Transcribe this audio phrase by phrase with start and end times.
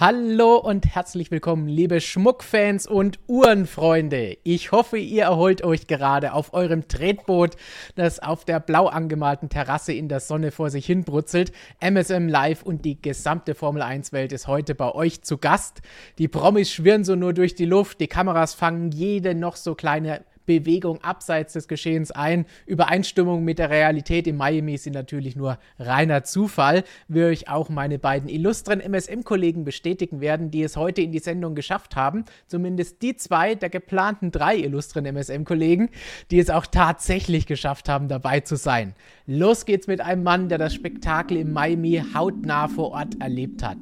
[0.00, 4.38] Hallo und herzlich willkommen, liebe Schmuckfans und Uhrenfreunde.
[4.44, 7.54] Ich hoffe, ihr erholt euch gerade auf eurem Tretboot,
[7.96, 11.52] das auf der blau angemalten Terrasse in der Sonne vor sich hin brutzelt.
[11.80, 15.82] MSM Live und die gesamte Formel 1 Welt ist heute bei euch zu Gast.
[16.16, 20.24] Die Promis schwirren so nur durch die Luft, die Kameras fangen jede noch so kleine
[20.50, 22.44] Bewegung abseits des Geschehens ein.
[22.66, 28.00] Übereinstimmung mit der Realität in Miami sind natürlich nur reiner Zufall, wie euch auch meine
[28.00, 32.24] beiden illustren MSM-Kollegen bestätigen werden, die es heute in die Sendung geschafft haben.
[32.48, 35.90] Zumindest die zwei der geplanten drei illustren MSM-Kollegen,
[36.32, 38.94] die es auch tatsächlich geschafft haben, dabei zu sein.
[39.26, 43.78] Los geht's mit einem Mann, der das Spektakel in Miami hautnah vor Ort erlebt hat.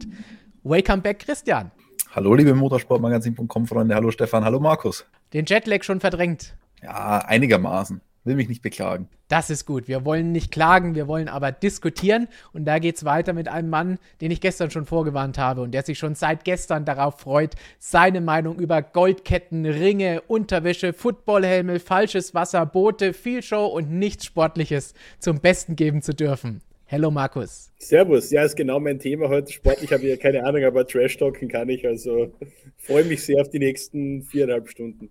[0.65, 1.71] Welcome back, Christian.
[2.11, 3.95] Hallo, liebe Motorsportmagazin.com Freunde.
[3.95, 4.45] Hallo Stefan.
[4.45, 5.07] Hallo Markus.
[5.33, 6.58] Den Jetlag schon verdrängt.
[6.83, 8.01] Ja, einigermaßen.
[8.25, 9.09] Will mich nicht beklagen.
[9.29, 9.89] Das ist gut.
[9.89, 12.29] Wir wollen nicht klagen, wir wollen aber diskutieren.
[12.53, 15.73] Und da geht es weiter mit einem Mann, den ich gestern schon vorgewarnt habe und
[15.73, 22.35] der sich schon seit gestern darauf freut, seine Meinung über Goldketten, Ringe, Unterwäsche, Footballhelme, falsches
[22.35, 26.61] Wasser, Boote, viel Show und nichts Sportliches zum Besten geben zu dürfen.
[26.91, 27.71] Hallo Markus.
[27.79, 29.53] Servus, ja, ist genau mein Thema heute.
[29.53, 31.87] Sportlich habe ich ja keine Ahnung, aber Trash-Talken kann ich.
[31.87, 32.33] Also
[32.79, 35.11] freue mich sehr auf die nächsten viereinhalb Stunden.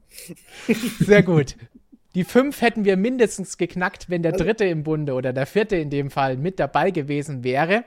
[1.00, 1.56] Sehr gut.
[2.16, 5.92] Die fünf hätten wir mindestens geknackt, wenn der dritte im Bunde oder der vierte in
[5.92, 7.84] dem Fall mit dabei gewesen wäre.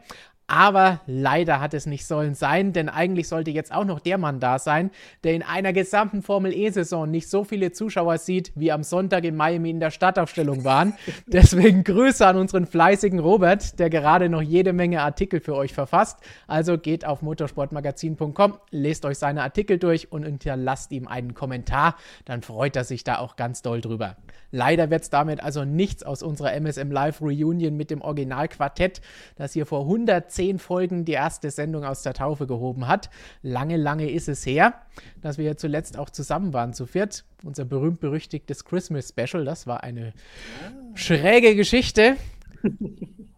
[0.53, 4.41] Aber leider hat es nicht sollen sein, denn eigentlich sollte jetzt auch noch der Mann
[4.41, 4.91] da sein,
[5.23, 9.37] der in einer gesamten Formel E-Saison nicht so viele Zuschauer sieht, wie am Sonntag in
[9.37, 10.95] Miami in der Startaufstellung waren.
[11.29, 16.19] Deswegen Grüße an unseren fleißigen Robert, der gerade noch jede Menge Artikel für euch verfasst.
[16.49, 21.95] Also geht auf motorsportmagazin.com, lest euch seine Artikel durch und hinterlasst ihm einen Kommentar.
[22.25, 24.17] Dann freut er sich da auch ganz doll drüber.
[24.51, 29.01] Leider wird es damit also nichts aus unserer MSM Live Reunion mit dem Originalquartett,
[29.37, 33.11] das hier vor 110 Folgen die erste Sendung aus der Taufe gehoben hat.
[33.43, 34.75] Lange, lange ist es her,
[35.21, 37.25] dass wir ja zuletzt auch zusammen waren zu viert.
[37.45, 40.13] Unser berühmt-berüchtigtes Christmas Special, das war eine
[40.95, 42.17] schräge Geschichte.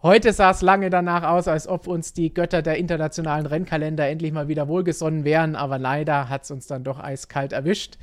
[0.02, 4.32] Heute sah es lange danach aus, als ob uns die Götter der internationalen Rennkalender endlich
[4.32, 7.98] mal wieder wohlgesonnen wären, aber leider hat es uns dann doch eiskalt erwischt.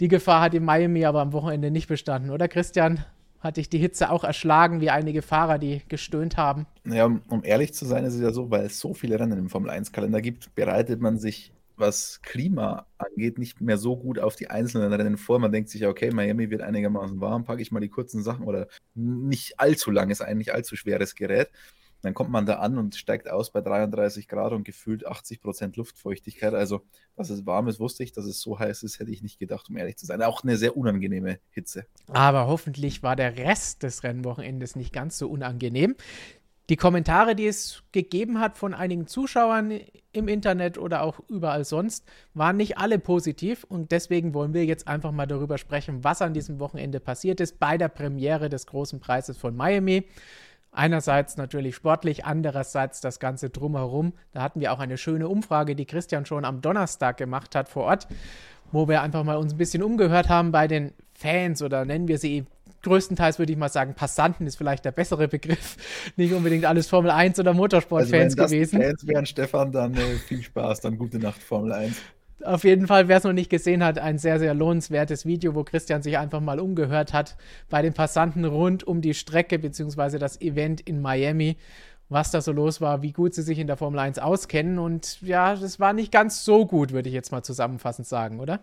[0.00, 3.04] Die Gefahr hat in Miami aber am Wochenende nicht bestanden, oder Christian?
[3.42, 6.66] Hat dich die Hitze auch erschlagen, wie einige Fahrer, die gestöhnt haben?
[6.84, 9.48] Ja, um ehrlich zu sein, ist es ja so, weil es so viele Rennen im
[9.48, 14.92] Formel-1-Kalender gibt, bereitet man sich, was Klima angeht, nicht mehr so gut auf die einzelnen
[14.92, 15.40] Rennen vor.
[15.40, 18.68] Man denkt sich, okay, Miami wird einigermaßen warm, packe ich mal die kurzen Sachen oder
[18.94, 21.50] nicht allzu langes, eigentlich allzu schweres Gerät.
[22.02, 25.76] Dann kommt man da an und steigt aus bei 33 Grad und gefühlt 80 Prozent
[25.76, 26.52] Luftfeuchtigkeit.
[26.52, 26.82] Also,
[27.16, 28.12] dass es warm ist, wusste ich.
[28.12, 30.20] Dass es so heiß ist, hätte ich nicht gedacht, um ehrlich zu sein.
[30.22, 31.86] Auch eine sehr unangenehme Hitze.
[32.08, 35.94] Aber hoffentlich war der Rest des Rennwochenendes nicht ganz so unangenehm.
[36.68, 39.80] Die Kommentare, die es gegeben hat von einigen Zuschauern
[40.12, 44.86] im Internet oder auch überall sonst, waren nicht alle positiv und deswegen wollen wir jetzt
[44.86, 49.00] einfach mal darüber sprechen, was an diesem Wochenende passiert ist bei der Premiere des großen
[49.00, 50.04] Preises von Miami.
[50.72, 54.14] Einerseits natürlich sportlich, andererseits das Ganze drumherum.
[54.32, 57.84] Da hatten wir auch eine schöne Umfrage, die Christian schon am Donnerstag gemacht hat vor
[57.84, 58.08] Ort,
[58.72, 62.18] wo wir einfach mal uns ein bisschen umgehört haben bei den Fans oder nennen wir
[62.18, 62.46] sie
[62.82, 65.76] größtenteils würde ich mal sagen, Passanten ist vielleicht der bessere Begriff.
[66.16, 68.80] Nicht unbedingt alles Formel 1 oder Motorsportfans also gewesen.
[68.80, 71.96] Fans wären, Stefan, dann äh, viel Spaß, dann gute Nacht, Formel 1.
[72.44, 75.62] Auf jeden Fall, wer es noch nicht gesehen hat, ein sehr, sehr lohnenswertes Video, wo
[75.62, 77.36] Christian sich einfach mal umgehört hat
[77.70, 80.18] bei den Passanten rund um die Strecke bzw.
[80.18, 81.56] das Event in Miami,
[82.08, 84.78] was da so los war, wie gut sie sich in der Formel 1 auskennen.
[84.78, 88.60] Und ja, das war nicht ganz so gut, würde ich jetzt mal zusammenfassend sagen, oder?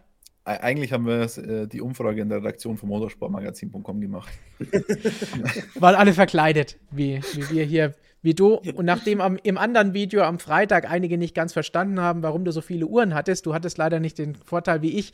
[0.57, 4.31] Eigentlich haben wir äh, die Umfrage in der Redaktion vom motorsportmagazin.com gemacht.
[5.75, 8.55] Waren alle verkleidet, wie, wie wir hier wie du.
[8.55, 12.51] Und nachdem am, im anderen Video am Freitag einige nicht ganz verstanden haben, warum du
[12.51, 15.13] so viele Uhren hattest, du hattest leider nicht den Vorteil wie ich,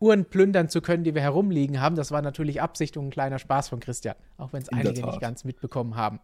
[0.00, 1.96] Uhren plündern zu können, die wir herumliegen haben.
[1.96, 5.20] Das war natürlich Absicht und ein kleiner Spaß von Christian, auch wenn es einige nicht
[5.20, 6.20] ganz mitbekommen haben.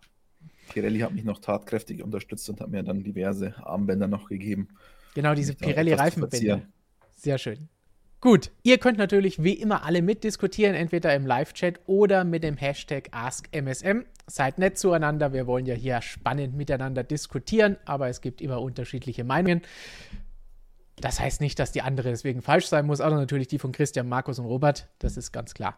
[0.70, 4.68] Pirelli hat mich noch tatkräftig unterstützt und hat mir dann diverse Armbänder noch gegeben.
[5.14, 6.62] Genau, diese Pirelli-Reifenbänder.
[7.16, 7.68] Sehr schön.
[8.24, 13.10] Gut, ihr könnt natürlich wie immer alle mitdiskutieren, entweder im Live-Chat oder mit dem Hashtag
[13.10, 14.06] AskMSM.
[14.26, 19.24] Seid nett zueinander, wir wollen ja hier spannend miteinander diskutieren, aber es gibt immer unterschiedliche
[19.24, 19.60] Meinungen.
[20.96, 24.08] Das heißt nicht, dass die andere deswegen falsch sein muss, aber natürlich die von Christian,
[24.08, 25.76] Markus und Robert, das ist ganz klar.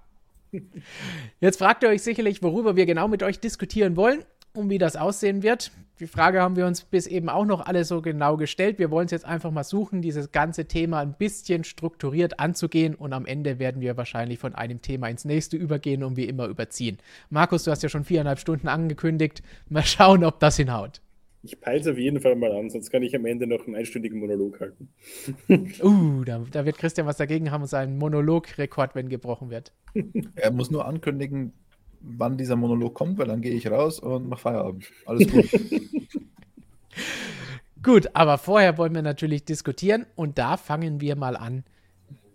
[1.40, 4.94] Jetzt fragt ihr euch sicherlich, worüber wir genau mit euch diskutieren wollen und wie das
[4.94, 5.72] aussehen wird.
[5.98, 8.78] Die Frage haben wir uns bis eben auch noch alle so genau gestellt.
[8.78, 13.14] Wir wollen es jetzt einfach mal suchen, dieses ganze Thema ein bisschen strukturiert anzugehen und
[13.14, 16.98] am Ende werden wir wahrscheinlich von einem Thema ins nächste übergehen und wie immer überziehen.
[17.30, 19.42] Markus, du hast ja schon viereinhalb Stunden angekündigt.
[19.70, 21.00] Mal schauen, ob das hinhaut.
[21.42, 23.76] Ich peile es auf jeden Fall mal an, sonst kann ich am Ende noch einen
[23.76, 24.88] einstündigen Monolog halten.
[25.82, 29.72] uh, da, da, wird Christian was dagegen haben und seinen Monologrekord, wenn gebrochen wird.
[30.34, 31.52] Er muss nur ankündigen,
[32.06, 34.86] wann dieser Monolog kommt, weil dann gehe ich raus und mache Feierabend.
[35.04, 35.50] Alles gut.
[37.82, 41.64] gut, aber vorher wollen wir natürlich diskutieren und da fangen wir mal an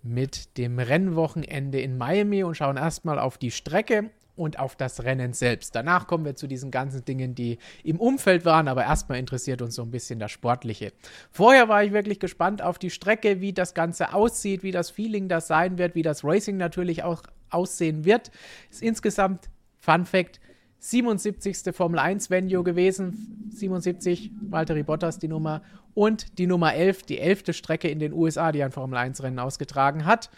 [0.03, 5.33] mit dem Rennwochenende in Miami und schauen erstmal auf die Strecke und auf das Rennen
[5.33, 5.75] selbst.
[5.75, 9.75] Danach kommen wir zu diesen ganzen Dingen, die im Umfeld waren, aber erstmal interessiert uns
[9.75, 10.93] so ein bisschen das Sportliche.
[11.29, 15.27] Vorher war ich wirklich gespannt auf die Strecke, wie das Ganze aussieht, wie das Feeling
[15.27, 18.31] das sein wird, wie das Racing natürlich auch aussehen wird.
[18.71, 19.49] Ist insgesamt,
[19.81, 20.39] Fun Fact,
[20.79, 21.75] 77.
[21.75, 25.61] Formel 1 Venue gewesen, 77, Valtteri Bottas die Nummer
[25.93, 29.39] und die Nummer 11, die elfte Strecke in den USA, die ein Formel 1 Rennen
[29.39, 30.29] ausgetragen hat.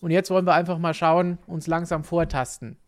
[0.00, 2.78] Und jetzt wollen wir einfach mal schauen, uns langsam vortasten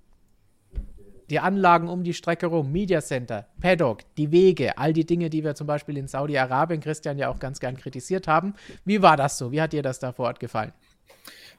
[1.31, 5.45] die Anlagen um die Strecke rum, Media Center, Paddock, die Wege, all die Dinge, die
[5.45, 8.55] wir zum Beispiel in Saudi-Arabien, Christian ja auch ganz gern kritisiert haben.
[8.85, 9.51] Wie war das so?
[9.53, 10.73] Wie hat dir das da vor Ort gefallen?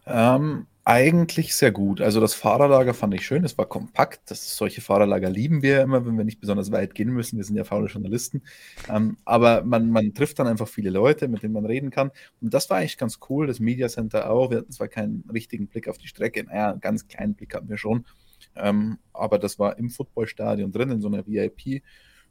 [0.06, 2.00] Ähm, eigentlich sehr gut.
[2.00, 4.30] Also das Fahrerlager fand ich schön, es war kompakt.
[4.30, 7.38] Das, solche Fahrerlager lieben wir immer, wenn wir nicht besonders weit gehen müssen.
[7.38, 8.44] Wir sind ja faule Journalisten.
[8.88, 12.12] Ähm, aber man, man trifft dann einfach viele Leute, mit denen man reden kann.
[12.40, 13.48] Und das war eigentlich ganz cool.
[13.48, 14.52] Das Media Center auch.
[14.52, 17.68] Wir hatten zwar keinen richtigen Blick auf die Strecke, naja, einen ganz kleinen Blick hatten
[17.68, 18.06] wir schon.
[18.56, 21.82] Ähm, aber das war im Footballstadion drin, in so einer VIP,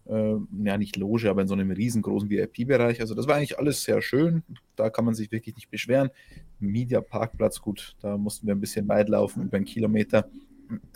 [0.07, 3.01] äh, ja nicht Loge, aber in so einem riesengroßen VIP-Bereich.
[3.01, 4.43] Also das war eigentlich alles sehr schön.
[4.77, 6.11] Da kann man sich wirklich nicht beschweren.
[6.59, 10.29] Media Parkplatz, gut, da mussten wir ein bisschen weit laufen, über einen Kilometer.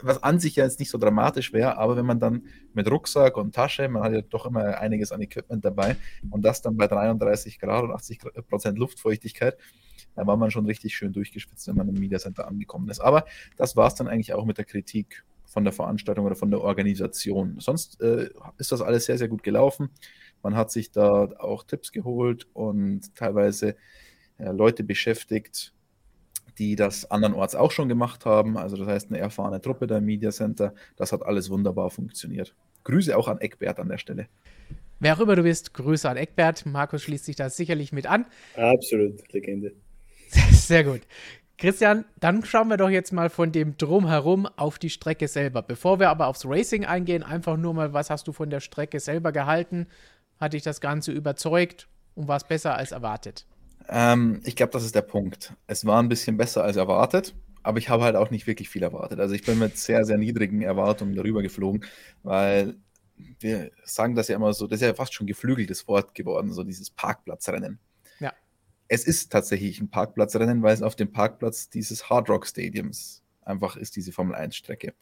[0.03, 3.37] Was an sich ja jetzt nicht so dramatisch wäre, aber wenn man dann mit Rucksack
[3.37, 5.97] und Tasche, man hat ja doch immer einiges an Equipment dabei
[6.31, 9.59] und das dann bei 33 Grad und 80 Prozent Luftfeuchtigkeit,
[10.15, 13.01] da war man schon richtig schön durchgeschwitzt, wenn man im Media Center angekommen ist.
[13.01, 13.25] Aber
[13.57, 16.61] das war es dann eigentlich auch mit der Kritik von der Veranstaltung oder von der
[16.61, 17.57] Organisation.
[17.59, 18.29] Sonst äh,
[18.59, 19.91] ist das alles sehr, sehr gut gelaufen.
[20.43, 23.75] Man hat sich da auch Tipps geholt und teilweise
[24.39, 25.75] äh, Leute beschäftigt,
[26.59, 28.57] die das andernorts auch schon gemacht haben.
[28.57, 30.75] Also das heißt eine erfahrene Truppe der Media Center.
[30.97, 32.55] Das hat alles wunderbar funktioniert.
[32.85, 34.29] Grüße auch an Eckbert an der Stelle.
[35.01, 36.67] Wer auch immer du bist, Grüße an Eckbert.
[36.67, 38.27] Markus schließt sich da sicherlich mit an.
[38.55, 39.73] Absolut, Legende.
[40.51, 41.03] Sehr gut.
[41.59, 45.61] Christian, dann schauen wir doch jetzt mal von dem Drumherum auf die Strecke selber.
[45.61, 49.01] Bevor wir aber aufs Racing eingehen, einfach nur mal, was hast du von der Strecke
[49.01, 49.89] selber gehalten?
[50.39, 53.45] Hat dich das Ganze überzeugt und war es besser als erwartet?
[53.89, 55.53] Ähm, ich glaube, das ist der Punkt.
[55.67, 57.35] Es war ein bisschen besser als erwartet,
[57.65, 59.19] aber ich habe halt auch nicht wirklich viel erwartet.
[59.19, 61.85] Also ich bin mit sehr, sehr niedrigen Erwartungen darüber geflogen,
[62.23, 62.77] weil
[63.41, 66.63] wir sagen das ja immer so, das ist ja fast schon geflügeltes Wort geworden, so
[66.63, 67.81] dieses Parkplatzrennen
[68.89, 73.77] es ist tatsächlich ein Parkplatzrennen, weil es auf dem Parkplatz dieses Hard Rock Stadiums einfach
[73.77, 74.95] ist, diese Formel 1 Strecke.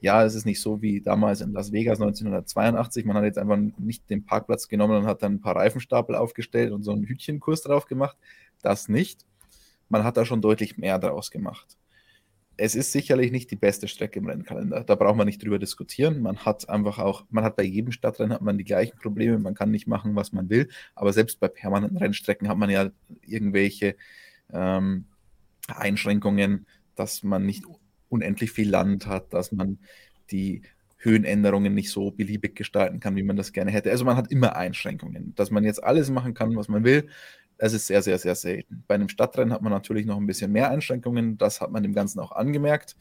[0.00, 3.04] Ja, es ist nicht so wie damals in Las Vegas 1982.
[3.04, 6.72] Man hat jetzt einfach nicht den Parkplatz genommen und hat dann ein paar Reifenstapel aufgestellt
[6.72, 8.16] und so einen Hütchenkurs drauf gemacht.
[8.62, 9.26] Das nicht.
[9.88, 11.79] Man hat da schon deutlich mehr draus gemacht
[12.60, 14.84] es ist sicherlich nicht die beste Strecke im Rennkalender.
[14.84, 16.20] Da braucht man nicht drüber diskutieren.
[16.20, 19.38] Man hat einfach auch, man hat bei jedem Stadtrennen hat man die gleichen Probleme.
[19.38, 20.68] Man kann nicht machen, was man will.
[20.94, 22.90] Aber selbst bei permanenten Rennstrecken hat man ja
[23.22, 23.96] irgendwelche
[24.52, 25.06] ähm,
[25.68, 27.64] Einschränkungen, dass man nicht
[28.10, 29.78] unendlich viel Land hat, dass man
[30.30, 30.60] die
[30.98, 33.90] Höhenänderungen nicht so beliebig gestalten kann, wie man das gerne hätte.
[33.90, 35.34] Also man hat immer Einschränkungen.
[35.34, 37.08] Dass man jetzt alles machen kann, was man will,
[37.62, 38.84] es ist sehr, sehr, sehr selten.
[38.88, 41.36] Bei einem Stadtrennen hat man natürlich noch ein bisschen mehr Einschränkungen.
[41.36, 42.96] Das hat man dem Ganzen auch angemerkt.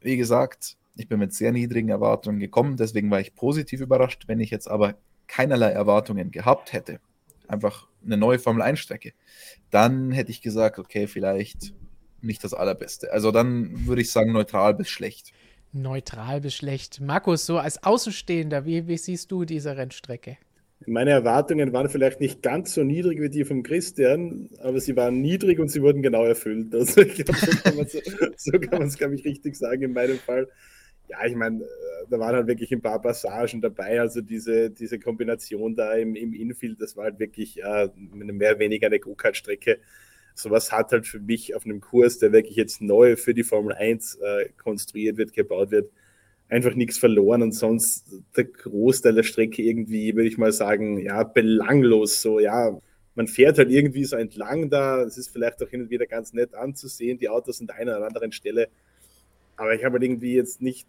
[0.00, 2.76] Wie gesagt, ich bin mit sehr niedrigen Erwartungen gekommen.
[2.76, 4.24] Deswegen war ich positiv überrascht.
[4.26, 4.96] Wenn ich jetzt aber
[5.28, 6.98] keinerlei Erwartungen gehabt hätte,
[7.46, 9.12] einfach eine neue Formel 1-Strecke,
[9.70, 11.72] dann hätte ich gesagt, okay, vielleicht
[12.20, 13.12] nicht das Allerbeste.
[13.12, 15.32] Also dann würde ich sagen, neutral bis schlecht.
[15.72, 17.00] Neutral bis schlecht.
[17.00, 20.36] Markus, so als Außenstehender, wie, wie siehst du diese Rennstrecke?
[20.86, 25.20] Meine Erwartungen waren vielleicht nicht ganz so niedrig wie die vom Christian, aber sie waren
[25.20, 26.74] niedrig und sie wurden genau erfüllt.
[26.74, 30.48] Also ich glaube, so kann man es, so glaube ich, richtig sagen in meinem Fall.
[31.08, 31.64] Ja, ich meine,
[32.10, 34.00] da waren halt wirklich ein paar Passagen dabei.
[34.00, 38.58] Also diese, diese Kombination da im, im Infield, das war halt wirklich äh, mehr oder
[38.58, 39.78] weniger eine Go-Kart-Strecke.
[40.34, 43.74] Sowas hat halt für mich auf einem Kurs, der wirklich jetzt neu für die Formel
[43.74, 45.90] 1 äh, konstruiert wird, gebaut wird,
[46.48, 51.22] einfach nichts verloren und sonst der Großteil der Strecke irgendwie, würde ich mal sagen, ja,
[51.22, 52.22] belanglos.
[52.22, 52.78] So, ja,
[53.14, 55.02] man fährt halt irgendwie so entlang da.
[55.02, 57.18] Es ist vielleicht auch hin und wieder ganz nett anzusehen.
[57.18, 58.68] Die Autos sind an einer oder anderen Stelle.
[59.56, 60.86] Aber ich habe halt irgendwie jetzt nicht,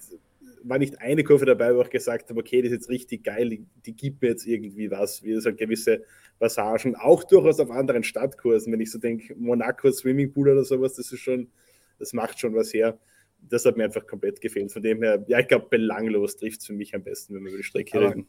[0.64, 3.50] war nicht eine Kurve dabei, wo ich gesagt habe, okay, das ist jetzt richtig geil,
[3.86, 6.04] die, gibt mir jetzt irgendwie was, wie so gewisse
[6.40, 8.72] Passagen, auch durchaus auf anderen Stadtkursen.
[8.72, 11.50] Wenn ich so denke, Monaco Swimmingpool oder sowas, das ist schon,
[11.98, 12.98] das macht schon was her
[13.42, 14.72] das hat mir einfach komplett gefehlt.
[14.72, 17.50] Von dem her, ja, ich glaube, belanglos trifft es für mich am besten, wenn wir
[17.50, 18.28] über die Strecke Aber reden.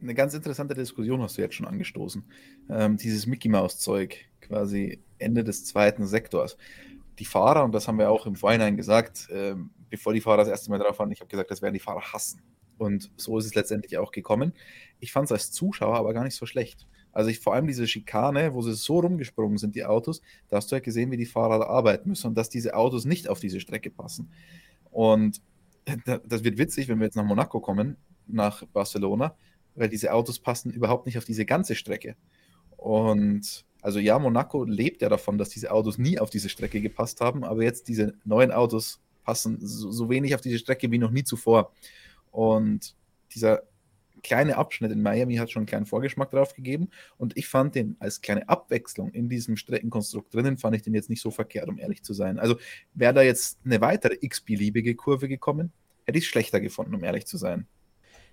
[0.00, 2.24] eine ganz interessante Diskussion hast du jetzt schon angestoßen.
[2.70, 6.56] Ähm, dieses Mickey Mouse Zeug, quasi Ende des zweiten Sektors.
[7.18, 10.48] Die Fahrer, und das haben wir auch im Vorhinein gesagt, ähm, bevor die Fahrer das
[10.48, 12.42] erste Mal drauf waren, ich habe gesagt, das werden die Fahrer hassen.
[12.78, 14.54] Und so ist es letztendlich auch gekommen.
[14.98, 16.88] Ich fand es als Zuschauer aber gar nicht so schlecht.
[17.12, 20.70] Also ich vor allem diese Schikane, wo sie so rumgesprungen sind, die Autos, da hast
[20.70, 23.40] du ja gesehen, wie die Fahrer da arbeiten müssen und dass diese Autos nicht auf
[23.40, 24.30] diese Strecke passen.
[24.90, 25.40] Und
[26.06, 29.34] das wird witzig, wenn wir jetzt nach Monaco kommen, nach Barcelona,
[29.74, 32.16] weil diese Autos passen überhaupt nicht auf diese ganze Strecke.
[32.76, 37.20] Und also ja, Monaco lebt ja davon, dass diese Autos nie auf diese Strecke gepasst
[37.20, 41.10] haben, aber jetzt diese neuen Autos passen so, so wenig auf diese Strecke wie noch
[41.10, 41.72] nie zuvor.
[42.30, 42.94] Und
[43.34, 43.62] dieser
[44.22, 46.90] kleine Abschnitt in Miami hat schon einen kleinen Vorgeschmack drauf gegeben.
[47.18, 51.10] Und ich fand den als kleine Abwechslung in diesem Streckenkonstrukt drinnen, fand ich den jetzt
[51.10, 52.38] nicht so verkehrt, um ehrlich zu sein.
[52.38, 52.56] Also
[52.94, 55.72] wäre da jetzt eine weitere x-beliebige Kurve gekommen,
[56.04, 57.66] hätte ich es schlechter gefunden, um ehrlich zu sein.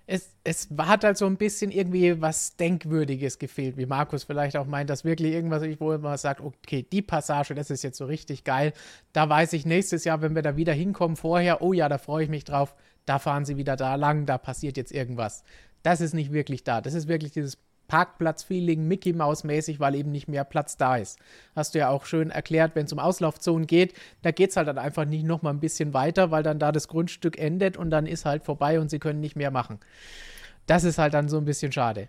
[0.06, 4.66] Es, es hat halt so ein bisschen irgendwie was Denkwürdiges gefehlt, wie Markus vielleicht auch
[4.66, 8.42] meint, dass wirklich irgendwas, wo man sagt, okay, die Passage, das ist jetzt so richtig
[8.42, 8.72] geil.
[9.12, 12.24] Da weiß ich nächstes Jahr, wenn wir da wieder hinkommen, vorher, oh ja, da freue
[12.24, 12.74] ich mich drauf,
[13.06, 15.44] da fahren sie wieder da lang, da passiert jetzt irgendwas.
[15.82, 16.80] Das ist nicht wirklich da.
[16.80, 17.58] Das ist wirklich dieses
[17.90, 21.18] Parkplatz-Feeling, Mickey Mouse-mäßig, weil eben nicht mehr Platz da ist.
[21.56, 24.68] Hast du ja auch schön erklärt, wenn es um Auslaufzonen geht, da geht es halt
[24.68, 27.90] dann einfach nicht noch mal ein bisschen weiter, weil dann da das Grundstück endet und
[27.90, 29.80] dann ist halt vorbei und sie können nicht mehr machen.
[30.66, 32.08] Das ist halt dann so ein bisschen schade.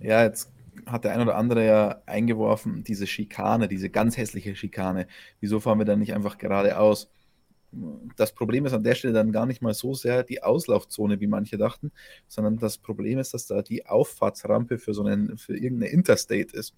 [0.00, 0.50] Ja, jetzt
[0.86, 5.06] hat der ein oder andere ja eingeworfen, diese Schikane, diese ganz hässliche Schikane.
[5.40, 7.08] Wieso fahren wir dann nicht einfach geradeaus?
[8.16, 11.26] Das Problem ist an der Stelle dann gar nicht mal so sehr die Auslaufzone, wie
[11.26, 11.92] manche dachten,
[12.26, 16.74] sondern das Problem ist, dass da die Auffahrtsrampe für so einen, für irgendeine Interstate ist.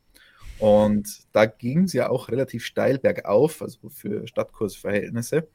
[0.58, 5.48] Und da ging es ja auch relativ steil bergauf, also für Stadtkursverhältnisse.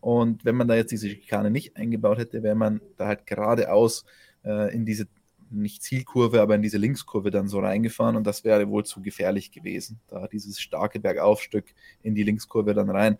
[0.00, 4.04] Und wenn man da jetzt diese Schikane nicht eingebaut hätte, wäre man da halt geradeaus
[4.44, 5.06] äh, in diese,
[5.48, 9.52] nicht Zielkurve, aber in diese Linkskurve dann so reingefahren und das wäre wohl zu gefährlich
[9.52, 10.00] gewesen.
[10.08, 13.16] Da dieses starke Bergaufstück in die Linkskurve dann rein.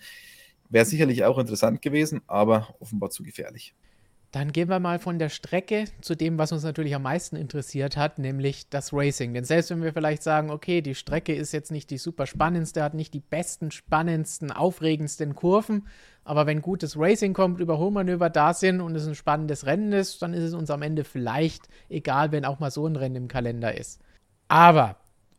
[0.73, 3.75] Wäre sicherlich auch interessant gewesen, aber offenbar zu gefährlich.
[4.31, 7.99] Dann gehen wir mal von der Strecke zu dem, was uns natürlich am meisten interessiert
[7.99, 9.35] hat, nämlich das Racing.
[9.35, 12.83] Denn selbst wenn wir vielleicht sagen, okay, die Strecke ist jetzt nicht die super spannendste,
[12.83, 15.87] hat nicht die besten, spannendsten, aufregendsten Kurven,
[16.25, 20.33] aber wenn gutes Racing kommt, Überholmanöver da sind und es ein spannendes Rennen ist, dann
[20.33, 23.76] ist es uns am Ende vielleicht egal, wenn auch mal so ein Rennen im Kalender
[23.76, 24.00] ist.
[24.49, 24.97] Aber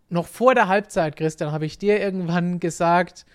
[0.10, 3.26] noch vor der Halbzeit, Christian, habe ich dir irgendwann gesagt,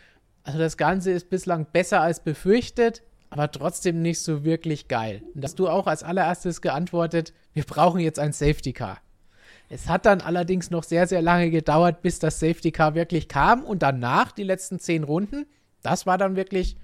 [0.49, 5.23] also das Ganze ist bislang besser als befürchtet, aber trotzdem nicht so wirklich geil.
[5.35, 8.97] Und hast du auch als allererstes geantwortet, wir brauchen jetzt ein Safety Car.
[9.69, 13.63] Es hat dann allerdings noch sehr, sehr lange gedauert, bis das Safety Car wirklich kam
[13.63, 15.45] und danach die letzten zehn Runden,
[15.83, 16.79] das war dann wirklich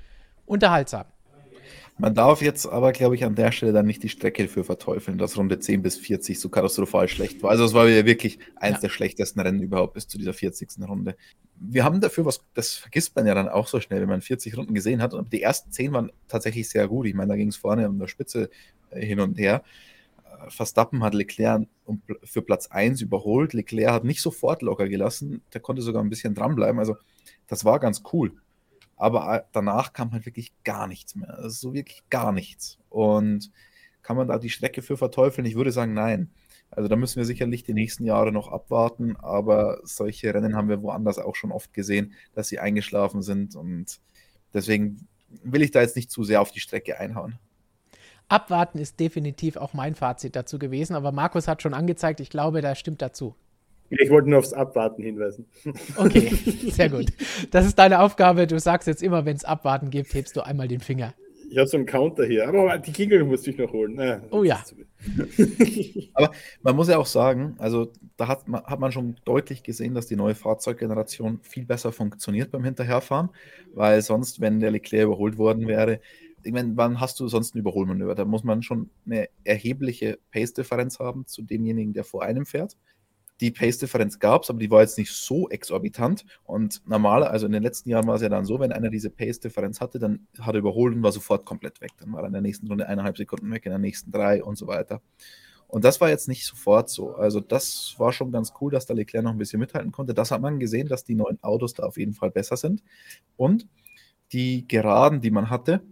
[0.45, 1.07] unterhaltsam.
[1.97, 5.17] Man darf jetzt aber, glaube ich, an der Stelle dann nicht die Strecke für verteufeln,
[5.17, 7.51] dass Runde 10 bis 40 so katastrophal schlecht war.
[7.51, 8.81] Also es war ja wirklich eins ja.
[8.83, 10.71] der schlechtesten Rennen überhaupt bis zu dieser 40.
[10.89, 11.17] Runde.
[11.55, 14.57] Wir haben dafür was, das vergisst man ja dann auch so schnell, wenn man 40
[14.57, 15.15] Runden gesehen hat.
[15.15, 17.07] Und die ersten 10 waren tatsächlich sehr gut.
[17.07, 18.51] Ich meine, da ging es vorne um der Spitze
[18.91, 19.63] äh, hin und her.
[20.25, 21.69] Äh, Verstappen hat Leclerc
[22.25, 23.53] für Platz 1 überholt.
[23.53, 25.43] Leclerc hat nicht sofort locker gelassen.
[25.53, 26.81] Der konnte sogar ein bisschen dranbleiben.
[26.81, 26.97] Also
[27.47, 28.33] das war ganz cool.
[29.05, 31.35] Aber äh, danach kam halt wirklich gar nichts mehr.
[31.35, 32.79] Also so wirklich gar nichts.
[32.89, 33.53] Und
[34.01, 35.47] kann man da die Strecke für verteufeln?
[35.47, 36.31] Ich würde sagen, nein.
[36.71, 40.81] Also da müssen wir sicherlich die nächsten Jahre noch abwarten, aber solche Rennen haben wir
[40.81, 44.01] woanders auch schon oft gesehen, dass sie eingeschlafen sind und
[44.55, 45.07] deswegen
[45.43, 47.39] will ich da jetzt nicht zu sehr auf die Strecke einhauen.
[48.29, 52.63] Abwarten ist definitiv auch mein Fazit dazu gewesen, aber Markus hat schon angezeigt, ich glaube,
[52.63, 53.37] da stimmt dazu.
[53.91, 55.47] Ich wollte nur aufs Abwarten hinweisen.
[55.97, 56.29] Okay,
[56.71, 57.07] sehr gut.
[57.51, 58.47] Das ist deine Aufgabe.
[58.47, 61.15] Du sagst jetzt immer, wenn es Abwarten gibt, hebst du einmal den Finger.
[61.51, 63.97] Ich habe so einen Counter hier, aber die Kegel musste ich noch holen.
[63.97, 64.61] Ja, oh ja.
[66.15, 69.95] aber man muss ja auch sagen, also da hat man, hat man schon deutlich gesehen,
[69.95, 73.29] dass die neue Fahrzeuggeneration viel besser funktioniert beim Hinterherfahren,
[73.73, 76.01] weil sonst, wenn der Leclerc überholt worden wäre,
[76.43, 78.15] ich meine, wann hast du sonst ein Überholmanöver?
[78.15, 82.77] Da muss man schon eine erhebliche Pace-Differenz haben zu demjenigen, der vor einem fährt
[83.41, 86.25] die Pace-Differenz gab es, aber die war jetzt nicht so exorbitant.
[86.45, 89.11] Und normal, also in den letzten Jahren war es ja dann so, wenn einer diese
[89.11, 91.91] Pace-Differenz hatte, dann hat er überholt und war sofort komplett weg.
[91.99, 94.57] Dann war er in der nächsten Runde eineinhalb Sekunden weg, in der nächsten drei und
[94.57, 95.03] so weiter.
[95.67, 97.15] Und das war jetzt nicht sofort so.
[97.17, 100.15] Also das war schon ganz cool, dass der Leclerc noch ein bisschen mithalten konnte.
[100.15, 102.85] Das hat man gesehen, dass die neuen Autos da auf jeden Fall besser sind.
[103.37, 103.67] Und
[104.33, 105.83] die Geraden, die man hatte,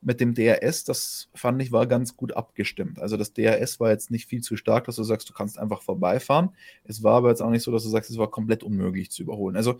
[0.00, 3.00] mit dem DRS, das fand ich war ganz gut abgestimmt.
[3.00, 5.82] Also das DRS war jetzt nicht viel zu stark, dass du sagst, du kannst einfach
[5.82, 6.50] vorbeifahren.
[6.84, 9.22] Es war aber jetzt auch nicht so, dass du sagst, es war komplett unmöglich zu
[9.22, 9.56] überholen.
[9.56, 9.78] Also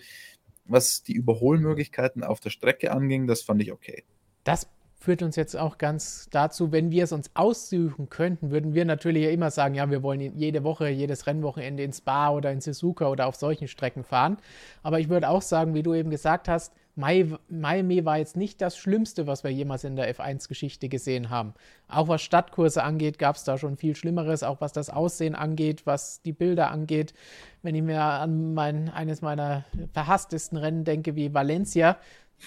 [0.65, 4.05] was die Überholmöglichkeiten auf der Strecke anging, das fand ich okay.
[4.45, 4.69] Das
[5.01, 9.25] führt uns jetzt auch ganz dazu, wenn wir es uns aussuchen könnten, würden wir natürlich
[9.25, 13.09] ja immer sagen, ja, wir wollen jede Woche, jedes Rennwochenende ins Spa oder in Suzuka
[13.09, 14.39] oder auf solchen Strecken fahren.
[14.83, 18.77] Aber ich würde auch sagen, wie du eben gesagt hast, Miami war jetzt nicht das
[18.77, 21.55] Schlimmste, was wir jemals in der F1-Geschichte gesehen haben.
[21.87, 25.87] Auch was Stadtkurse angeht, gab es da schon viel Schlimmeres, auch was das Aussehen angeht,
[25.87, 27.15] was die Bilder angeht.
[27.63, 31.99] Wenn ich mir an mein, eines meiner verhasstesten Rennen denke, wie Valencia,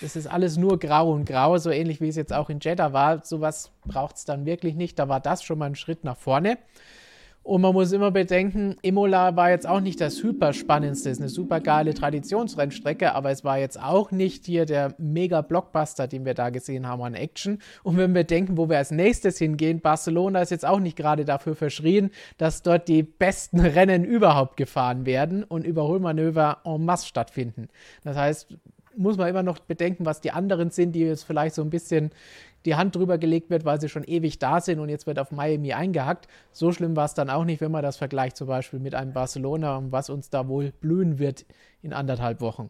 [0.02, 2.92] das ist alles nur grau und grau, so ähnlich wie es jetzt auch in Jeddah
[2.92, 3.24] war.
[3.24, 5.00] Sowas braucht es dann wirklich nicht.
[5.00, 6.58] Da war das schon mal ein Schritt nach vorne.
[7.44, 11.60] Und man muss immer bedenken, Imola war jetzt auch nicht das hyperspannendste, ist eine super
[11.60, 16.52] geile Traditionsrennstrecke, aber es war jetzt auch nicht hier der mega Blockbuster, den wir da
[16.52, 17.58] gesehen haben an Action.
[17.82, 21.26] Und wenn wir denken, wo wir als nächstes hingehen, Barcelona ist jetzt auch nicht gerade
[21.26, 27.70] dafür verschrien, dass dort die besten Rennen überhaupt gefahren werden und Überholmanöver en masse stattfinden.
[28.04, 28.56] Das heißt,
[28.96, 32.12] muss man immer noch bedenken, was die anderen sind, die jetzt vielleicht so ein bisschen
[32.66, 35.32] die Hand drüber gelegt wird, weil sie schon ewig da sind und jetzt wird auf
[35.32, 36.28] Miami eingehackt.
[36.52, 39.14] So schlimm war es dann auch nicht, wenn man das vergleicht zum Beispiel mit einem
[39.14, 41.46] Barcelona und was uns da wohl blühen wird
[41.82, 42.70] in anderthalb Wochen.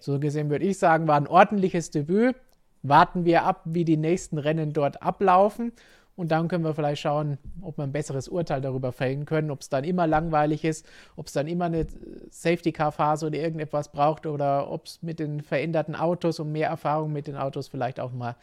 [0.00, 2.36] So gesehen würde ich sagen, war ein ordentliches Debüt.
[2.82, 5.72] Warten wir ab, wie die nächsten Rennen dort ablaufen
[6.14, 9.62] und dann können wir vielleicht schauen, ob wir ein besseres Urteil darüber fällen können, ob
[9.62, 10.86] es dann immer langweilig ist,
[11.16, 11.86] ob es dann immer eine
[12.30, 17.26] Safety-Car-Phase oder irgendetwas braucht oder ob es mit den veränderten Autos und mehr Erfahrung mit
[17.28, 18.36] den Autos vielleicht auch mal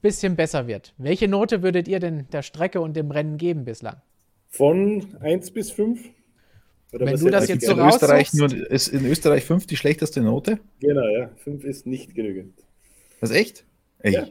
[0.00, 0.94] bisschen besser wird.
[0.98, 3.96] Welche Note würdet ihr denn der Strecke und dem Rennen geben bislang?
[4.48, 6.00] Von 1 bis 5?
[6.92, 10.22] Oder Wenn du das jetzt so in Österreich nur, ist in Österreich 5 die schlechteste
[10.22, 10.58] Note?
[10.80, 11.30] Genau, ja.
[11.44, 12.54] 5 ist nicht genügend.
[13.20, 13.64] Ist echt?
[13.98, 14.12] Ey.
[14.14, 14.28] Ja.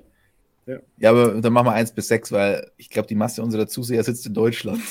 [0.66, 0.80] Ja.
[0.98, 4.04] ja, aber dann machen wir 1 bis 6, weil ich glaube, die Masse unserer Zuseher
[4.04, 4.82] sitzt in Deutschland.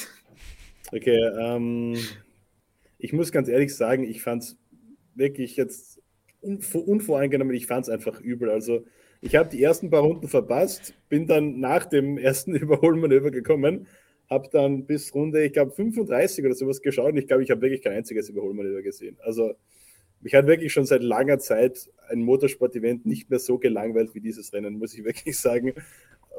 [0.92, 1.98] Okay, ähm,
[2.98, 4.56] ich muss ganz ehrlich sagen, ich fand es
[5.14, 6.00] wirklich jetzt
[6.40, 8.48] unvoreingenommen, ich fand es einfach übel.
[8.50, 8.84] Also
[9.20, 13.86] ich habe die ersten paar Runden verpasst, bin dann nach dem ersten Überholmanöver gekommen,
[14.28, 17.60] habe dann bis Runde, ich glaube 35 oder sowas geschaut und ich glaube, ich habe
[17.62, 19.16] wirklich kein einziges Überholmanöver gesehen.
[19.20, 19.54] Also
[20.20, 24.52] mich hat wirklich schon seit langer Zeit ein Motorsport-Event nicht mehr so gelangweilt wie dieses
[24.52, 25.74] Rennen, muss ich wirklich sagen.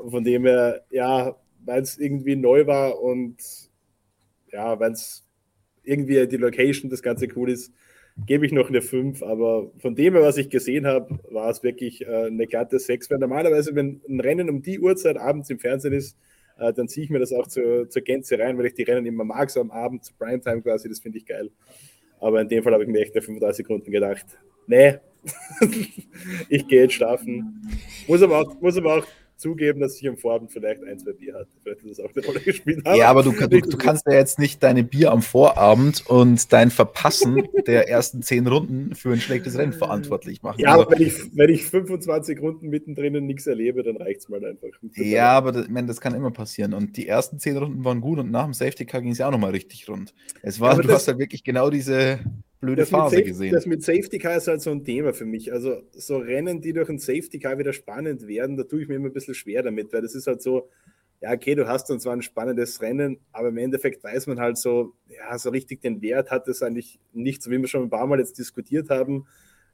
[0.09, 3.37] Von dem her, ja, weil es irgendwie neu war und
[4.51, 5.25] ja, weil es
[5.83, 7.73] irgendwie die Location, das Ganze cool ist,
[8.25, 9.23] gebe ich noch eine 5.
[9.23, 13.10] Aber von dem was ich gesehen habe, war es wirklich äh, eine glatte 6.
[13.12, 16.17] Weil normalerweise, wenn ein Rennen um die Uhrzeit abends im Fernsehen ist,
[16.60, 19.06] äh, dann ziehe ich mir das auch zur, zur Gänze rein, weil ich die Rennen
[19.06, 21.51] immer mag, so am Abend, zu Primetime quasi, das finde ich geil.
[22.19, 24.25] Aber in dem Fall habe ich mir echt nach 35 Sekunden gedacht,
[24.65, 24.95] nee,
[26.49, 27.62] ich gehe jetzt schlafen.
[28.08, 31.36] Muss aber auch, muss aber auch zugeben, dass ich am Vorabend vielleicht ein, zwei Bier
[31.36, 31.50] hatte.
[31.62, 32.86] Vielleicht hat das auch eine Rolle gespielt.
[32.86, 36.52] Aber ja, aber du, du, du, kannst ja jetzt nicht deine Bier am Vorabend und
[36.52, 40.60] dein Verpassen der ersten zehn Runden für ein schlechtes Rennen verantwortlich machen.
[40.60, 44.30] Ja, also, aber wenn ich, wenn ich 25 Runden mittendrin nichts erlebe, dann reicht es
[44.30, 44.69] mal einfach.
[44.95, 46.73] Ja, aber das, man, das kann immer passieren.
[46.73, 49.28] Und die ersten zehn Runden waren gut und nach dem Safety Car ging es ja
[49.28, 50.13] auch nochmal richtig rund.
[50.41, 52.19] Es war, ja, du hast halt wirklich genau diese
[52.59, 53.53] blöde das Phase Safety, gesehen.
[53.53, 55.51] Das mit Safety Car ist halt so ein Thema für mich.
[55.53, 58.95] Also so Rennen, die durch ein Safety Car wieder spannend werden, da tue ich mir
[58.95, 60.69] immer ein bisschen schwer damit, weil das ist halt so,
[61.21, 64.57] ja, okay, du hast dann zwar ein spannendes Rennen, aber im Endeffekt weiß man halt
[64.57, 67.89] so, ja, so richtig den Wert hat es eigentlich nicht, so wie wir schon ein
[67.89, 69.25] paar Mal jetzt diskutiert haben.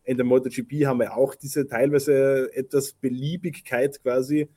[0.05, 4.49] In der MotoGP haben wir auch diese teilweise etwas Beliebigkeit quasi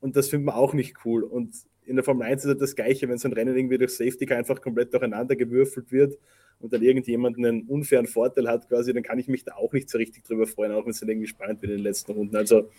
[0.00, 1.22] und das findet man auch nicht cool.
[1.22, 1.54] Und
[1.86, 4.24] in der Formel 1 ist halt das Gleiche, wenn so ein Rennen irgendwie durch Safety
[4.26, 6.18] Car einfach komplett durcheinander gewürfelt wird
[6.64, 9.90] und dann irgendjemand einen unfairen Vorteil hat, quasi, dann kann ich mich da auch nicht
[9.90, 12.34] so richtig drüber freuen, auch wenn es dann irgendwie spannend wird in den letzten Runden.
[12.34, 12.70] Also,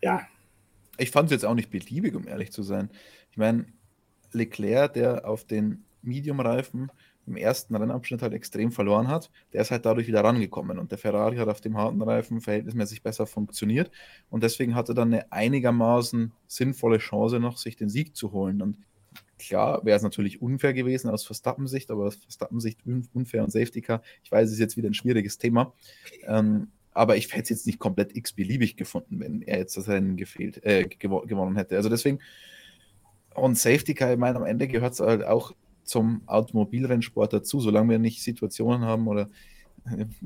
[0.00, 0.22] ja.
[0.96, 2.88] Ich fand es jetzt auch nicht beliebig, um ehrlich zu sein.
[3.30, 3.66] Ich meine,
[4.32, 6.90] Leclerc, der auf den Medium-Reifen
[7.26, 10.96] im ersten Rennabschnitt halt extrem verloren hat, der ist halt dadurch wieder rangekommen und der
[10.96, 13.90] Ferrari hat auf dem harten Reifen verhältnismäßig besser funktioniert
[14.30, 18.78] und deswegen hatte dann eine einigermaßen sinnvolle Chance noch, sich den Sieg zu holen und
[19.38, 22.80] Klar wäre es natürlich unfair gewesen aus Verstappen-Sicht, aber aus Verstappen-Sicht
[23.12, 25.72] unfair und Safety Car, ich weiß, es ist jetzt wieder ein schwieriges Thema.
[26.26, 30.16] Ähm, aber ich hätte es jetzt nicht komplett x-beliebig gefunden, wenn er jetzt das Rennen
[30.16, 31.76] gefehlt, äh, gew gewonnen hätte.
[31.76, 32.18] Also deswegen,
[33.34, 37.90] und Safety Car, ich meine, am Ende gehört es halt auch zum Automobilrennsport dazu, solange
[37.90, 39.30] wir nicht Situationen haben oder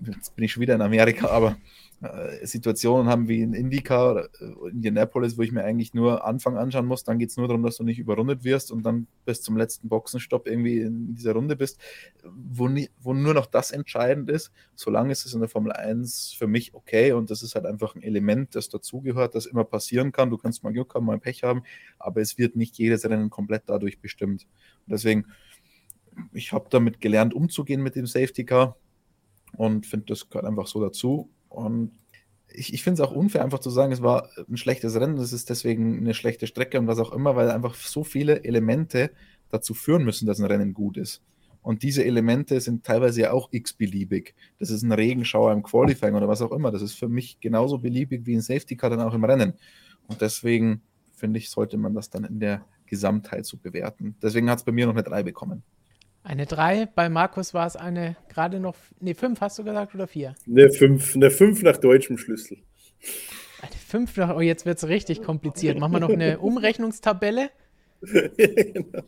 [0.06, 1.56] jetzt bin ich schon wieder in Amerika, aber
[2.02, 6.56] äh, Situationen haben wie in Indica oder äh, Indianapolis, wo ich mir eigentlich nur Anfang
[6.56, 9.40] anschauen muss, dann geht es nur darum, dass du nicht überrundet wirst und dann bis
[9.40, 11.78] zum letzten Boxenstopp irgendwie in dieser Runde bist,
[12.24, 14.50] wo, nie, wo nur noch das entscheidend ist.
[14.74, 17.94] Solange ist es in der Formel 1 für mich okay und das ist halt einfach
[17.94, 20.30] ein Element, das dazugehört, das immer passieren kann.
[20.30, 21.62] Du kannst mal Glück haben, mal Pech haben,
[22.00, 24.48] aber es wird nicht jedes Rennen komplett dadurch bestimmt.
[24.86, 25.26] Und deswegen,
[26.32, 28.76] ich habe damit gelernt, umzugehen mit dem Safety Car
[29.56, 31.30] und finde, das gehört einfach so dazu.
[31.48, 31.92] Und
[32.48, 35.32] ich, ich finde es auch unfair, einfach zu sagen, es war ein schlechtes Rennen, es
[35.32, 39.10] ist deswegen eine schlechte Strecke und was auch immer, weil einfach so viele Elemente
[39.50, 41.22] dazu führen müssen, dass ein Rennen gut ist.
[41.62, 44.34] Und diese Elemente sind teilweise ja auch x-beliebig.
[44.58, 46.72] Das ist ein Regenschauer im Qualifying oder was auch immer.
[46.72, 49.54] Das ist für mich genauso beliebig wie ein Safety Car dann auch im Rennen.
[50.08, 50.82] Und deswegen
[51.14, 54.16] finde ich, sollte man das dann in der Gesamtheit so bewerten.
[54.20, 55.62] Deswegen hat es bei mir noch eine 3 bekommen.
[56.24, 60.06] Eine 3, bei Markus war es eine gerade noch, nee, 5 hast du gesagt oder
[60.06, 60.34] 4?
[60.46, 62.58] Eine 5, eine 5 nach deutschem Schlüssel.
[63.60, 65.78] Eine 5 nach, oh, jetzt wird es richtig kompliziert.
[65.78, 67.50] Machen wir noch eine Umrechnungstabelle.
[68.00, 69.02] genau.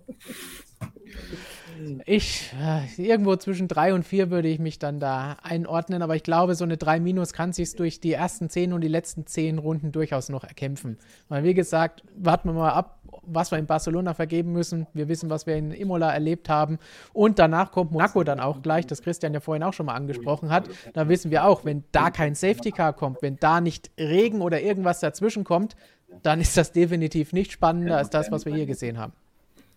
[2.06, 6.22] Ich, äh, irgendwo zwischen 3 und 4 würde ich mich dann da einordnen, aber ich
[6.22, 9.58] glaube, so eine 3 minus kann sich durch die ersten 10 und die letzten 10
[9.58, 10.98] Runden durchaus noch erkämpfen.
[11.28, 14.86] Weil, wie gesagt, warten wir mal ab, was wir in Barcelona vergeben müssen.
[14.92, 16.78] Wir wissen, was wir in Imola erlebt haben.
[17.12, 20.50] Und danach kommt Monaco dann auch gleich, das Christian ja vorhin auch schon mal angesprochen
[20.50, 20.68] hat.
[20.92, 24.60] Da wissen wir auch, wenn da kein Safety Car kommt, wenn da nicht Regen oder
[24.60, 25.76] irgendwas dazwischen kommt,
[26.22, 29.12] dann ist das definitiv nicht spannender als das, was wir hier gesehen haben.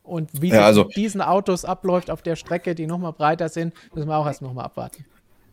[0.03, 4.07] Und wie ja, also, diesen Autos abläuft auf der Strecke, die nochmal breiter sind, müssen
[4.07, 5.05] wir auch erst nochmal abwarten.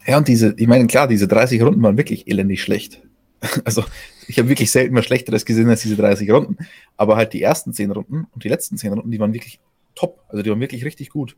[0.07, 3.01] Ja, und diese, ich meine, klar, diese 30 Runden waren wirklich elendig schlecht.
[3.65, 3.85] Also,
[4.29, 6.57] ich habe wirklich selten mal Schlechteres gesehen als diese 30 Runden.
[6.97, 9.61] Aber halt die ersten 10 Runden und die letzten 10 Runden, die waren wirklich
[9.95, 10.25] top.
[10.29, 11.37] Also, die waren wirklich richtig gut.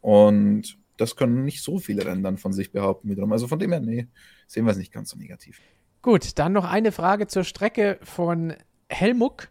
[0.00, 3.32] Und das können nicht so viele Rennen dann von sich behaupten wiederum.
[3.32, 4.06] Also, von dem her, nee,
[4.46, 5.60] sehen wir es nicht ganz so negativ.
[6.02, 8.54] Gut, dann noch eine Frage zur Strecke von
[8.88, 9.48] Helmuck.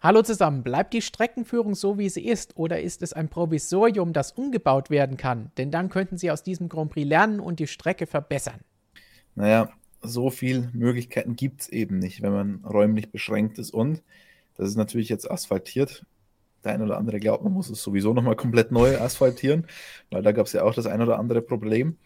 [0.00, 4.32] Hallo zusammen, bleibt die Streckenführung so, wie sie ist, oder ist es ein Provisorium, das
[4.32, 5.50] umgebaut werden kann?
[5.56, 8.60] Denn dann könnten Sie aus diesem Grand Prix lernen und die Strecke verbessern.
[9.34, 9.70] Naja,
[10.04, 13.72] so viele Möglichkeiten gibt es eben nicht, wenn man räumlich beschränkt ist.
[13.72, 14.02] Und
[14.56, 16.04] das ist natürlich jetzt asphaltiert.
[16.64, 19.66] Der eine oder andere glaubt, man muss es sowieso nochmal komplett neu asphaltieren,
[20.10, 21.98] weil da gab es ja auch das ein oder andere Problem.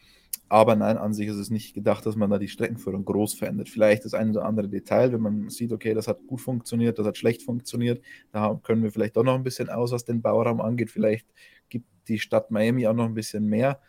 [0.48, 3.68] Aber nein, an sich ist es nicht gedacht, dass man da die Streckenführung groß verändert.
[3.68, 7.06] Vielleicht das eine oder andere Detail, wenn man sieht, okay, das hat gut funktioniert, das
[7.06, 10.60] hat schlecht funktioniert, da können wir vielleicht doch noch ein bisschen aus, was den Bauraum
[10.60, 10.90] angeht.
[10.90, 11.26] Vielleicht
[11.68, 13.80] gibt die Stadt Miami auch noch ein bisschen mehr.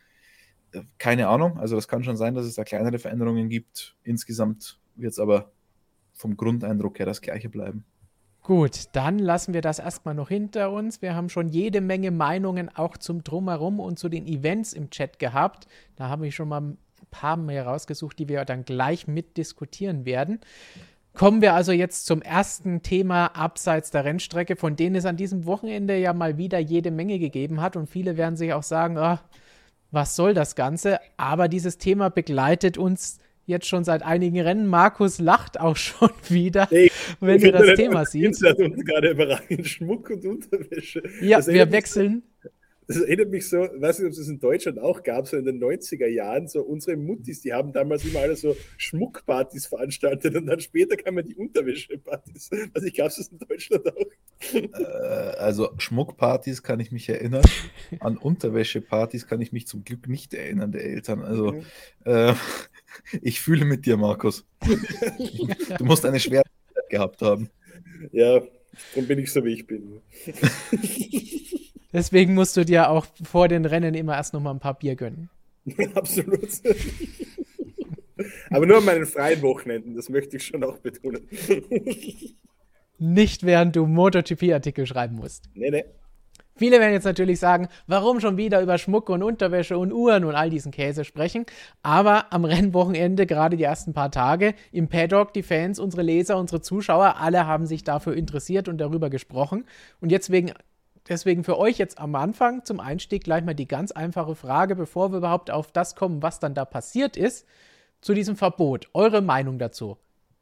[0.97, 3.95] Keine Ahnung, also das kann schon sein, dass es da kleinere Veränderungen gibt.
[4.03, 5.51] Insgesamt wird es aber
[6.13, 7.85] vom Grundeindruck her das gleiche bleiben.
[8.41, 11.01] Gut, dann lassen wir das erstmal noch hinter uns.
[11.01, 15.19] Wir haben schon jede Menge Meinungen auch zum Drumherum und zu den Events im Chat
[15.19, 15.67] gehabt.
[15.95, 16.77] Da habe ich schon mal ein
[17.11, 20.39] paar mehr rausgesucht, die wir dann gleich mitdiskutieren werden.
[21.13, 25.45] Kommen wir also jetzt zum ersten Thema abseits der Rennstrecke, von denen es an diesem
[25.45, 27.75] Wochenende ja mal wieder jede Menge gegeben hat.
[27.75, 29.17] Und viele werden sich auch sagen, oh,
[29.91, 30.99] was soll das Ganze?
[31.17, 34.67] Aber dieses Thema begleitet uns jetzt schon seit einigen Rennen.
[34.67, 40.25] Markus lacht auch schon wieder, nee, wenn du das Thema uns gerade überragend Schmuck und
[40.25, 41.03] Unterwäsche.
[41.21, 42.23] Ja, wir wechseln.
[42.89, 45.45] Das erinnert mich so, weiß nicht, ob es das in Deutschland auch gab, so in
[45.45, 50.47] den 90er Jahren, so unsere Muttis, die haben damals immer alle so Schmuckpartys veranstaltet und
[50.47, 52.49] dann später kamen die Unterwäschepartys.
[52.73, 54.55] Also ich gab es in Deutschland auch.
[54.55, 57.43] Äh, also Schmuckpartys kann ich mich erinnern,
[57.99, 61.21] an Unterwäschepartys kann ich mich zum Glück nicht erinnern, der Eltern.
[61.21, 61.65] Also mhm.
[62.05, 62.33] äh,
[63.21, 64.47] ich fühle mit dir, Markus.
[65.77, 66.41] du musst eine schwere
[66.73, 67.51] Zeit gehabt haben.
[68.11, 68.41] Ja,
[68.95, 70.01] darum bin ich so, wie ich bin.
[71.91, 74.95] Deswegen musst du dir auch vor den Rennen immer erst noch mal ein paar Bier
[74.95, 75.29] gönnen.
[75.95, 76.49] Absolut.
[78.49, 81.27] Aber nur an meinen freien Wochenenden, das möchte ich schon auch betonen.
[82.97, 85.49] Nicht während du MotoGP-Artikel schreiben musst.
[85.53, 85.85] Nee, nee.
[86.59, 90.35] Viele werden jetzt natürlich sagen, warum schon wieder über Schmuck und Unterwäsche und Uhren und
[90.35, 91.45] all diesen Käse sprechen.
[91.83, 96.59] Aber am Rennwochenende, gerade die ersten paar Tage, im Paddock, die Fans, unsere Leser, unsere
[96.59, 99.63] Zuschauer, alle haben sich dafür interessiert und darüber gesprochen.
[100.01, 100.51] Und jetzt wegen
[101.09, 105.11] Deswegen für euch jetzt am Anfang zum Einstieg gleich mal die ganz einfache Frage, bevor
[105.11, 107.47] wir überhaupt auf das kommen, was dann da passiert ist,
[107.99, 108.87] zu diesem Verbot.
[108.93, 109.97] Eure Meinung dazu?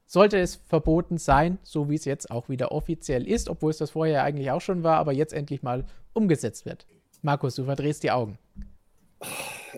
[0.05, 3.91] Sollte es verboten sein, so wie es jetzt auch wieder offiziell ist, obwohl es das
[3.91, 6.85] vorher eigentlich auch schon war, aber jetzt endlich mal umgesetzt wird?
[7.21, 8.37] Markus, du verdrehst die Augen.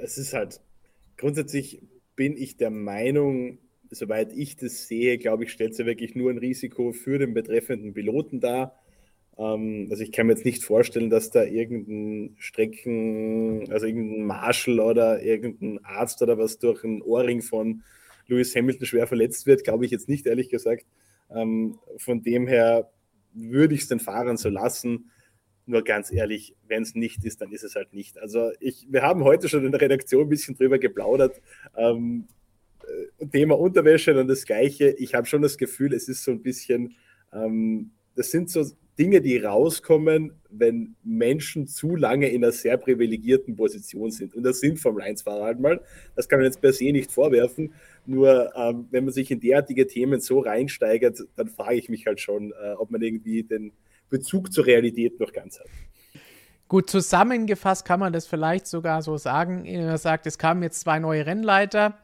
[0.02, 0.60] Es ist halt,
[1.18, 1.84] grundsätzlich
[2.16, 3.60] bin ich der Meinung,
[3.92, 7.34] soweit ich das sehe, glaube ich, stellt es ja wirklich nur ein Risiko für den
[7.34, 8.76] betreffenden Piloten dar
[9.40, 15.22] also ich kann mir jetzt nicht vorstellen, dass da irgendein Strecken, also irgendein Marshall oder
[15.22, 17.84] irgendein Arzt oder was durch einen Ohrring von
[18.28, 20.86] Lewis Hamilton schwer verletzt wird, glaube ich jetzt nicht, ehrlich gesagt.
[21.34, 22.92] Ähm, von dem her
[23.34, 25.10] würde ich es den Fahrern so lassen.
[25.66, 28.20] Nur ganz ehrlich, wenn es nicht ist, dann ist es halt nicht.
[28.20, 31.42] Also ich, wir haben heute schon in der Redaktion ein bisschen drüber geplaudert.
[31.78, 32.28] Ähm,
[33.22, 34.90] äh, Thema Unterwäsche dann das Gleiche.
[34.98, 36.96] Ich habe schon das Gefühl, es ist so ein bisschen,
[37.32, 38.66] ähm, das sind so
[39.00, 44.36] Dinge, die rauskommen, wenn Menschen zu lange in einer sehr privilegierten Position sind.
[44.36, 45.82] Und das sind Formel 1-Fahrer halt mal.
[46.18, 47.74] Das kann man jetzt per se nicht vorwerfen.
[48.06, 52.20] Nur ähm, wenn man sich in derartige Themen so reinsteigert, dann frage ich mich halt
[52.20, 53.72] schon, äh, ob man irgendwie den
[54.10, 55.68] Bezug zur Realität noch ganz hat.
[56.68, 59.66] Gut, zusammengefasst kann man das vielleicht sogar so sagen.
[59.66, 61.98] Er sagt, es kamen jetzt zwei neue Rennleiter.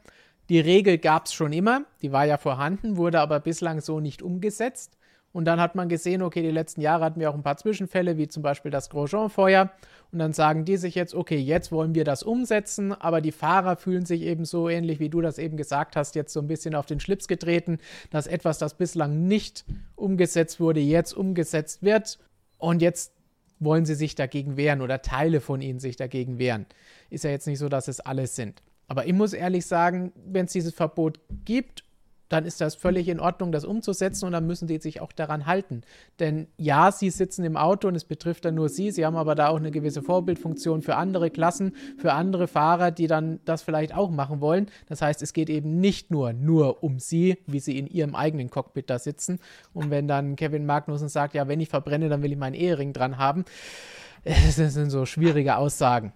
[0.48, 4.22] Die Regel gab es schon immer, die war ja vorhanden, wurde aber bislang so nicht
[4.22, 4.96] umgesetzt.
[5.32, 8.16] Und dann hat man gesehen, okay, die letzten Jahre hatten wir auch ein paar Zwischenfälle,
[8.16, 9.70] wie zum Beispiel das Grosjean-Feuer.
[10.10, 13.76] Und dann sagen die sich jetzt, okay, jetzt wollen wir das umsetzen, aber die Fahrer
[13.76, 16.74] fühlen sich eben so ähnlich, wie du das eben gesagt hast, jetzt so ein bisschen
[16.74, 17.78] auf den Schlips getreten,
[18.10, 22.18] dass etwas, das bislang nicht umgesetzt wurde, jetzt umgesetzt wird.
[22.58, 23.12] Und jetzt
[23.58, 26.66] wollen sie sich dagegen wehren oder Teile von ihnen sich dagegen wehren.
[27.10, 28.62] Ist ja jetzt nicht so, dass es alles sind.
[28.88, 31.84] Aber ich muss ehrlich sagen, wenn es dieses Verbot gibt
[32.28, 35.46] dann ist das völlig in Ordnung, das umzusetzen und dann müssen die sich auch daran
[35.46, 35.82] halten.
[36.18, 39.34] Denn ja, sie sitzen im Auto und es betrifft dann nur sie, sie haben aber
[39.34, 43.94] da auch eine gewisse Vorbildfunktion für andere Klassen, für andere Fahrer, die dann das vielleicht
[43.94, 44.66] auch machen wollen.
[44.88, 48.50] Das heißt, es geht eben nicht nur, nur um sie, wie sie in ihrem eigenen
[48.50, 49.38] Cockpit da sitzen.
[49.72, 52.92] Und wenn dann Kevin Magnussen sagt, ja, wenn ich verbrenne, dann will ich meinen Ehering
[52.92, 53.44] dran haben,
[54.24, 56.12] das sind so schwierige Aussagen.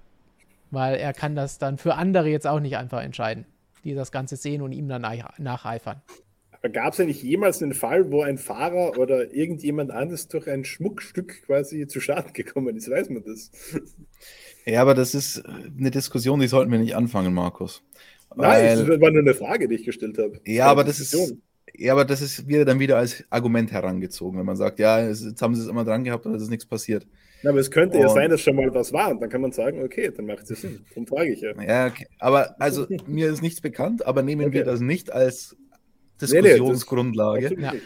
[0.73, 3.45] Weil er kann das dann für andere jetzt auch nicht einfach entscheiden
[3.85, 5.03] die das Ganze sehen und ihm dann
[5.39, 6.03] nacheifern.
[6.53, 10.65] Aber gab es eigentlich jemals einen Fall, wo ein Fahrer oder irgendjemand anderes durch ein
[10.65, 12.91] Schmuckstück quasi zu Schaden gekommen ist?
[12.91, 13.51] Weiß man das?
[14.67, 17.83] Ja, aber das ist eine Diskussion, die sollten wir nicht anfangen, Markus.
[18.37, 20.39] Nein, das war nur eine Frage, die ich gestellt habe.
[20.47, 21.35] Ja, aber das ist.
[21.75, 25.41] Ja, aber das ist wieder dann wieder als Argument herangezogen, wenn man sagt, ja, jetzt
[25.41, 27.07] haben sie es immer dran gehabt und es ist nichts passiert.
[27.43, 29.41] Ja, aber es könnte und, ja sein, dass schon mal was war und dann kann
[29.41, 30.85] man sagen, okay, dann macht es Sinn.
[30.91, 31.61] Darum frage ich ja.
[31.63, 32.07] Ja, okay.
[32.19, 34.55] aber also mir ist nichts bekannt, aber nehmen okay.
[34.55, 35.57] wir das nicht als
[36.21, 37.81] Diskussionsgrundlage, nee, nee,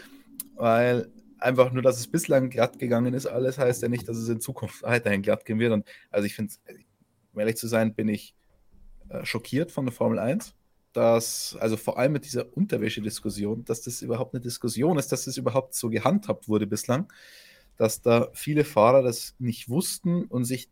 [0.55, 1.07] weil
[1.39, 4.41] einfach nur, dass es bislang glatt gegangen ist, alles heißt ja nicht, dass es in
[4.41, 5.71] Zukunft weiterhin glatt gehen wird.
[5.71, 6.53] Und also ich finde,
[7.33, 8.35] um ehrlich zu sein, bin ich
[9.09, 10.53] äh, schockiert von der Formel 1
[10.95, 15.35] dass, also vor allem mit dieser Unterwäsche-Diskussion, dass das überhaupt eine Diskussion ist, dass das
[15.35, 17.11] überhaupt so gehandhabt wurde bislang
[17.77, 20.69] dass da viele Fahrer das nicht wussten und sich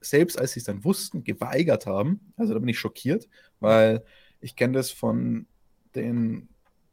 [0.00, 2.32] selbst, als sie es dann wussten, geweigert haben.
[2.36, 3.28] Also da bin ich schockiert,
[3.60, 4.04] weil
[4.40, 5.46] ich kenne das von
[5.94, 6.48] den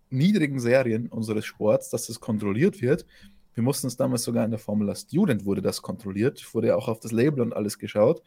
[0.10, 3.06] niedrigen Serien unseres Sports, dass das kontrolliert wird.
[3.54, 6.88] Wir mussten es damals sogar in der Formula Student wurde das kontrolliert, wurde ja auch
[6.88, 8.22] auf das Label und alles geschaut.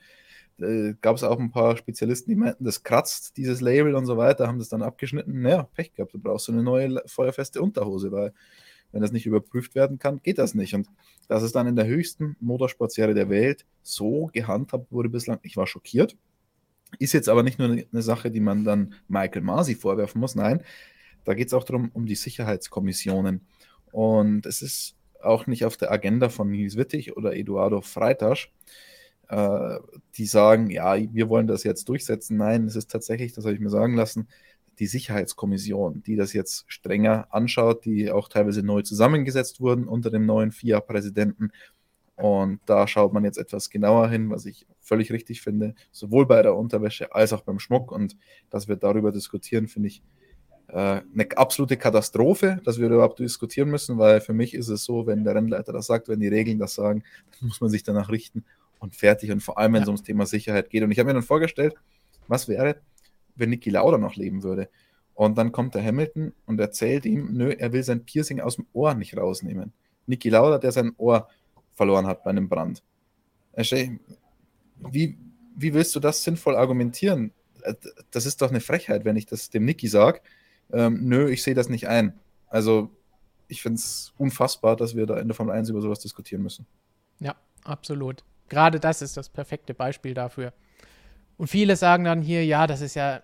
[0.59, 4.17] Da gab es auch ein paar Spezialisten, die meinten, das kratzt dieses Label und so
[4.17, 5.41] weiter, haben das dann abgeschnitten.
[5.41, 8.35] Naja, Pech gehabt, du brauchst so eine neue feuerfeste Unterhose, weil
[8.93, 10.75] wenn das nicht überprüft werden kann, geht das nicht.
[10.75, 10.89] Und
[11.29, 15.67] dass es dann in der höchsten Motorsportserie der Welt so gehandhabt wurde bislang, ich war
[15.67, 16.17] schockiert.
[16.99, 20.35] Ist jetzt aber nicht nur eine Sache, die man dann Michael Masi vorwerfen muss.
[20.35, 20.63] Nein,
[21.25, 23.47] da geht es auch darum, um die Sicherheitskommissionen.
[23.91, 28.53] Und es ist auch nicht auf der Agenda von Nils Wittig oder Eduardo Freitasch,
[29.29, 29.79] äh,
[30.17, 32.37] die sagen, ja, wir wollen das jetzt durchsetzen.
[32.37, 34.29] Nein, es ist tatsächlich, das habe ich mir sagen lassen,
[34.83, 40.27] die Sicherheitskommission, die das jetzt strenger anschaut, die auch teilweise neu zusammengesetzt wurden unter dem
[40.27, 41.53] neuen FIA-Präsidenten.
[42.17, 46.43] Und da schaut man jetzt etwas genauer hin, was ich völlig richtig finde, sowohl bei
[46.43, 47.93] der Unterwäsche als auch beim Schmuck.
[47.93, 48.17] Und
[48.51, 50.03] dass wir darüber diskutieren, finde ich
[50.67, 55.07] äh, eine absolute Katastrophe, dass wir überhaupt diskutieren müssen, weil für mich ist es so,
[55.07, 57.05] wenn der Rennleiter das sagt, wenn die Regeln das sagen,
[57.39, 58.45] dann muss man sich danach richten
[58.81, 59.31] und fertig.
[59.31, 60.83] Und vor allem, wenn es ums Thema Sicherheit geht.
[60.83, 61.77] Und ich habe mir dann vorgestellt,
[62.27, 62.81] was wäre,
[63.35, 64.69] wenn Niki Lauda noch leben würde.
[65.15, 68.67] Und dann kommt der Hamilton und erzählt ihm, nö, er will sein Piercing aus dem
[68.73, 69.73] Ohr nicht rausnehmen.
[70.07, 71.29] Niki Lauda, der sein Ohr
[71.75, 72.83] verloren hat bei einem Brand.
[74.91, 75.19] Wie,
[75.57, 77.33] wie willst du das sinnvoll argumentieren?
[78.11, 80.21] Das ist doch eine Frechheit, wenn ich das dem Niki sage.
[80.73, 82.19] Ähm, nö, ich sehe das nicht ein.
[82.49, 82.91] Also,
[83.49, 86.67] ich finde es unfassbar, dass wir da in der Formel 1 über sowas diskutieren müssen.
[87.21, 88.25] Ja, absolut.
[88.49, 90.53] Gerade das ist das perfekte Beispiel dafür.
[91.43, 93.21] Und viele sagen dann hier, ja, das ist ja.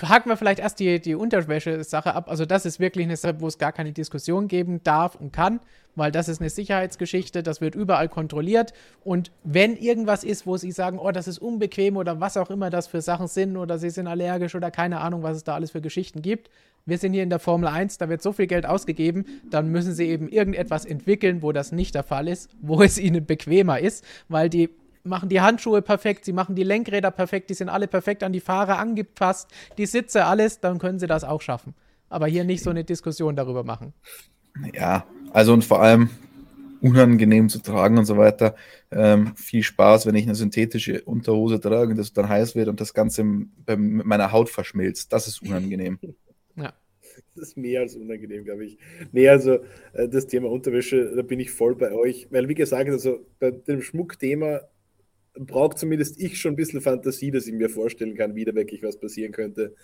[0.00, 2.30] Haken wir vielleicht erst die, die Unterwäsche-Sache ab.
[2.30, 5.60] Also, das ist wirklich eine Sache, wo es gar keine Diskussion geben darf und kann,
[5.94, 8.72] weil das ist eine Sicherheitsgeschichte, das wird überall kontrolliert.
[9.04, 12.70] Und wenn irgendwas ist, wo sie sagen, oh, das ist unbequem oder was auch immer
[12.70, 15.72] das für Sachen sind oder sie sind allergisch oder keine Ahnung, was es da alles
[15.72, 16.48] für Geschichten gibt,
[16.86, 19.92] wir sind hier in der Formel 1, da wird so viel Geld ausgegeben, dann müssen
[19.92, 24.04] sie eben irgendetwas entwickeln, wo das nicht der Fall ist, wo es ihnen bequemer ist,
[24.28, 24.70] weil die
[25.04, 28.40] machen die Handschuhe perfekt, sie machen die Lenkräder perfekt, die sind alle perfekt an die
[28.40, 31.74] Fahrer angepasst, die Sitze, alles, dann können sie das auch schaffen.
[32.08, 33.94] Aber hier nicht so eine Diskussion darüber machen.
[34.74, 36.10] Ja, also und vor allem
[36.82, 38.56] unangenehm zu tragen und so weiter.
[38.90, 42.80] Ähm, viel Spaß, wenn ich eine synthetische Unterhose trage und das dann heiß wird und
[42.80, 43.56] das Ganze mit
[44.04, 45.12] meiner Haut verschmilzt.
[45.12, 45.98] Das ist unangenehm.
[46.54, 46.74] Ja.
[47.34, 48.76] das ist mehr als unangenehm, glaube ich.
[49.10, 49.60] Nee, also
[49.94, 52.26] äh, das Thema Unterwäsche, da bin ich voll bei euch.
[52.30, 54.60] Weil, wie gesagt, also bei dem Schmuckthema
[55.34, 58.82] braucht zumindest ich schon ein bisschen Fantasie, dass ich mir vorstellen kann, wie da wirklich
[58.82, 59.74] was passieren könnte.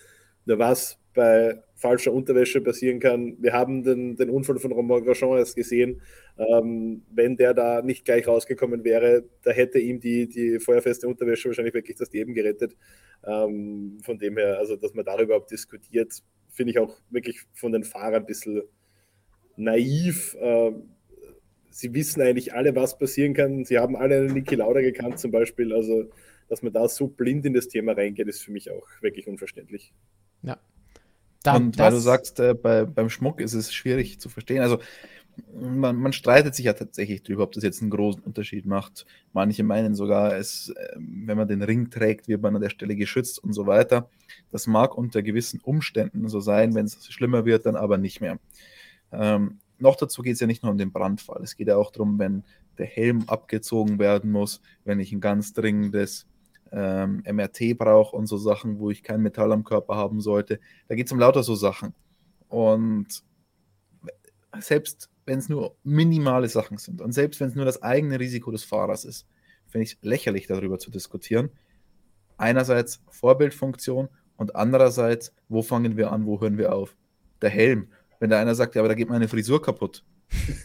[0.44, 3.36] Nur was bei falscher Unterwäsche passieren kann.
[3.40, 6.00] Wir haben den, den Unfall von Romain Grosjean erst gesehen.
[6.38, 11.48] Ähm, wenn der da nicht gleich rausgekommen wäre, da hätte ihm die, die feuerfeste Unterwäsche
[11.48, 12.76] wahrscheinlich wirklich das Leben gerettet.
[13.26, 17.72] Ähm, von dem her, also dass man darüber überhaupt diskutiert, finde ich auch wirklich von
[17.72, 18.62] den Fahrern ein bisschen
[19.56, 20.36] naiv.
[20.40, 20.90] Ähm,
[21.78, 23.64] sie wissen eigentlich alle, was passieren kann.
[23.64, 25.72] Sie haben alle einen Niki Lauda gekannt zum Beispiel.
[25.72, 26.10] Also,
[26.48, 29.94] dass man da so blind in das Thema reingeht, ist für mich auch wirklich unverständlich.
[30.42, 30.58] Ja.
[31.44, 34.60] Da, und weil du sagst, äh, bei, beim Schmuck ist es schwierig zu verstehen.
[34.60, 34.80] Also,
[35.54, 39.06] man, man, streitet sich ja tatsächlich darüber, ob das jetzt einen großen Unterschied macht.
[39.32, 42.96] Manche meinen sogar, es, ähm, wenn man den Ring trägt, wird man an der Stelle
[42.96, 44.10] geschützt und so weiter.
[44.50, 48.40] Das mag unter gewissen Umständen so sein, wenn es schlimmer wird, dann aber nicht mehr.
[49.12, 51.42] Ähm, noch dazu geht es ja nicht nur um den Brandfall.
[51.42, 52.44] Es geht ja auch darum, wenn
[52.78, 56.26] der Helm abgezogen werden muss, wenn ich ein ganz dringendes
[56.72, 60.60] ähm, MRT brauche und so Sachen, wo ich kein Metall am Körper haben sollte.
[60.88, 61.94] Da geht es um lauter so Sachen.
[62.48, 63.22] Und
[64.60, 68.50] selbst wenn es nur minimale Sachen sind und selbst wenn es nur das eigene Risiko
[68.50, 69.26] des Fahrers ist,
[69.66, 71.50] finde ich es lächerlich, darüber zu diskutieren.
[72.38, 76.96] Einerseits Vorbildfunktion und andererseits, wo fangen wir an, wo hören wir auf?
[77.42, 77.88] Der Helm.
[78.20, 80.04] Wenn da einer sagt, ja, aber da geht meine Frisur kaputt,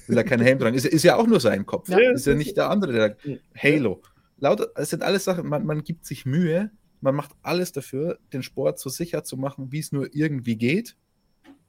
[0.08, 1.90] will er keinen Helm tragen, ist, ist ja auch nur sein Kopf.
[1.90, 4.02] Ja, ist ja nicht der andere, der sagt, Halo.
[4.38, 8.44] Lauter, es sind alles Sachen, man, man gibt sich Mühe, man macht alles dafür, den
[8.44, 10.96] Sport so sicher zu machen, wie es nur irgendwie geht.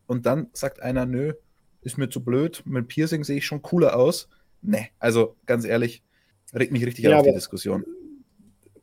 [0.07, 1.35] Und dann sagt einer, nö,
[1.83, 4.29] ist mir zu blöd, mit Piercing sehe ich schon cooler aus.
[4.62, 6.03] Ne, also ganz ehrlich,
[6.55, 7.85] regt mich richtig ja, auf die Diskussion.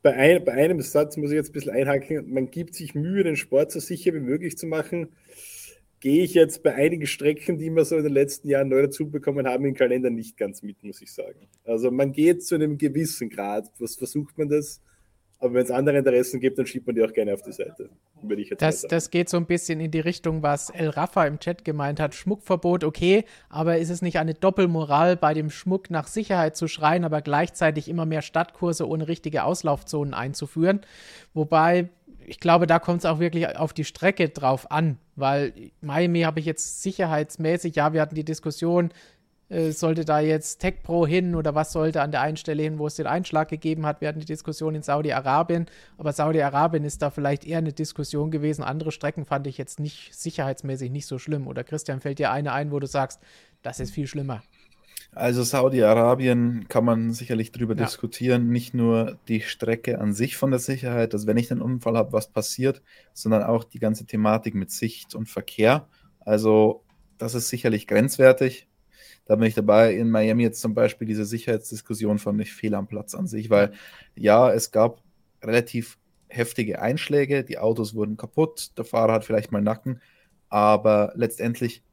[0.03, 3.23] Bei, ein, bei einem Satz muss ich jetzt ein bisschen einhaken, man gibt sich Mühe,
[3.23, 5.09] den Sport so sicher wie möglich zu machen
[6.01, 9.09] gehe ich jetzt bei einigen Strecken, die wir so in den letzten Jahren neu dazu
[9.09, 11.47] bekommen haben, im Kalender nicht ganz mit, muss ich sagen.
[11.63, 13.71] Also man geht zu einem gewissen Grad.
[13.79, 14.81] Was versucht man das?
[15.41, 17.89] Aber wenn es andere Interessen gibt, dann schiebt man die auch gerne auf die Seite.
[18.21, 21.25] Würde ich jetzt das, das geht so ein bisschen in die Richtung, was El Rafa
[21.25, 22.13] im Chat gemeint hat.
[22.13, 27.03] Schmuckverbot, okay, aber ist es nicht eine Doppelmoral, bei dem Schmuck nach Sicherheit zu schreien,
[27.03, 30.81] aber gleichzeitig immer mehr Stadtkurse ohne richtige Auslaufzonen einzuführen?
[31.33, 31.89] Wobei
[32.25, 36.39] ich glaube, da kommt es auch wirklich auf die Strecke drauf an, weil Miami habe
[36.39, 38.91] ich jetzt sicherheitsmäßig, ja, wir hatten die Diskussion,
[39.49, 42.79] äh, sollte da jetzt Tech Pro hin oder was sollte an der einen Stelle hin,
[42.79, 43.99] wo es den Einschlag gegeben hat.
[43.99, 45.65] Wir hatten die Diskussion in Saudi-Arabien,
[45.97, 48.63] aber Saudi-Arabien ist da vielleicht eher eine Diskussion gewesen.
[48.63, 51.47] Andere Strecken fand ich jetzt nicht sicherheitsmäßig nicht so schlimm.
[51.47, 53.19] Oder Christian, fällt dir eine ein, wo du sagst,
[53.61, 54.41] das ist viel schlimmer?
[55.13, 57.83] Also Saudi-Arabien kann man sicherlich darüber ja.
[57.83, 61.97] diskutieren, nicht nur die Strecke an sich von der Sicherheit, dass wenn ich einen Unfall
[61.97, 62.81] habe, was passiert,
[63.13, 65.87] sondern auch die ganze Thematik mit Sicht und Verkehr.
[66.21, 66.83] Also
[67.17, 68.67] das ist sicherlich grenzwertig.
[69.25, 69.93] Da bin ich dabei.
[69.93, 73.73] In Miami jetzt zum Beispiel diese Sicherheitsdiskussion fand ich fehl am Platz an sich, weil
[74.15, 75.03] ja, es gab
[75.43, 75.97] relativ
[76.29, 80.01] heftige Einschläge, die Autos wurden kaputt, der Fahrer hat vielleicht mal Nacken,
[80.47, 81.83] aber letztendlich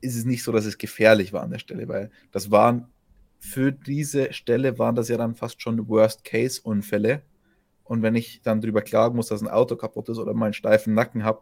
[0.00, 2.86] ist es nicht so, dass es gefährlich war an der Stelle, weil das waren
[3.40, 7.22] für diese Stelle waren das ja dann fast schon Worst-Case-Unfälle.
[7.84, 10.54] Und wenn ich dann drüber klagen muss, dass ein Auto kaputt ist oder mal einen
[10.54, 11.40] steifen Nacken habe,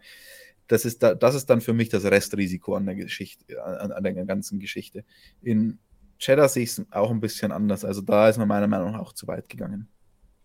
[0.68, 4.03] das ist, da, das ist dann für mich das Restrisiko an der Geschichte, an, an
[4.03, 5.05] der ganzen Geschichte.
[5.42, 5.79] In
[6.18, 7.85] Cheddar sehe ich es auch ein bisschen anders.
[7.85, 9.88] Also da ist man meiner Meinung nach auch zu weit gegangen.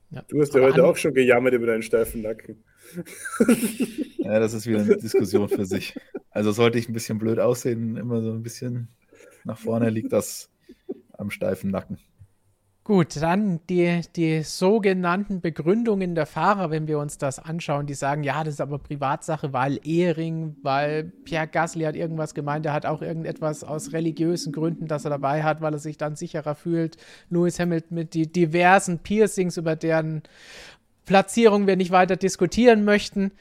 [0.09, 0.23] Ja.
[0.27, 2.63] Du hast ja heute auch schon gejammert über deinen steifen Nacken.
[4.17, 5.95] ja, das ist wieder eine Diskussion für sich.
[6.31, 8.89] Also sollte ich ein bisschen blöd aussehen, immer so ein bisschen
[9.43, 10.49] nach vorne, liegt das
[11.13, 11.97] am steifen Nacken.
[12.85, 18.23] Gut, dann die, die sogenannten Begründungen der Fahrer, wenn wir uns das anschauen, die sagen,
[18.23, 22.85] ja, das ist aber Privatsache, weil Ehring, weil Pierre Gasly hat irgendwas gemeint, er hat
[22.85, 26.97] auch irgendetwas aus religiösen Gründen, das er dabei hat, weil er sich dann sicherer fühlt.
[27.29, 30.21] Lewis Hamilton mit die diversen Piercings, über deren
[31.05, 33.31] Platzierung wir nicht weiter diskutieren möchten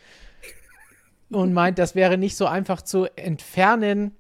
[1.31, 4.13] und meint, das wäre nicht so einfach zu entfernen,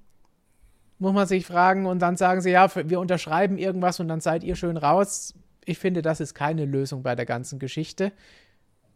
[0.98, 1.86] muss man sich fragen.
[1.86, 5.34] Und dann sagen sie, ja, wir unterschreiben irgendwas und dann seid ihr schön raus.
[5.64, 8.12] Ich finde, das ist keine Lösung bei der ganzen Geschichte.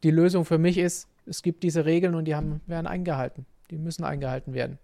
[0.03, 3.47] Die Lösung für mich ist, es gibt diese Regeln und die haben, werden eingehalten.
[3.71, 4.79] Die müssen eingehalten werden.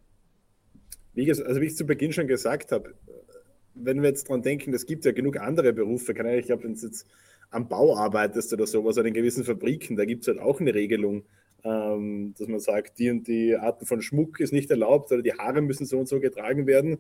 [1.15, 2.95] Wie, also wie ich zu Beginn schon gesagt habe,
[3.75, 6.75] wenn wir jetzt dran denken, es gibt ja genug andere Berufe, kann ich, glaube, wenn
[6.75, 7.07] jetzt
[7.53, 10.75] am Bau arbeitest oder sowas, oder in gewissen Fabriken, da gibt es halt auch eine
[10.75, 11.25] Regelung,
[11.65, 15.35] ähm, dass man sagt, die und die Arten von Schmuck ist nicht erlaubt oder die
[15.35, 16.99] Haare müssen so und so getragen werden.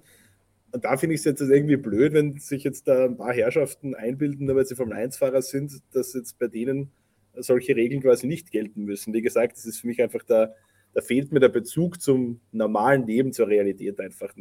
[0.70, 3.94] Und da finde ich es jetzt irgendwie blöd, wenn sich jetzt da ein paar Herrschaften
[3.94, 6.90] einbilden, weil sie Formel 1-Fahrer sind, dass jetzt bei denen
[7.34, 9.12] solche Regeln quasi nicht gelten müssen.
[9.12, 10.54] Wie gesagt, das ist für mich einfach der,
[10.94, 14.34] da fehlt mir der Bezug zum normalen Leben, zur Realität einfach.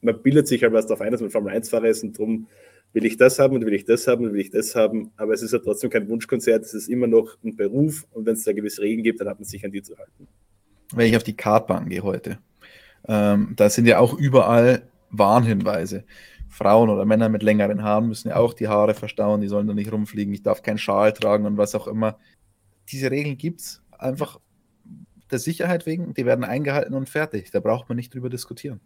[0.00, 2.46] Man bildet sich halt was darauf ein, dass man Formel 1-Fahrer ist und darum
[2.92, 5.10] will ich das haben und will ich das haben und will ich das haben.
[5.16, 8.34] Aber es ist ja trotzdem kein Wunschkonzert, es ist immer noch ein Beruf und wenn
[8.34, 10.28] es da gewisse Regeln gibt, dann hat man sich an die zu halten.
[10.94, 12.38] Wenn ich auf die Kartbahn gehe heute,
[13.06, 16.04] ähm, da sind ja auch überall Warnhinweise.
[16.48, 19.74] Frauen oder Männer mit längeren Haaren müssen ja auch die Haare verstauen, die sollen da
[19.74, 22.18] nicht rumfliegen, ich darf keinen Schal tragen und was auch immer.
[22.90, 24.40] Diese Regeln gibt es einfach
[25.30, 27.50] der Sicherheit wegen, die werden eingehalten und fertig.
[27.50, 28.80] Da braucht man nicht drüber diskutieren.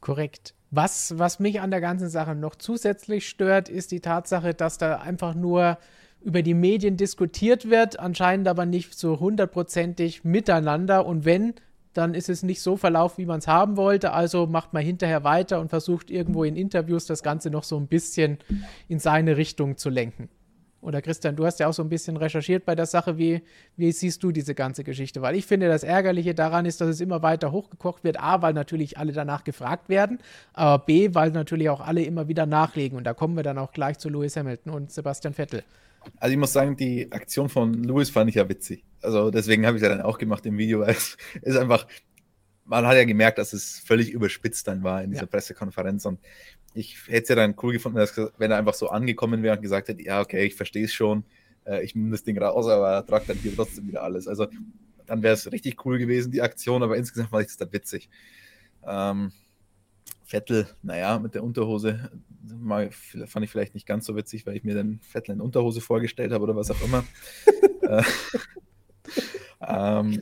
[0.00, 0.54] Korrekt.
[0.70, 4.96] Was, was mich an der ganzen Sache noch zusätzlich stört, ist die Tatsache, dass da
[4.96, 5.78] einfach nur
[6.20, 11.06] über die Medien diskutiert wird, anscheinend aber nicht so hundertprozentig miteinander.
[11.06, 11.54] Und wenn,
[11.94, 14.12] dann ist es nicht so verlaufen, wie man es haben wollte.
[14.12, 17.86] Also macht man hinterher weiter und versucht irgendwo in Interviews das Ganze noch so ein
[17.86, 18.38] bisschen
[18.88, 20.28] in seine Richtung zu lenken.
[20.80, 23.18] Oder Christian, du hast ja auch so ein bisschen recherchiert bei der Sache.
[23.18, 23.42] Wie,
[23.76, 25.20] wie siehst du diese ganze Geschichte?
[25.22, 28.20] Weil ich finde, das Ärgerliche daran ist, dass es immer weiter hochgekocht wird.
[28.20, 30.18] A, weil natürlich alle danach gefragt werden,
[30.52, 32.96] aber B, weil natürlich auch alle immer wieder nachlegen.
[32.96, 35.64] Und da kommen wir dann auch gleich zu Lewis Hamilton und Sebastian Vettel.
[36.18, 38.84] Also ich muss sagen, die Aktion von Lewis fand ich ja witzig.
[39.02, 41.88] Also deswegen habe ich es ja dann auch gemacht im Video, weil es ist einfach,
[42.64, 45.28] man hat ja gemerkt, dass es völlig überspitzt dann war in dieser ja.
[45.28, 46.04] Pressekonferenz.
[46.06, 46.20] Und
[46.74, 49.62] ich hätte es ja dann cool gefunden, dass, wenn er einfach so angekommen wäre und
[49.62, 51.24] gesagt hätte, ja, okay, ich verstehe es schon,
[51.64, 54.28] äh, ich nehme das Ding raus, aber er tragt dann hier trotzdem wieder alles.
[54.28, 54.46] Also
[55.06, 58.08] dann wäre es richtig cool gewesen, die Aktion, aber insgesamt fand ich es dann witzig.
[58.86, 59.32] Ähm,
[60.24, 62.10] Vettel, naja, mit der Unterhose
[62.42, 65.80] mal, fand ich vielleicht nicht ganz so witzig, weil ich mir dann Vettel in Unterhose
[65.80, 67.04] vorgestellt habe oder was auch immer.
[67.82, 68.02] äh,
[69.66, 70.20] ähm,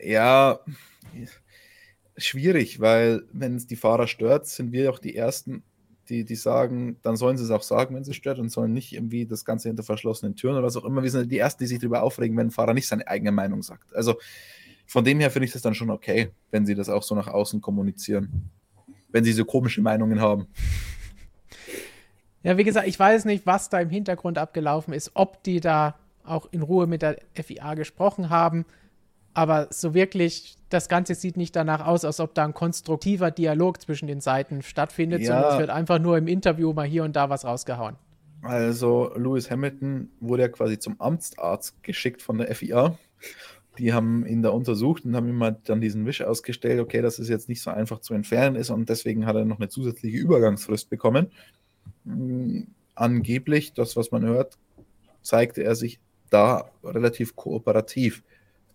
[0.00, 0.60] ja,
[2.16, 5.62] schwierig, weil wenn es die Fahrer stört, sind wir auch die Ersten,
[6.08, 8.92] die, die sagen, dann sollen sie es auch sagen, wenn sie stört und sollen nicht
[8.92, 11.02] irgendwie das Ganze hinter verschlossenen Türen oder was auch immer.
[11.02, 13.62] Wir sind die Ersten, die sich darüber aufregen, wenn ein Fahrer nicht seine eigene Meinung
[13.62, 13.94] sagt.
[13.94, 14.16] Also
[14.86, 17.28] von dem her finde ich das dann schon okay, wenn sie das auch so nach
[17.28, 18.50] außen kommunizieren.
[19.08, 20.48] Wenn sie so komische Meinungen haben.
[22.42, 25.96] Ja, wie gesagt, ich weiß nicht, was da im Hintergrund abgelaufen ist, ob die da
[26.24, 28.64] auch in Ruhe mit der FIA gesprochen haben.
[29.34, 33.80] Aber so wirklich, das Ganze sieht nicht danach aus, als ob da ein konstruktiver Dialog
[33.80, 35.26] zwischen den Seiten stattfindet, ja.
[35.28, 37.96] sondern es wird einfach nur im Interview mal hier und da was rausgehauen.
[38.42, 42.98] Also Lewis Hamilton wurde ja quasi zum Amtsarzt geschickt von der FIA.
[43.78, 47.18] Die haben ihn da untersucht und haben ihm halt dann diesen Wisch ausgestellt, okay, dass
[47.18, 50.18] es jetzt nicht so einfach zu entfernen ist und deswegen hat er noch eine zusätzliche
[50.18, 51.30] Übergangsfrist bekommen.
[52.04, 54.58] Hm, angeblich, das, was man hört,
[55.22, 58.22] zeigte er sich da relativ kooperativ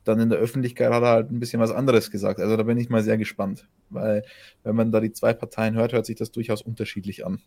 [0.08, 2.40] dann in der Öffentlichkeit hat er halt ein bisschen was anderes gesagt.
[2.40, 4.24] Also da bin ich mal sehr gespannt, weil
[4.64, 7.42] wenn man da die zwei Parteien hört, hört sich das durchaus unterschiedlich an.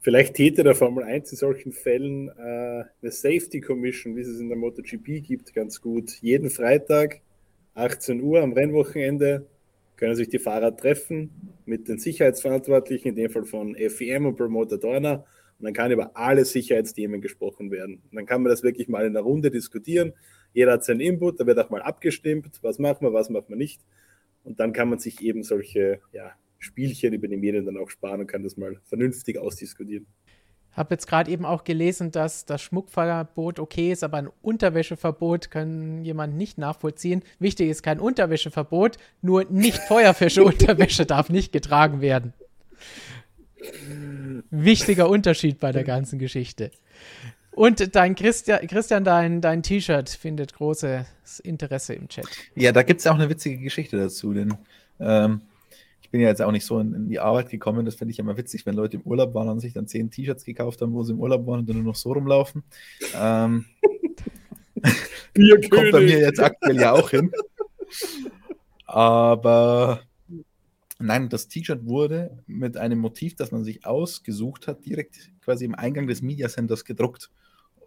[0.00, 4.40] Vielleicht täte der Formel 1 in solchen Fällen äh, eine Safety Commission, wie es es
[4.40, 6.10] in der MotoGP gibt, ganz gut.
[6.20, 7.20] Jeden Freitag,
[7.74, 9.46] 18 Uhr am Rennwochenende,
[9.96, 11.30] können sich die Fahrer treffen
[11.66, 15.24] mit den Sicherheitsverantwortlichen, in dem Fall von FIM und Promoter Dorner.
[15.60, 18.02] Und dann kann über alle Sicherheitsthemen gesprochen werden.
[18.10, 20.14] Und dann kann man das wirklich mal in der Runde diskutieren
[20.52, 23.56] jeder hat seinen Input, da wird auch mal abgestimmt, was machen wir, was machen wir
[23.56, 23.80] nicht.
[24.44, 28.20] Und dann kann man sich eben solche ja, Spielchen über die Medien dann auch sparen
[28.20, 30.06] und kann das mal vernünftig ausdiskutieren.
[30.70, 35.50] Ich Habe jetzt gerade eben auch gelesen, dass das Schmuckverbot okay ist, aber ein Unterwäscheverbot
[35.50, 37.22] kann jemand nicht nachvollziehen.
[37.38, 42.32] Wichtig ist kein Unterwäscheverbot, nur nicht feuerfische Unterwäsche darf nicht getragen werden.
[44.50, 46.70] Wichtiger Unterschied bei der ganzen Geschichte.
[47.52, 52.26] Und dein Christian, Christian dein, dein T-Shirt findet großes Interesse im Chat.
[52.54, 54.54] Ja, da gibt es auch eine witzige Geschichte dazu, denn
[54.98, 55.42] ähm,
[56.00, 57.84] ich bin ja jetzt auch nicht so in, in die Arbeit gekommen.
[57.84, 60.44] Das finde ich immer witzig, wenn Leute im Urlaub waren und sich dann zehn T-Shirts
[60.44, 62.62] gekauft haben, wo sie im Urlaub waren und dann nur noch so rumlaufen.
[63.14, 63.66] Ähm,
[65.70, 67.30] kommt bei mir jetzt aktuell ja auch hin.
[68.86, 70.00] Aber
[70.98, 75.74] nein, das T-Shirt wurde mit einem Motiv, das man sich ausgesucht hat, direkt quasi im
[75.74, 77.30] Eingang des Media Centers gedruckt.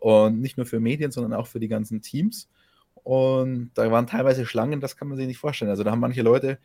[0.05, 2.47] Und nicht nur für Medien, sondern auch für die ganzen Teams.
[2.93, 5.71] Und da waren teilweise Schlangen, das kann man sich nicht vorstellen.
[5.71, 6.59] Also da haben manche Leute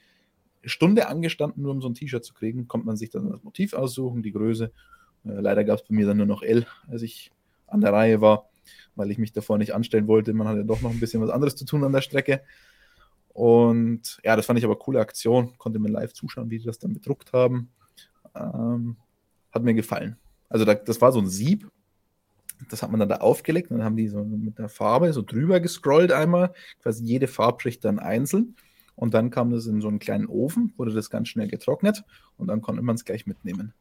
[0.62, 2.68] Stunde angestanden, nur um so ein T-Shirt zu kriegen.
[2.68, 4.64] Kommt man sich dann das Motiv aussuchen, die Größe.
[5.24, 7.32] Äh, leider gab es bei mir dann nur noch L, als ich
[7.66, 8.50] an der Reihe war,
[8.94, 10.34] weil ich mich davor nicht anstellen wollte.
[10.34, 12.42] Man hatte doch noch ein bisschen was anderes zu tun an der Strecke.
[13.32, 15.56] Und ja, das fand ich aber eine coole Aktion.
[15.56, 17.70] Konnte mir live zuschauen, wie die das dann bedruckt haben.
[18.34, 18.98] Ähm,
[19.50, 20.18] hat mir gefallen.
[20.50, 21.70] Also da, das war so ein Sieb,
[22.68, 25.22] das hat man dann da aufgelegt und dann haben die so mit der Farbe so
[25.22, 26.52] drüber gescrollt einmal,
[26.82, 28.56] quasi jede Farbschicht dann einzeln.
[28.96, 32.04] Und dann kam das in so einen kleinen Ofen, wurde das ganz schnell getrocknet
[32.36, 33.72] und dann konnte man es gleich mitnehmen.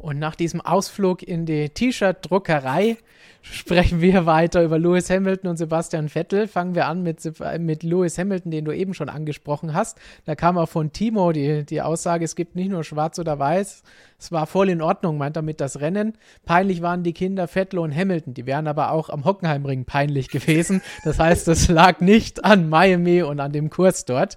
[0.00, 2.98] Und nach diesem Ausflug in die T-Shirt-Druckerei
[3.42, 6.46] sprechen wir weiter über Lewis Hamilton und Sebastian Vettel.
[6.46, 7.20] Fangen wir an mit,
[7.58, 9.98] mit Lewis Hamilton, den du eben schon angesprochen hast.
[10.24, 13.82] Da kam auch von Timo die, die Aussage, es gibt nicht nur schwarz oder weiß.
[14.18, 16.14] Es war voll in Ordnung, meint damit das Rennen.
[16.44, 18.34] Peinlich waren die Kinder Vettel und Hamilton.
[18.34, 20.82] Die wären aber auch am Hockenheimring peinlich gewesen.
[21.04, 24.36] Das heißt, es lag nicht an Miami und an dem Kurs dort.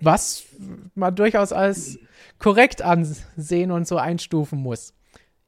[0.00, 0.44] Was
[0.94, 1.98] man durchaus als
[2.38, 4.94] korrekt ansehen und so einstufen muss.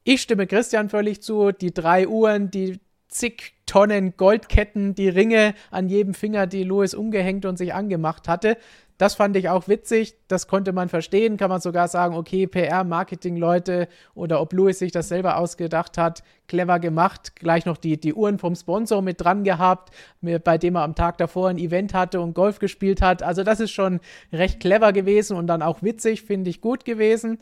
[0.03, 1.51] Ich stimme Christian völlig zu.
[1.51, 7.45] Die drei Uhren, die zig Tonnen Goldketten, die Ringe an jedem Finger, die Louis umgehängt
[7.45, 8.57] und sich angemacht hatte.
[8.97, 10.15] Das fand ich auch witzig.
[10.29, 11.35] Das konnte man verstehen.
[11.35, 16.79] Kann man sogar sagen, okay, PR-Marketing-Leute oder ob Louis sich das selber ausgedacht hat, clever
[16.79, 17.35] gemacht.
[17.35, 21.17] Gleich noch die, die Uhren vom Sponsor mit dran gehabt, bei dem er am Tag
[21.17, 23.21] davor ein Event hatte und Golf gespielt hat.
[23.21, 23.99] Also, das ist schon
[24.31, 27.39] recht clever gewesen und dann auch witzig, finde ich gut gewesen.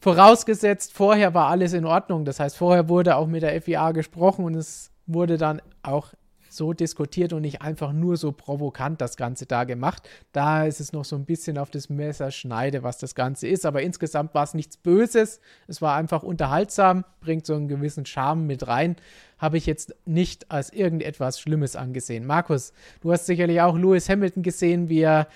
[0.00, 2.24] Vorausgesetzt, vorher war alles in Ordnung.
[2.24, 6.12] Das heißt, vorher wurde auch mit der FIA gesprochen und es wurde dann auch
[6.58, 10.08] so diskutiert und nicht einfach nur so provokant das Ganze da gemacht.
[10.32, 13.64] Da ist es noch so ein bisschen auf das Messer schneide, was das Ganze ist.
[13.64, 15.40] Aber insgesamt war es nichts Böses.
[15.66, 18.96] Es war einfach unterhaltsam, bringt so einen gewissen Charme mit rein.
[19.38, 22.26] Habe ich jetzt nicht als irgendetwas Schlimmes angesehen.
[22.26, 25.28] Markus, du hast sicherlich auch Lewis Hamilton gesehen, wie er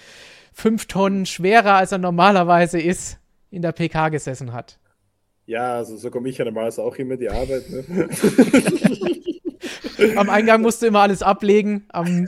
[0.53, 3.19] fünf Tonnen schwerer als er normalerweise ist
[3.51, 4.79] in der PK gesessen hat.
[5.47, 7.69] Ja, also so komme ich ja normalerweise auch immer die Arbeit.
[7.71, 8.09] Ne?
[10.17, 12.27] am Eingang musst du immer alles ablegen, am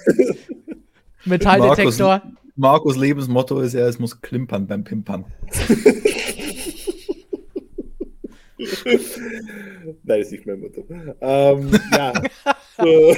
[1.25, 2.23] Metalldetektor.
[2.23, 5.25] Markus, Markus Lebensmotto ist ja, es muss klimpern beim Pimpern.
[10.03, 10.87] Nein, ist nicht mein Motto.
[11.21, 12.13] Ähm, ja,
[12.79, 13.17] so,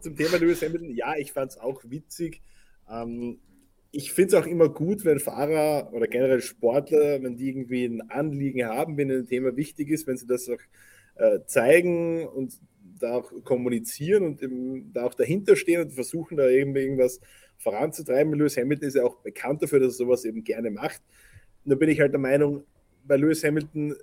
[0.00, 0.90] zum Thema Lewis Hamilton.
[0.94, 2.42] Ja, ich fand es auch witzig.
[2.88, 3.38] Ähm,
[3.92, 8.08] ich finde es auch immer gut, wenn Fahrer oder generell Sportler, wenn die irgendwie ein
[8.10, 10.60] Anliegen haben, wenn ein Thema wichtig ist, wenn sie das auch
[11.16, 12.52] äh, zeigen und
[13.02, 17.20] da auch kommunizieren und eben da auch dahinter stehen und versuchen, da eben irgendwas
[17.58, 18.32] voranzutreiben.
[18.34, 21.02] Lewis Hamilton ist ja auch bekannt dafür, dass er sowas eben gerne macht.
[21.64, 22.64] Nur bin ich halt der Meinung,
[23.04, 23.94] bei Lewis Hamilton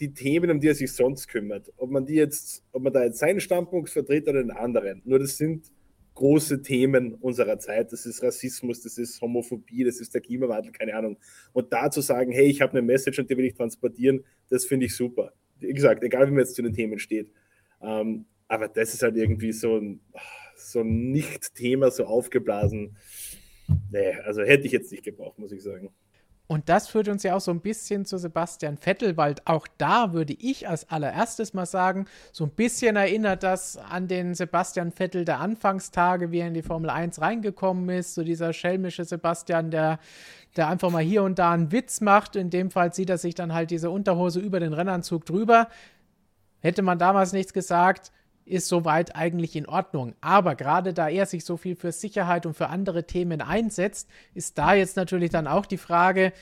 [0.00, 3.04] die Themen, um die er sich sonst kümmert, ob man die jetzt, ob man da
[3.04, 5.02] jetzt seinen Standpunkt vertritt oder einen anderen.
[5.04, 5.70] Nur das sind
[6.14, 7.92] große Themen unserer Zeit.
[7.92, 11.18] Das ist Rassismus, das ist Homophobie, das ist der Klimawandel, keine Ahnung.
[11.52, 14.64] Und da zu sagen, hey, ich habe eine Message und die will ich transportieren, das
[14.64, 15.32] finde ich super.
[15.58, 17.30] Wie gesagt, egal wie man jetzt zu den Themen steht.
[17.80, 20.00] Ähm, aber das ist halt irgendwie so ein,
[20.56, 22.96] so ein Nicht-Thema, so aufgeblasen.
[23.90, 25.90] Nee, also hätte ich jetzt nicht gebraucht, muss ich sagen.
[26.46, 30.12] Und das führt uns ja auch so ein bisschen zu Sebastian Vettel, weil auch da
[30.12, 35.24] würde ich als allererstes mal sagen, so ein bisschen erinnert das an den Sebastian Vettel
[35.24, 38.14] der Anfangstage, wie er in die Formel 1 reingekommen ist.
[38.14, 39.98] So dieser schelmische Sebastian, der,
[40.56, 42.36] der einfach mal hier und da einen Witz macht.
[42.36, 45.68] In dem Fall zieht er sich dann halt diese Unterhose über den Rennanzug drüber.
[46.60, 48.12] Hätte man damals nichts gesagt,
[48.46, 50.14] ist soweit eigentlich in Ordnung.
[50.20, 54.58] Aber gerade da er sich so viel für Sicherheit und für andere Themen einsetzt, ist
[54.58, 56.32] da jetzt natürlich dann auch die Frage,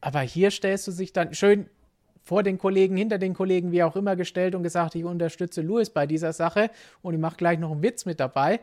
[0.00, 1.68] aber hier stellst du sich dann schön
[2.22, 5.90] vor den Kollegen, hinter den Kollegen, wie auch immer gestellt und gesagt, ich unterstütze Louis
[5.90, 6.70] bei dieser Sache
[7.02, 8.60] und ich mache gleich noch einen Witz mit dabei.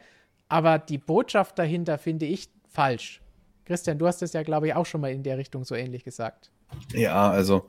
[0.48, 3.22] Aber die Botschaft dahinter finde ich falsch.
[3.66, 6.06] Christian, du hast es ja, glaube ich, auch schon mal in der Richtung so ähnlich
[6.06, 6.52] gesagt.
[6.94, 7.68] Ja, also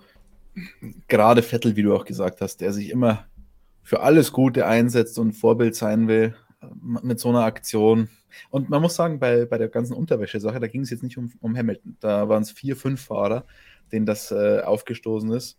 [1.09, 3.27] gerade Vettel, wie du auch gesagt hast, der sich immer
[3.89, 6.36] für alles Gute einsetzt und Vorbild sein will
[7.03, 8.11] mit so einer Aktion.
[8.51, 11.32] Und man muss sagen, bei, bei der ganzen Unterwäsche-Sache, da ging es jetzt nicht um,
[11.41, 11.97] um Hamilton.
[11.99, 13.47] Da waren es vier, fünf Fahrer,
[13.91, 15.59] denen das äh, aufgestoßen ist,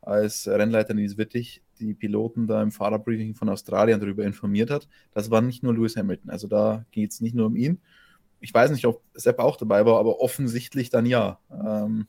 [0.00, 4.88] als Rennleiter Nils Wittig die Piloten da im Fahrerbriefing von Australien darüber informiert hat.
[5.12, 6.30] Das war nicht nur Lewis Hamilton.
[6.30, 7.82] Also da geht es nicht nur um ihn.
[8.40, 11.40] Ich weiß nicht, ob Sepp auch dabei war, aber offensichtlich dann ja.
[11.50, 12.06] Ähm,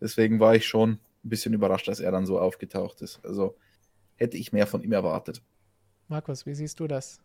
[0.00, 3.20] deswegen war ich schon ein bisschen überrascht, dass er dann so aufgetaucht ist.
[3.22, 3.54] Also
[4.16, 5.42] hätte ich mehr von ihm erwartet.
[6.08, 7.20] Markus, wie siehst du das?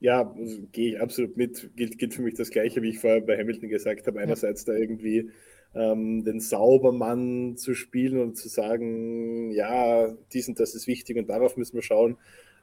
[0.00, 1.70] Ja, also, gehe ich absolut mit.
[1.76, 4.20] Gilt, gilt für mich das Gleiche, wie ich vorher bei Hamilton gesagt habe.
[4.20, 4.72] Einerseits ja.
[4.72, 5.30] da irgendwie
[5.74, 11.28] ähm, den Saubermann zu spielen und zu sagen, ja, dies und das ist wichtig und
[11.28, 12.16] darauf müssen wir schauen.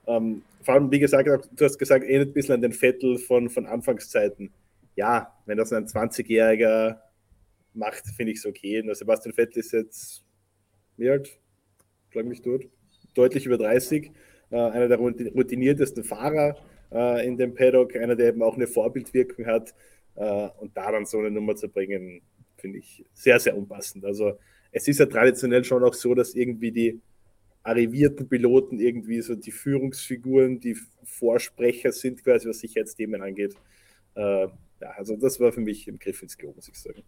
[0.08, 3.50] Ähm, vor allem, wie gesagt, du hast gesagt, erinnert ein bisschen an den Vettel von,
[3.50, 4.52] von Anfangszeiten.
[4.96, 7.00] Ja, wenn das ein 20-Jähriger
[7.74, 8.82] macht, finde ich es okay.
[8.82, 10.24] Und Sebastian Vettel ist jetzt,
[10.96, 11.38] wie alt?
[12.12, 12.70] Schlag mich durch
[13.16, 14.12] deutlich über 30,
[14.52, 16.56] äh, einer der routiniertesten Fahrer
[16.92, 19.74] äh, in dem Paddock, einer, der eben auch eine Vorbildwirkung hat.
[20.16, 22.22] Äh, und da dann so eine Nummer zu bringen,
[22.58, 24.06] finde ich sehr, sehr unpassend.
[24.06, 24.38] Also
[24.72, 27.02] es ist ja traditionell schon auch so, dass irgendwie die
[27.64, 33.56] arrivierten Piloten irgendwie so die Führungsfiguren, die Vorsprecher sind, quasi was Sicherheitsthemen angeht.
[34.16, 34.48] Äh,
[34.82, 37.04] ja, also das war für mich im Griff ins Klo, muss ich sagen.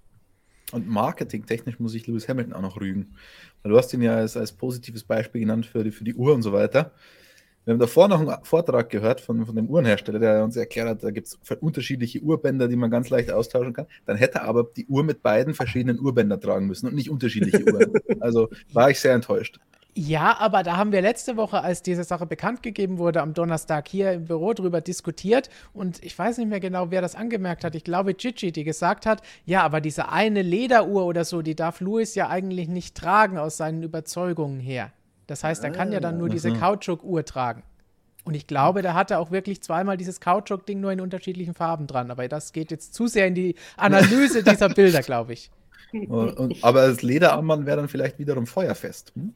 [0.72, 3.16] Und marketingtechnisch muss ich Lewis Hamilton auch noch rügen.
[3.64, 6.34] Weil du hast ihn ja als, als positives Beispiel genannt für die, für die Uhr
[6.34, 6.92] und so weiter.
[7.68, 11.04] Wir haben davor noch einen Vortrag gehört von, von dem Uhrenhersteller, der uns erklärt hat,
[11.04, 13.88] da gibt es unterschiedliche Uhrbänder, die man ganz leicht austauschen kann.
[14.06, 17.66] Dann hätte er aber die Uhr mit beiden verschiedenen Uhrbändern tragen müssen und nicht unterschiedliche
[17.66, 17.92] Uhren.
[18.22, 19.60] Also war ich sehr enttäuscht.
[20.00, 23.88] Ja, aber da haben wir letzte Woche, als diese Sache bekannt gegeben wurde, am Donnerstag
[23.88, 25.50] hier im Büro drüber diskutiert.
[25.74, 27.74] Und ich weiß nicht mehr genau, wer das angemerkt hat.
[27.74, 31.82] Ich glaube, Gigi, die gesagt hat, ja, aber diese eine Lederuhr oder so, die darf
[31.82, 34.92] Louis ja eigentlich nicht tragen aus seinen Überzeugungen her.
[35.26, 37.64] Das heißt, er kann ja dann nur diese Kautschuk-Uhr tragen.
[38.24, 42.12] Und ich glaube, da hatte auch wirklich zweimal dieses Kautschuk-Ding nur in unterschiedlichen Farben dran.
[42.12, 45.50] Aber das geht jetzt zu sehr in die Analyse dieser Bilder, glaube ich.
[45.92, 49.12] Und, und, aber das Lederarmband wäre dann vielleicht wiederum feuerfest.
[49.16, 49.34] Hm?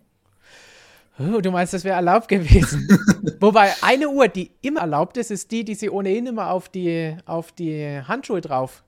[1.20, 2.88] Oh, du meinst, das wäre erlaubt gewesen?
[3.39, 7.16] Wobei eine Uhr, die immer erlaubt ist, ist die, die sie ohnehin immer auf die,
[7.26, 8.84] auf die Handschuhe drauf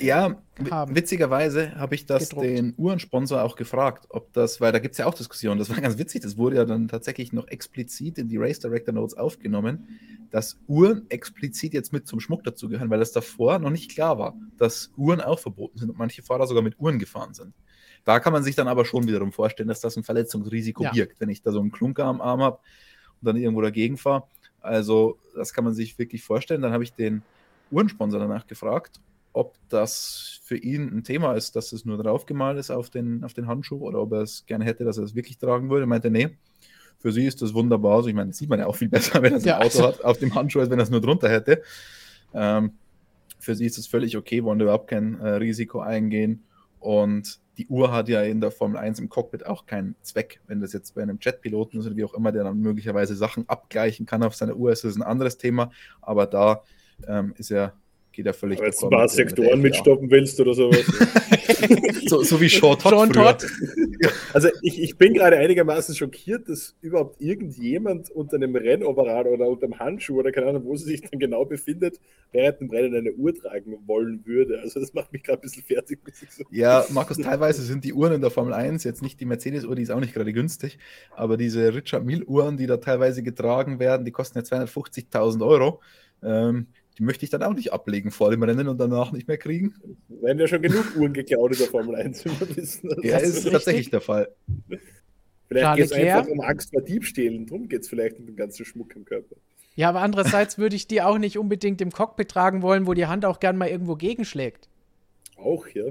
[0.00, 0.36] ja,
[0.70, 0.94] haben.
[0.94, 2.46] witzigerweise habe ich das gedruckt.
[2.46, 5.80] den Uhrensponsor auch gefragt, ob das, weil da gibt es ja auch Diskussionen, das war
[5.80, 9.98] ganz witzig, das wurde ja dann tatsächlich noch explizit in die Race Director Notes aufgenommen,
[10.30, 14.36] dass Uhren explizit jetzt mit zum Schmuck dazugehören, weil das davor noch nicht klar war,
[14.58, 17.54] dass Uhren auch verboten sind und manche Fahrer sogar mit Uhren gefahren sind.
[18.08, 20.92] Da kann man sich dann aber schon wiederum vorstellen, dass das ein Verletzungsrisiko ja.
[20.92, 22.58] birgt, wenn ich da so einen Klunker am Arm habe
[23.20, 24.24] und dann irgendwo dagegen fahre.
[24.60, 26.62] Also, das kann man sich wirklich vorstellen.
[26.62, 27.22] Dann habe ich den
[27.70, 29.00] Uhrensponsor danach gefragt
[29.38, 33.34] ob das für ihn ein Thema ist, dass es nur draufgemalt ist auf den, auf
[33.34, 35.84] den Handschuh oder ob er es gerne hätte, dass er es wirklich tragen würde.
[35.84, 36.30] Er meinte, nee,
[36.98, 37.98] für sie ist das wunderbar.
[37.98, 39.64] Also ich meine, das sieht man ja auch viel besser, wenn er es ja, Auto
[39.64, 39.86] also.
[39.86, 41.62] hat, auf dem Handschuh, als wenn er es nur drunter hätte.
[42.34, 42.72] Ähm,
[43.38, 46.42] für sie ist es völlig okay, wollen überhaupt kein äh, Risiko eingehen.
[46.80, 50.40] Und die Uhr hat ja in der Formel 1 im Cockpit auch keinen Zweck.
[50.46, 53.48] Wenn das jetzt bei einem Jetpiloten ist oder wie auch immer, der dann möglicherweise Sachen
[53.48, 55.70] abgleichen kann auf seiner Uhr, ist das ein anderes Thema.
[56.00, 56.62] Aber da
[57.06, 57.72] ähm, ist ja
[58.18, 58.60] geht ja völlig.
[58.60, 60.84] Wenn du ein paar Sektoren mitstoppen willst oder sowas.
[62.06, 62.90] so, so wie Short Todd.
[62.90, 63.46] Sean Todd.
[64.32, 69.66] Also ich, ich bin gerade einigermaßen schockiert, dass überhaupt irgendjemand unter einem Rennoverall oder unter
[69.66, 72.00] einem Handschuh oder keine Ahnung, wo sie sich dann genau befindet,
[72.32, 74.58] während dem Rennen eine Uhr tragen wollen würde.
[74.62, 76.00] Also das macht mich gerade ein bisschen fertig.
[76.30, 76.42] So.
[76.50, 79.82] Ja, Markus, teilweise sind die Uhren in der Formel 1 jetzt nicht die Mercedes-Uhr, die
[79.82, 80.78] ist auch nicht gerade günstig,
[81.14, 85.80] aber diese Richard Mill-Uhren, die da teilweise getragen werden, die kosten ja 250.000 Euro.
[86.20, 86.66] Ähm,
[86.98, 89.74] die möchte ich dann auch nicht ablegen vor dem Rennen und danach nicht mehr kriegen.
[90.08, 92.90] Werden ja schon genug Uhren geklaut in der Formel 1, wie wir wissen.
[92.90, 94.28] Das ja, ist, ist tatsächlich der Fall.
[95.46, 97.46] Vielleicht geht es einfach um Angst vor Diebstählen.
[97.46, 99.36] Darum geht es vielleicht um den ganzen Schmuck im Körper.
[99.76, 103.06] Ja, aber andererseits würde ich die auch nicht unbedingt im Cockpit tragen wollen, wo die
[103.06, 104.68] Hand auch gern mal irgendwo gegenschlägt.
[105.36, 105.84] Auch, ja.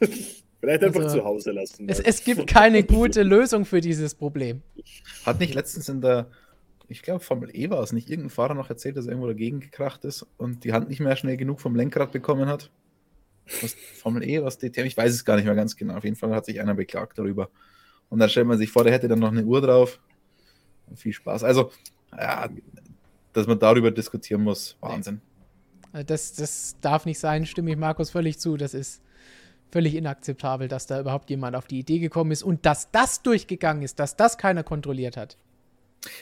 [0.60, 1.86] Vielleicht einfach also, zu Hause lassen.
[1.88, 4.62] Es, es, gibt keine gute Lösung für dieses Problem.
[5.26, 6.28] Hat nicht letztens in der
[6.88, 9.60] ich glaube, Formel E war es nicht, irgendein Fahrer noch erzählt, dass er irgendwo dagegen
[9.60, 12.70] gekracht ist und die Hand nicht mehr schnell genug vom Lenkrad bekommen hat.
[13.60, 15.96] Was Formel E, was DTM, ich weiß es gar nicht mehr ganz genau.
[15.96, 17.50] Auf jeden Fall hat sich einer beklagt darüber.
[18.08, 20.00] Und dann stellt man sich vor, der hätte dann noch eine Uhr drauf.
[20.86, 21.42] Und viel Spaß.
[21.42, 21.72] Also,
[22.16, 22.48] ja,
[23.32, 25.20] dass man darüber diskutieren muss, Wahnsinn.
[26.06, 28.56] Das, das darf nicht sein, stimme ich Markus völlig zu.
[28.56, 29.02] Das ist
[29.70, 33.82] völlig inakzeptabel, dass da überhaupt jemand auf die Idee gekommen ist und dass das durchgegangen
[33.82, 35.36] ist, dass das keiner kontrolliert hat.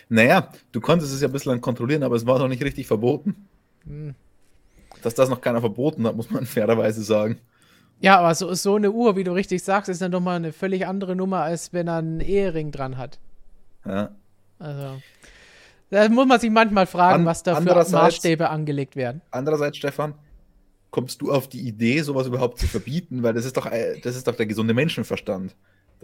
[0.08, 3.46] Naja, du konntest es ja bislang kontrollieren, aber es war noch nicht richtig verboten.
[3.86, 4.14] Hm.
[5.02, 7.38] Dass das noch keiner verboten hat, muss man fairerweise sagen.
[8.00, 10.52] Ja, aber so, so eine Uhr, wie du richtig sagst, ist dann doch mal eine
[10.52, 13.18] völlig andere Nummer, als wenn er einen Ehering dran hat.
[13.84, 14.10] Ja.
[14.58, 15.00] Also.
[15.90, 19.20] Da muss man sich manchmal fragen, An, was da für Maßstäbe angelegt werden.
[19.30, 20.14] Andererseits, Stefan,
[20.90, 23.22] kommst du auf die Idee, sowas überhaupt zu verbieten?
[23.22, 25.54] Weil das ist doch, äh, das ist doch der gesunde Menschenverstand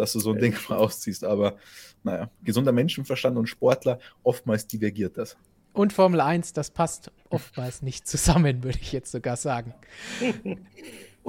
[0.01, 1.25] dass du so ein Ding mal ausziehst.
[1.25, 1.57] Aber
[2.03, 5.37] naja, gesunder Menschenverstand und Sportler, oftmals divergiert das.
[5.73, 9.75] Und Formel 1, das passt oftmals nicht zusammen, würde ich jetzt sogar sagen.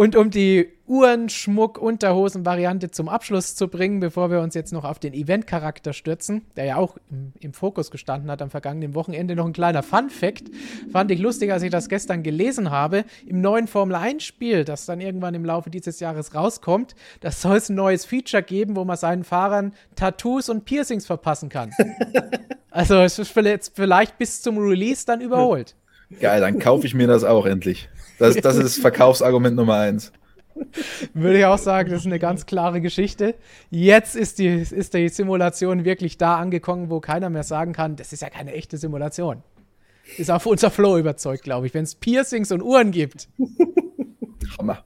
[0.02, 4.84] Und um die Uhren, Schmuck, Unterhosen-Variante zum Abschluss zu bringen, bevor wir uns jetzt noch
[4.84, 9.36] auf den Event-Charakter stürzen, der ja auch im, im, Fokus gestanden hat am vergangenen Wochenende,
[9.36, 10.46] noch ein kleiner Fun-Fact.
[10.92, 13.06] Fand ich lustig, als ich das gestern gelesen habe.
[13.28, 17.76] Im neuen Formel-1-Spiel, das dann irgendwann im Laufe dieses Jahres rauskommt, da soll es ein
[17.76, 21.70] neues Feature geben, wo man seinen Fahrern Tattoos und Piercings verpassen kann.
[22.72, 25.76] also es ist vielleicht bis zum Release dann überholt.
[26.20, 27.88] Geil, dann kaufe ich mir das auch endlich.
[28.22, 30.12] Das, das ist Verkaufsargument Nummer eins.
[31.14, 33.36] Würde ich auch sagen, das ist eine ganz klare Geschichte.
[33.72, 38.14] Jetzt ist die, ist die Simulation wirklich da angekommen, wo keiner mehr sagen kann, das
[38.14, 39.42] ist ja keine echte Simulation.
[40.18, 41.74] Ist auf unser Flow überzeugt, glaube ich.
[41.74, 43.28] Wenn es Piercings und Uhren gibt,
[44.60, 44.84] Hammer.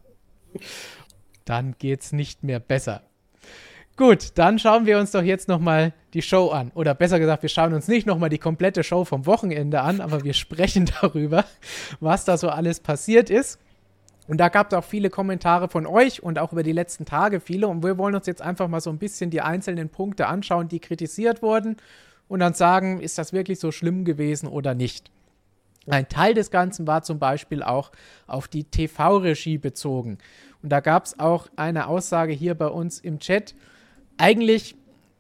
[1.44, 3.04] dann geht es nicht mehr besser.
[3.98, 6.72] Gut, dann schauen wir uns doch jetzt nochmal die Show an.
[6.76, 10.24] Oder besser gesagt, wir schauen uns nicht nochmal die komplette Show vom Wochenende an, aber
[10.24, 11.46] wir sprechen darüber,
[12.02, 13.60] was da so alles passiert ist.
[14.28, 17.40] Und da gab es auch viele Kommentare von euch und auch über die letzten Tage
[17.40, 17.68] viele.
[17.68, 20.80] Und wir wollen uns jetzt einfach mal so ein bisschen die einzelnen Punkte anschauen, die
[20.80, 21.78] kritisiert wurden
[22.28, 25.12] und dann sagen, ist das wirklich so schlimm gewesen oder nicht.
[25.88, 27.92] Ein Teil des Ganzen war zum Beispiel auch
[28.26, 30.18] auf die TV-Regie bezogen.
[30.64, 33.54] Und da gab es auch eine Aussage hier bei uns im Chat.
[34.18, 34.76] Eigentlich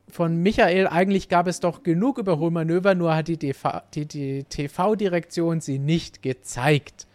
[0.07, 5.79] von Michael, eigentlich gab es doch genug Überholmanöver, nur hat die, die, die TV-Direktion sie
[5.79, 7.07] nicht gezeigt.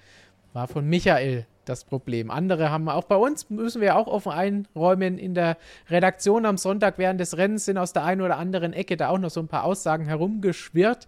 [0.53, 2.31] War von Michael das Problem.
[2.31, 5.57] Andere haben auch bei uns, müssen wir auch offen einräumen, in der
[5.89, 9.19] Redaktion am Sonntag während des Rennens sind aus der einen oder anderen Ecke da auch
[9.19, 11.07] noch so ein paar Aussagen herumgeschwirrt,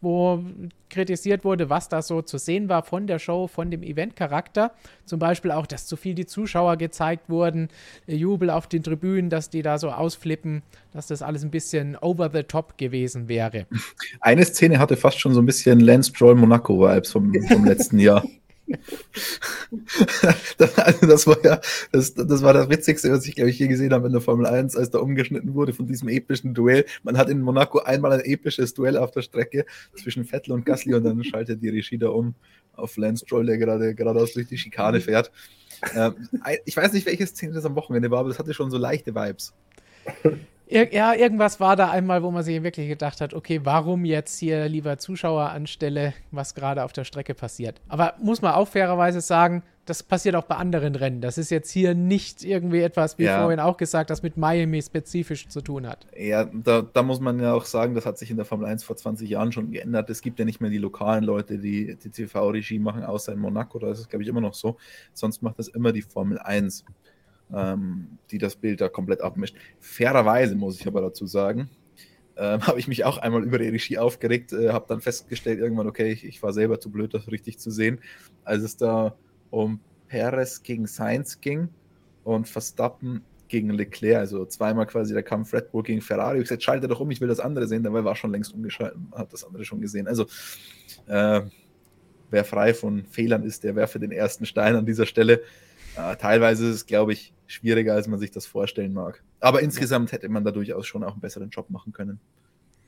[0.00, 0.42] wo
[0.88, 4.72] kritisiert wurde, was da so zu sehen war von der Show, von dem Eventcharakter.
[5.04, 7.68] Zum Beispiel auch, dass zu viel die Zuschauer gezeigt wurden,
[8.06, 12.30] Jubel auf den Tribünen, dass die da so ausflippen, dass das alles ein bisschen over
[12.32, 13.66] the top gewesen wäre.
[14.20, 18.24] Eine Szene hatte fast schon so ein bisschen Lance Stroll Monaco-Vibes vom, vom letzten Jahr.
[20.58, 21.60] das, also das war ja,
[21.92, 24.46] das, das war das Witzigste, was ich, glaube ich, je gesehen habe in der Formel
[24.46, 26.84] 1, als da umgeschnitten wurde von diesem epischen Duell.
[27.02, 29.66] Man hat in Monaco einmal ein episches Duell auf der Strecke
[29.96, 32.34] zwischen Vettel und Gasly und dann schaltet die Regie da um
[32.72, 35.30] auf Lance Stroll, der gerade geradeaus durch die Schikane fährt.
[35.94, 36.14] Ähm,
[36.64, 39.14] ich weiß nicht, welche Szene das am Wochenende war, aber das hatte schon so leichte
[39.14, 39.52] Vibes.
[40.70, 44.38] Ir ja, irgendwas war da einmal, wo man sich wirklich gedacht hat, okay, warum jetzt
[44.38, 47.80] hier lieber Zuschauer anstelle, was gerade auf der Strecke passiert.
[47.88, 51.20] Aber muss man auch fairerweise sagen, das passiert auch bei anderen Rennen.
[51.20, 53.40] Das ist jetzt hier nicht irgendwie etwas, wie ja.
[53.40, 56.06] vorhin auch gesagt, das mit Miami spezifisch zu tun hat.
[56.16, 58.84] Ja, da, da, muss man ja auch sagen, das hat sich in der Formel 1
[58.84, 60.08] vor 20 Jahren schon geändert.
[60.08, 63.80] Es gibt ja nicht mehr die lokalen Leute, die die TV-Regie machen, außer in Monaco.
[63.80, 64.76] Da ist es, glaube ich, immer noch so.
[65.14, 66.84] Sonst macht das immer die Formel 1
[67.54, 69.56] ähm, die das Bild da komplett abmischt.
[69.80, 71.70] Fairerweise muss ich aber dazu sagen,
[72.36, 75.86] ähm, habe ich mich auch einmal über die Regie aufgeregt, äh, habe dann festgestellt irgendwann,
[75.86, 78.00] okay, ich, ich, war selber zu blöd, das richtig zu sehen,
[78.44, 79.14] als es da
[79.50, 81.68] um Perez gegen Sainz ging
[82.24, 86.38] und Verstappen gegen Leclerc, also zweimal quasi der Kampf Red Bull gegen Ferrari.
[86.38, 88.98] Ich gesagt, schalte doch um, ich will das andere sehen, dabei war schon längst umgeschaltet,
[89.12, 90.06] hat das andere schon gesehen.
[90.06, 90.26] Also
[91.06, 91.42] äh,
[92.30, 95.42] wer frei von Fehlern ist, der werfe den ersten Stein an dieser Stelle.
[95.96, 99.22] Äh, teilweise ist es, glaube ich, schwieriger, als man sich das vorstellen mag.
[99.40, 102.20] Aber insgesamt hätte man da durchaus schon auch einen besseren Job machen können.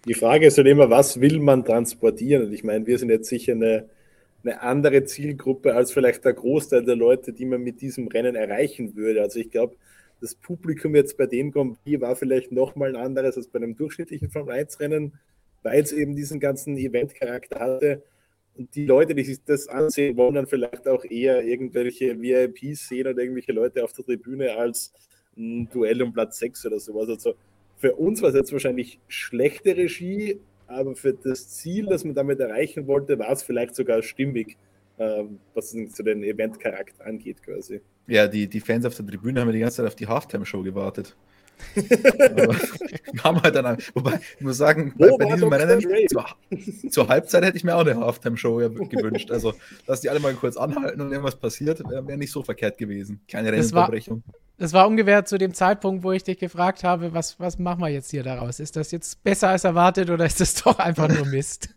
[0.04, 2.46] Die Frage ist halt immer, was will man transportieren?
[2.46, 3.88] Und ich meine, wir sind jetzt sicher eine,
[4.44, 8.96] eine andere Zielgruppe als vielleicht der Großteil der Leute, die man mit diesem Rennen erreichen
[8.96, 9.22] würde.
[9.22, 9.76] Also ich glaube,
[10.20, 13.76] das Publikum jetzt bei dem Grand Prix war vielleicht nochmal ein anderes als bei einem
[13.76, 15.18] durchschnittlichen Formel 1-Rennen,
[15.62, 18.02] weil es eben diesen ganzen Event-Charakter hatte.
[18.56, 23.06] Und die Leute, die sich das ansehen, wollen dann vielleicht auch eher irgendwelche VIPs sehen
[23.06, 24.92] oder irgendwelche Leute auf der Tribüne als
[25.36, 27.08] ein Duell um Platz 6 oder sowas.
[27.08, 27.34] Also
[27.76, 32.40] für uns war es jetzt wahrscheinlich schlechte Regie, aber für das Ziel, das man damit
[32.40, 34.56] erreichen wollte, war es vielleicht sogar stimmig,
[34.98, 37.80] ähm, was zu den Event-Charakter angeht quasi.
[38.06, 40.62] Ja, die, die Fans auf der Tribüne haben ja die ganze Zeit auf die Halftime-Show
[40.62, 41.16] gewartet
[41.74, 46.26] wir haben halt dann, wobei, ich muss sagen, bei, bei diesem Rennen zur,
[46.90, 48.56] zur, Halbzeit hätte ich mir auch eine Halftime-Show
[48.88, 49.30] gewünscht.
[49.30, 49.54] Also,
[49.86, 53.20] dass die alle mal kurz anhalten und irgendwas passiert, wäre wär nicht so verkehrt gewesen.
[53.28, 54.22] Keine Rennunterbrechung.
[54.58, 57.88] Das war ungefähr zu dem Zeitpunkt, wo ich dich gefragt habe, was, was machen wir
[57.88, 58.60] jetzt hier daraus?
[58.60, 61.70] Ist das jetzt besser als erwartet oder ist das doch einfach nur Mist?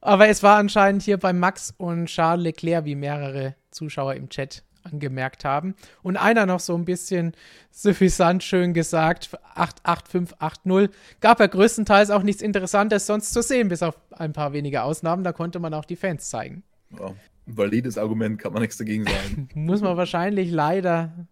[0.00, 4.64] Aber es war anscheinend hier bei Max und Charles Leclerc, wie mehrere Zuschauer im Chat
[4.82, 5.74] angemerkt haben.
[6.02, 7.32] Und einer noch so ein bisschen
[7.70, 13.96] suffisant schön gesagt, 88580, gab ja größtenteils auch nichts Interessantes sonst zu sehen, bis auf
[14.10, 15.24] ein paar wenige Ausnahmen.
[15.24, 16.62] Da konnte man auch die Fans zeigen.
[16.98, 17.12] Ja,
[17.46, 19.48] valides Argument, kann man nichts dagegen sagen.
[19.54, 21.26] Muss man wahrscheinlich leider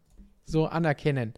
[0.44, 1.34] so anerkennen.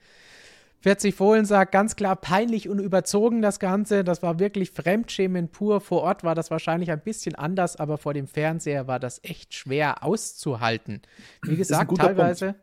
[0.82, 4.02] 40 Fohlen sagt ganz klar peinlich und überzogen das Ganze.
[4.02, 5.80] Das war wirklich Fremdschämen pur.
[5.80, 9.54] Vor Ort war das wahrscheinlich ein bisschen anders, aber vor dem Fernseher war das echt
[9.54, 11.02] schwer auszuhalten.
[11.42, 12.54] Wie gesagt, teilweise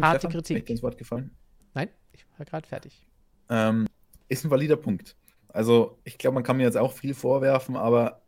[0.00, 0.70] harte Stefan, Kritik.
[0.70, 1.30] ins Wort gefallen?
[1.74, 3.06] Nein, ich war gerade fertig.
[3.48, 3.86] Ähm,
[4.28, 5.16] ist ein valider Punkt.
[5.48, 8.22] Also, ich glaube, man kann mir jetzt auch viel vorwerfen, aber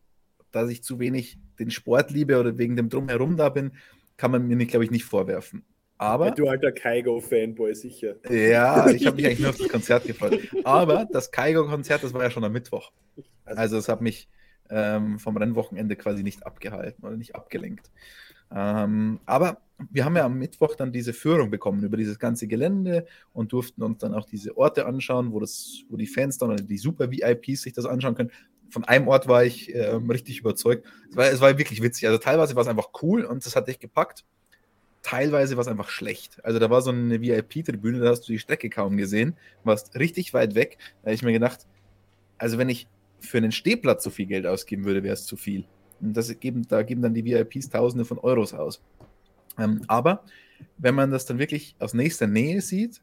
[0.51, 3.72] dass ich zu wenig den Sport liebe oder wegen dem Drumherum da bin,
[4.16, 5.64] kann man mir, glaube ich, nicht vorwerfen.
[5.99, 8.14] Aber, ja, du alter Kaigo-Fanboy, sicher.
[8.30, 10.38] Ja, ich habe mich eigentlich nur auf das Konzert gefreut.
[10.62, 12.92] Aber das Kaigo-Konzert, das war ja schon am Mittwoch.
[13.44, 14.28] Also es hat mich
[14.70, 17.90] ähm, vom Rennwochenende quasi nicht abgehalten oder nicht abgelenkt.
[18.55, 19.59] Ähm, aber
[19.90, 23.82] wir haben ja am Mittwoch dann diese Führung bekommen über dieses ganze Gelände und durften
[23.82, 27.62] uns dann auch diese Orte anschauen, wo, das, wo die Fans dann oder die Super-VIPs
[27.62, 28.30] sich das anschauen können.
[28.70, 30.86] Von einem Ort war ich ähm, richtig überzeugt.
[31.11, 32.07] Es war, es war wirklich witzig.
[32.07, 34.24] Also teilweise war es einfach cool und das hat dich gepackt
[35.09, 36.44] teilweise war es einfach schlecht.
[36.44, 40.34] Also da war so eine VIP-Tribüne, da hast du die Strecke kaum gesehen, warst richtig
[40.34, 40.76] weit weg.
[41.00, 41.66] Da habe ich mir gedacht,
[42.36, 42.88] also wenn ich
[43.18, 45.64] für einen Stehplatz so viel Geld ausgeben würde, wäre es zu viel.
[46.00, 48.82] Und das geben, da geben dann die VIPs Tausende von Euros aus.
[49.59, 50.24] Ähm, aber
[50.76, 53.00] wenn man das dann wirklich aus nächster Nähe sieht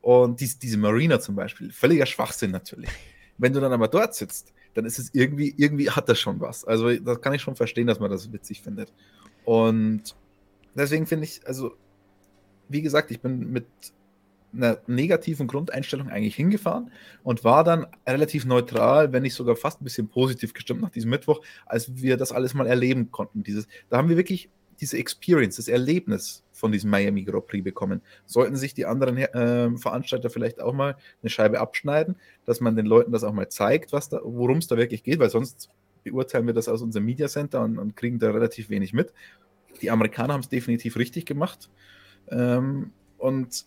[0.00, 2.90] und dies, diese Marina zum Beispiel, völliger Schwachsinn natürlich.
[3.36, 6.64] Wenn du dann aber dort sitzt, dann ist es irgendwie, irgendwie hat das schon was.
[6.64, 8.92] Also das kann ich schon verstehen, dass man das witzig findet.
[9.44, 10.14] Und
[10.78, 11.72] deswegen finde ich, also
[12.68, 13.66] wie gesagt, ich bin mit
[14.52, 16.90] einer negativen Grundeinstellung eigentlich hingefahren
[17.22, 21.10] und war dann relativ neutral, wenn nicht sogar fast ein bisschen positiv gestimmt nach diesem
[21.10, 23.42] Mittwoch, als wir das alles mal erleben konnten.
[23.42, 24.50] Dieses, da haben wir wirklich
[24.80, 28.00] diese Experience, das Erlebnis von diesem Miami Grand Prix bekommen.
[28.26, 32.86] Sollten sich die anderen äh, Veranstalter vielleicht auch mal eine Scheibe abschneiden, dass man den
[32.86, 35.68] Leuten das auch mal zeigt, worum es da wirklich geht, weil sonst
[36.04, 39.12] beurteilen wir das aus unserem Media Center und, und kriegen da relativ wenig mit.
[39.82, 41.70] Die Amerikaner haben es definitiv richtig gemacht.
[42.30, 43.66] Ähm, und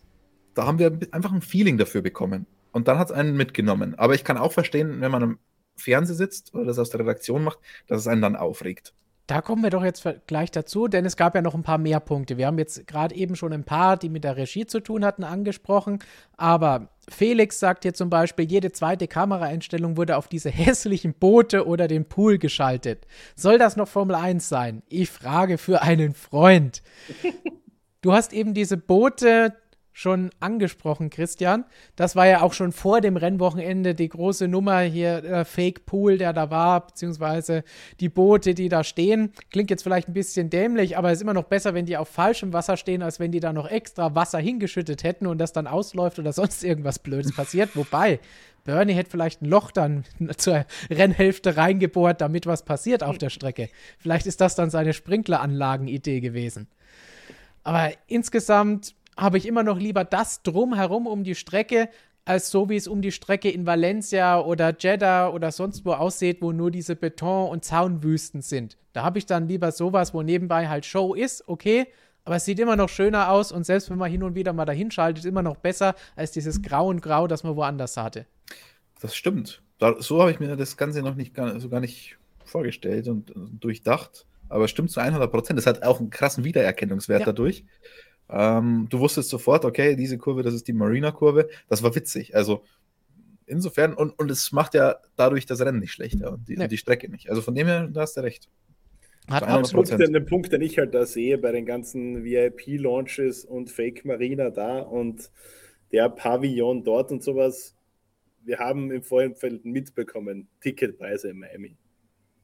[0.53, 2.45] da haben wir einfach ein Feeling dafür bekommen.
[2.71, 3.95] Und dann hat es einen mitgenommen.
[3.95, 5.39] Aber ich kann auch verstehen, wenn man am
[5.75, 8.93] Fernsehen sitzt oder das aus der Redaktion macht, dass es einen dann aufregt.
[9.27, 11.99] Da kommen wir doch jetzt gleich dazu, denn es gab ja noch ein paar mehr
[11.99, 12.37] Punkte.
[12.37, 15.23] Wir haben jetzt gerade eben schon ein paar, die mit der Regie zu tun hatten,
[15.23, 15.99] angesprochen.
[16.35, 21.87] Aber Felix sagt hier zum Beispiel, jede zweite Kameraeinstellung wurde auf diese hässlichen Boote oder
[21.87, 23.07] den Pool geschaltet.
[23.35, 24.83] Soll das noch Formel 1 sein?
[24.89, 26.81] Ich frage für einen Freund.
[28.03, 29.53] Du hast eben diese Boote
[30.01, 31.63] schon angesprochen, Christian.
[31.95, 36.17] Das war ja auch schon vor dem Rennwochenende die große Nummer hier, der Fake Pool,
[36.17, 37.63] der da war, beziehungsweise
[37.99, 39.31] die Boote, die da stehen.
[39.51, 42.09] Klingt jetzt vielleicht ein bisschen dämlich, aber es ist immer noch besser, wenn die auf
[42.09, 45.67] falschem Wasser stehen, als wenn die da noch extra Wasser hingeschüttet hätten und das dann
[45.67, 47.75] ausläuft oder sonst irgendwas Blödes passiert.
[47.75, 48.19] Wobei,
[48.63, 50.03] Bernie hätte vielleicht ein Loch dann
[50.37, 53.69] zur Rennhälfte reingebohrt, damit was passiert auf der Strecke.
[53.99, 56.67] Vielleicht ist das dann seine Sprinkleranlagen-Idee gewesen.
[57.63, 61.89] Aber insgesamt habe ich immer noch lieber das drumherum um die Strecke,
[62.25, 66.41] als so wie es um die Strecke in Valencia oder Jeddah oder sonst wo aussieht,
[66.41, 68.77] wo nur diese Beton- und Zaunwüsten sind.
[68.93, 71.87] Da habe ich dann lieber sowas, wo nebenbei halt Show ist, okay,
[72.25, 74.65] aber es sieht immer noch schöner aus und selbst wenn man hin und wieder mal
[74.65, 78.25] dahin schaltet, ist immer noch besser als dieses Grau und Grau, das man woanders hatte.
[79.01, 79.61] Das stimmt.
[79.99, 84.25] So habe ich mir das Ganze noch nicht so gar nicht vorgestellt und, durchdacht.
[84.49, 85.57] Aber es stimmt zu 100 Prozent.
[85.57, 87.25] Es hat auch einen krassen Wiedererkennungswert ja.
[87.27, 87.63] dadurch.
[88.31, 91.49] Ähm, du wusstest sofort, okay, diese Kurve, das ist die Marina-Kurve.
[91.67, 92.35] Das war witzig.
[92.35, 92.63] Also
[93.45, 96.63] insofern, und, und es macht ja dadurch das Rennen nicht schlechter und die, nee.
[96.63, 97.29] und die Strecke nicht.
[97.29, 98.49] Also von dem her, da hast du recht.
[99.29, 103.69] Hat absolut den, den Punkt, den ich halt da sehe bei den ganzen VIP-Launches und
[103.69, 105.29] Fake Marina da und
[105.91, 107.75] der Pavillon dort und sowas.
[108.43, 111.77] Wir haben im Vorfeld mitbekommen, Ticketpreise in Miami.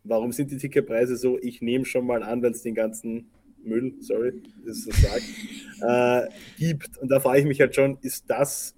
[0.03, 1.39] Warum sind die Ticketpreise so?
[1.39, 3.31] Ich nehme schon mal an, weil es den ganzen
[3.67, 6.97] Müll, sorry, dass ich das sage, äh, gibt.
[6.97, 8.75] Und da frage ich mich halt schon, ist das,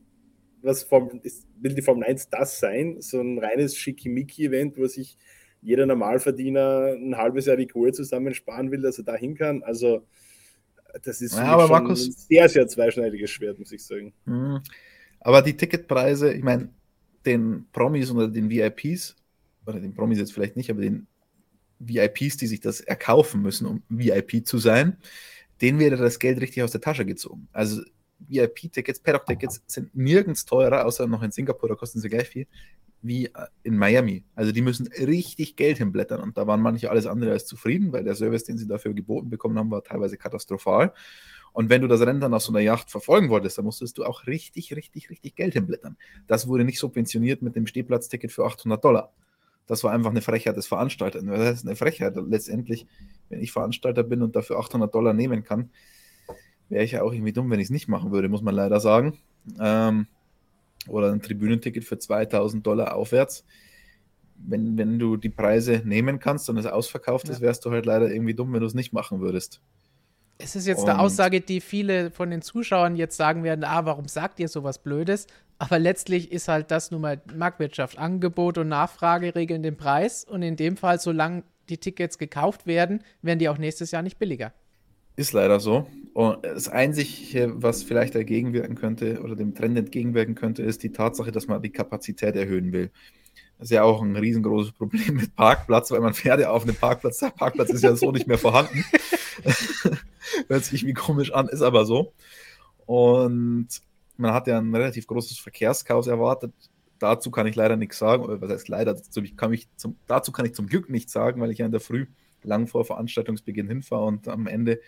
[0.62, 2.98] was vom, ist, will die Formel 1 das sein?
[3.00, 5.18] So ein reines Schickimicki-Event, wo sich
[5.62, 9.64] jeder Normalverdiener ein halbes Jahr die Kohle zusammensparen will, dass er da hin kann.
[9.64, 10.06] Also,
[11.04, 14.14] das ist ja, aber Markus, ein sehr, sehr zweischneidiges Schwert, muss ich sagen.
[14.26, 14.62] Mhm.
[15.20, 16.70] Aber die Ticketpreise, ich meine,
[17.26, 19.16] den Promis oder den VIPs,
[19.66, 21.08] oder den Promis jetzt vielleicht nicht, aber den
[21.80, 24.98] VIPs, die sich das erkaufen müssen, um VIP zu sein,
[25.62, 27.48] denen wäre das Geld richtig aus der Tasche gezogen.
[27.52, 27.82] Also
[28.28, 32.48] VIP-Tickets, Paddock-Tickets sind nirgends teurer, außer noch in Singapur, da kosten sie gleich viel,
[33.02, 33.32] wie äh,
[33.64, 34.24] in Miami.
[34.36, 38.04] Also die müssen richtig Geld hinblättern und da waren manche alles andere als zufrieden, weil
[38.04, 40.94] der Service, den sie dafür geboten bekommen haben, war teilweise katastrophal.
[41.52, 44.04] Und wenn du das Rennen dann auf so einer Yacht verfolgen wolltest, dann musstest du
[44.04, 45.98] auch richtig, richtig, richtig Geld hinblättern.
[46.28, 49.14] Das wurde nicht subventioniert mit dem Stehplatzticket für 800 Dollar.
[49.70, 51.24] Das war einfach eine Frechheit des Veranstalters.
[51.24, 52.16] Das ist eine Frechheit.
[52.28, 52.88] Letztendlich,
[53.30, 55.70] wenn ich Veranstalter bin und dafür 800 Dollar nehmen kann,
[56.70, 58.80] wäre ich ja auch irgendwie dumm, wenn ich es nicht machen würde, muss man leider
[58.80, 59.20] sagen.
[59.60, 60.08] Ähm,
[60.88, 63.46] oder ein Tribünenticket für 2000 Dollar aufwärts.
[64.38, 67.36] Wenn, wenn du die Preise nehmen kannst und es ausverkauft ja.
[67.36, 69.62] ist, wärst du halt leider irgendwie dumm, wenn du es nicht machen würdest.
[70.42, 73.86] Es ist jetzt und eine Aussage, die viele von den Zuschauern jetzt sagen werden: Ah,
[73.86, 75.28] warum sagt ihr sowas Blödes?
[75.58, 77.98] Aber letztlich ist halt das nun mal Marktwirtschaft.
[77.98, 80.24] Angebot und Nachfrage regeln den Preis.
[80.24, 84.18] Und in dem Fall, solange die Tickets gekauft werden, werden die auch nächstes Jahr nicht
[84.18, 84.54] billiger.
[85.18, 85.88] Ist leider so.
[86.14, 90.94] Und das Einzige, was vielleicht dagegen wirken könnte oder dem Trend entgegenwirken könnte, ist die
[90.94, 92.90] Tatsache, dass man die Kapazität erhöhen will.
[93.58, 96.76] Das ist ja auch ein riesengroßes Problem mit Parkplatz, weil man fährt ja auf einem
[96.76, 97.18] Parkplatz.
[97.18, 98.86] Der Parkplatz ist ja so nicht mehr vorhanden.
[100.48, 102.14] Hört sich irgendwie komisch an, ist aber so.
[102.86, 103.68] Und
[104.18, 106.54] man hat ja ein relativ großes Verkehrschaos erwartet.
[107.00, 108.24] Dazu kann ich leider nichts sagen.
[108.24, 108.94] Oder was heißt leider?
[108.94, 111.72] Dazu kann, ich zum, dazu kann ich zum Glück nichts sagen, weil ich ja in
[111.72, 112.08] der Früh
[112.44, 114.80] lang vor Veranstaltungsbeginn hinfahre und am Ende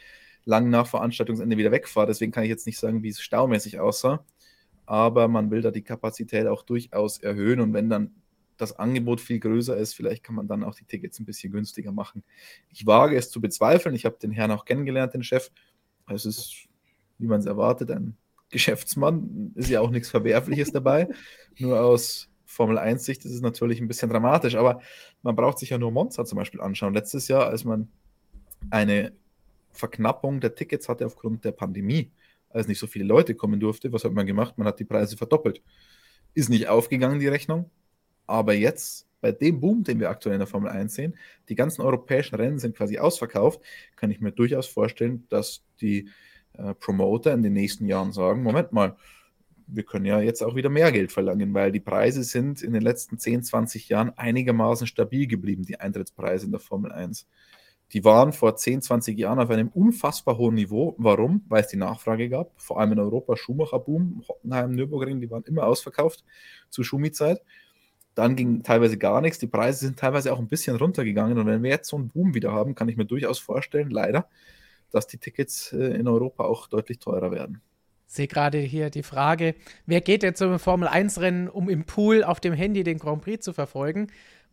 [0.46, 2.08] lang nach Veranstaltungsende wieder wegfahre.
[2.08, 4.26] Deswegen kann ich jetzt nicht sagen, wie es staumäßig aussah.
[4.86, 7.62] Aber man will da die Kapazität auch durchaus erhöhen.
[7.62, 8.12] Und wenn dann
[8.62, 11.92] das Angebot viel größer ist, vielleicht kann man dann auch die Tickets ein bisschen günstiger
[11.92, 12.24] machen.
[12.70, 13.96] Ich wage es zu bezweifeln.
[13.96, 15.50] Ich habe den Herrn auch kennengelernt, den Chef
[16.08, 16.68] Es ist,
[17.18, 18.16] wie man es erwartet, ein
[18.50, 19.52] Geschäftsmann.
[19.56, 21.08] Ist ja auch nichts Verwerfliches dabei.
[21.58, 24.82] Nur aus Formel 1-Sicht ist es natürlich ein bisschen dramatisch, aber
[25.22, 26.94] man braucht sich ja nur Monza zum Beispiel anschauen.
[26.94, 27.88] Letztes Jahr, als man
[28.70, 29.14] eine
[29.72, 32.12] Verknappung der Tickets hatte aufgrund der Pandemie,
[32.50, 34.58] als nicht so viele Leute kommen durfte, was hat man gemacht?
[34.58, 35.62] Man hat die Preise verdoppelt.
[36.34, 37.70] Ist nicht aufgegangen, die Rechnung.
[38.32, 41.18] Aber jetzt, bei dem Boom, den wir aktuell in der Formel 1 sehen,
[41.50, 43.60] die ganzen europäischen Rennen sind quasi ausverkauft,
[43.98, 46.10] kann ich mir durchaus vorstellen, dass die
[46.54, 48.96] äh, Promoter in den nächsten Jahren sagen, Moment mal,
[49.68, 52.82] wir können ja jetzt auch wieder mehr Geld verlangen, weil die Preise sind in den
[52.82, 57.28] letzten 10, 20 Jahren einigermaßen stabil geblieben, die Eintrittspreise in der Formel 1.
[57.92, 60.96] Die waren vor 10, 20 Jahren auf einem unfassbar hohen Niveau.
[60.98, 61.44] Warum?
[61.50, 65.66] Weil es die Nachfrage gab, vor allem in Europa, Schumacher-Boom, Hockenheim, Nürburgring, die waren immer
[65.66, 66.24] ausverkauft
[66.70, 67.42] zur Schumi-Zeit.
[68.16, 71.64] Dann ging teilweise gar nichts, die Preise sind teilweise auch ein bisschen runtergegangen und wenn
[71.64, 74.28] wir jetzt so einen Boom wieder haben, kann ich mir durchaus vorstellen, leider,
[74.92, 77.62] dass die Tickets äh, in Europa auch deutlich teurer werden
[78.12, 79.56] sehe gerade hier die Frage,
[79.86, 83.54] wer geht jetzt zum Formel-1-Rennen, um im Pool auf dem Handy den Grand Prix zu
[83.54, 84.08] verfolgen?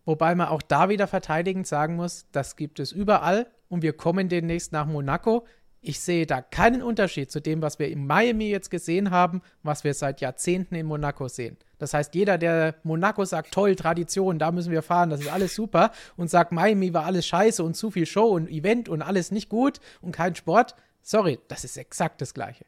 [0.04, 4.28] Wobei man auch da wieder verteidigend sagen muss, das gibt es überall und wir kommen
[4.28, 5.44] demnächst nach Monaco.
[5.80, 9.84] Ich sehe da keinen Unterschied zu dem, was wir in Miami jetzt gesehen haben, was
[9.84, 11.56] wir seit Jahrzehnten in Monaco sehen.
[11.78, 15.54] Das heißt, jeder, der Monaco sagt, toll, Tradition, da müssen wir fahren, das ist alles
[15.54, 19.30] super, und sagt, Miami war alles scheiße und zu viel Show und Event und alles
[19.30, 22.66] nicht gut und kein Sport, sorry, das ist exakt das Gleiche.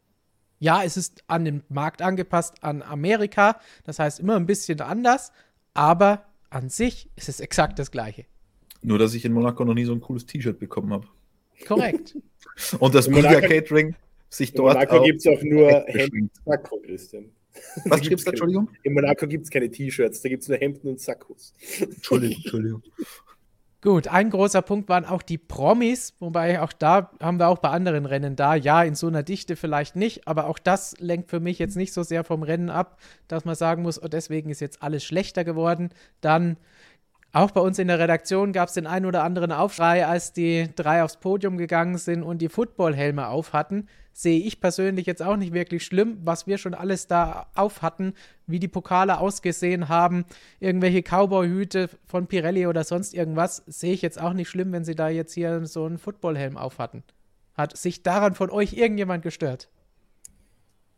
[0.61, 5.32] Ja, es ist an den Markt angepasst, an Amerika, das heißt immer ein bisschen anders,
[5.74, 8.26] aber an sich ist es exakt das Gleiche.
[8.82, 11.08] Nur, dass ich in Monaco noch nie so ein cooles T-Shirt bekommen habe.
[11.66, 12.16] Korrekt.
[12.78, 13.94] Und das Media Catering
[14.28, 14.74] sich dort.
[14.74, 17.30] In Monaco gibt es auch nur Hemden und Sakko, Christian.
[17.86, 18.68] Was gibt es da, Entschuldigung?
[18.82, 21.52] In Monaco gibt es keine T-Shirts, da gibt es nur Hemden und Sakkos.
[21.80, 22.82] Entschuldigung, Entschuldigung.
[23.82, 27.70] Gut, ein großer Punkt waren auch die Promis, wobei auch da haben wir auch bei
[27.70, 31.40] anderen Rennen da, ja, in so einer Dichte vielleicht nicht, aber auch das lenkt für
[31.40, 34.61] mich jetzt nicht so sehr vom Rennen ab, dass man sagen muss, oh, deswegen ist
[34.61, 35.88] jetzt alles schlechter geworden.
[36.20, 36.58] Dann
[37.32, 40.68] auch bei uns in der Redaktion gab es den einen oder anderen Aufschrei, als die
[40.74, 43.88] drei aufs Podium gegangen sind und die Footballhelme auf hatten.
[44.12, 48.14] Sehe ich persönlich jetzt auch nicht wirklich schlimm, was wir schon alles da auf hatten,
[48.48, 50.24] wie die Pokale ausgesehen haben,
[50.58, 54.96] irgendwelche Cowboy-Hüte von Pirelli oder sonst irgendwas, sehe ich jetzt auch nicht schlimm, wenn sie
[54.96, 57.04] da jetzt hier so einen Footballhelm auf hatten.
[57.54, 59.68] Hat sich daran von euch irgendjemand gestört?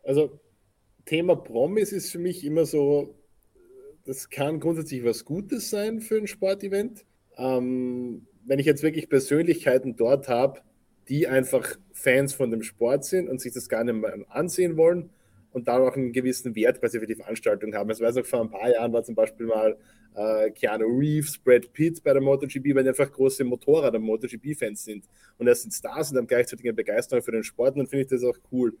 [0.03, 0.39] Also,
[1.05, 3.13] Thema Promis ist für mich immer so,
[4.05, 7.05] das kann grundsätzlich was Gutes sein für ein Sportevent.
[7.37, 10.61] Ähm, wenn ich jetzt wirklich Persönlichkeiten dort habe,
[11.09, 15.09] die einfach Fans von dem Sport sind und sich das gar nicht mehr ansehen wollen
[15.51, 17.89] und da auch einen gewissen Wert quasi für die Veranstaltung haben.
[17.91, 19.77] Ich weiß noch, vor ein paar Jahren war zum Beispiel mal
[20.15, 24.83] äh, Keanu Reeves, Brad Pitt bei der MotoGP, weil die einfach große Motorrad- und MotoGP-Fans
[24.83, 25.05] sind.
[25.37, 28.03] Und er sind Stars und haben gleichzeitig eine Begeisterung für den Sport und dann finde
[28.03, 28.75] ich das auch cool.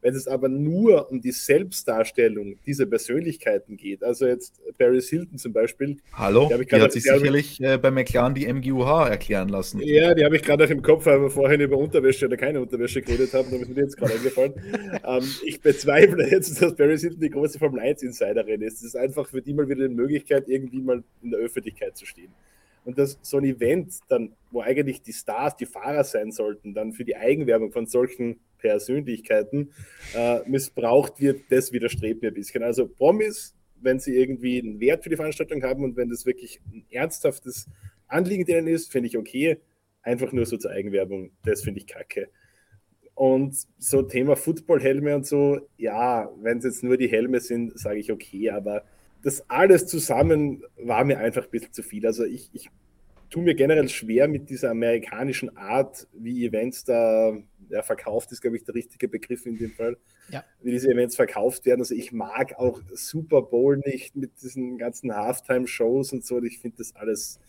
[0.00, 5.52] Wenn es aber nur um die Selbstdarstellung dieser Persönlichkeiten geht, also jetzt Paris Hilton zum
[5.52, 5.96] Beispiel.
[6.12, 9.80] Hallo, die, die hat sich sicherlich äh, bei McLaren die MGUH erklären lassen.
[9.80, 12.60] Ja, die habe ich gerade auch im Kopf, weil wir vorhin über Unterwäsche oder keine
[12.60, 14.54] Unterwäsche geredet haben, da ist mir jetzt gerade eingefallen.
[15.04, 18.78] ähm, ich bezweifle jetzt, dass Paris Hilton die große Formel 1 Insiderin ist.
[18.78, 22.06] Es ist einfach für die mal wieder eine Möglichkeit, irgendwie mal in der Öffentlichkeit zu
[22.06, 22.32] stehen.
[22.84, 26.92] Und dass so ein Event dann, wo eigentlich die Stars, die Fahrer sein sollten, dann
[26.92, 29.72] für die Eigenwerbung von solchen Persönlichkeiten
[30.14, 32.62] äh, missbraucht wird, das widerstrebt mir ein bisschen.
[32.62, 36.60] Also Promis, wenn sie irgendwie einen Wert für die Veranstaltung haben und wenn das wirklich
[36.72, 37.68] ein ernsthaftes
[38.06, 39.58] Anliegen denen ist, finde ich okay.
[40.02, 42.28] Einfach nur so zur Eigenwerbung, das finde ich kacke.
[43.14, 47.98] Und so Thema Footballhelme und so, ja, wenn es jetzt nur die Helme sind, sage
[47.98, 48.84] ich okay, aber
[49.22, 52.06] das alles zusammen war mir einfach ein bisschen zu viel.
[52.06, 52.70] Also ich, ich
[53.30, 57.36] tue mir generell schwer mit dieser amerikanischen Art, wie Events da
[57.68, 59.96] ja, verkauft ist, glaube ich, der richtige Begriff in dem Fall,
[60.30, 60.44] ja.
[60.62, 61.80] wie diese Events verkauft werden.
[61.80, 66.42] Also ich mag auch Super Bowl nicht mit diesen ganzen Halftime-Shows und so.
[66.42, 67.40] Ich finde das alles,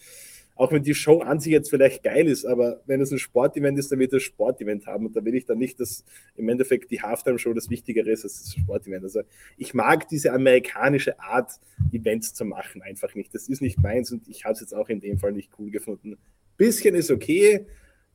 [0.60, 3.80] auch wenn die Show an sich jetzt vielleicht geil ist, aber wenn es ein Sportevent
[3.80, 6.04] ist, dann wird es Sportevent haben und da will ich dann nicht, dass
[6.36, 9.04] im Endeffekt die Halftime-Show das Wichtigere ist als das Sportevent.
[9.04, 9.22] Also
[9.56, 11.54] ich mag diese amerikanische Art,
[11.94, 13.34] Events zu machen, einfach nicht.
[13.34, 15.72] Das ist nicht meins und ich habe es jetzt auch in dem Fall nicht cool
[15.72, 16.18] gefunden.
[16.58, 17.66] Bisschen ist okay,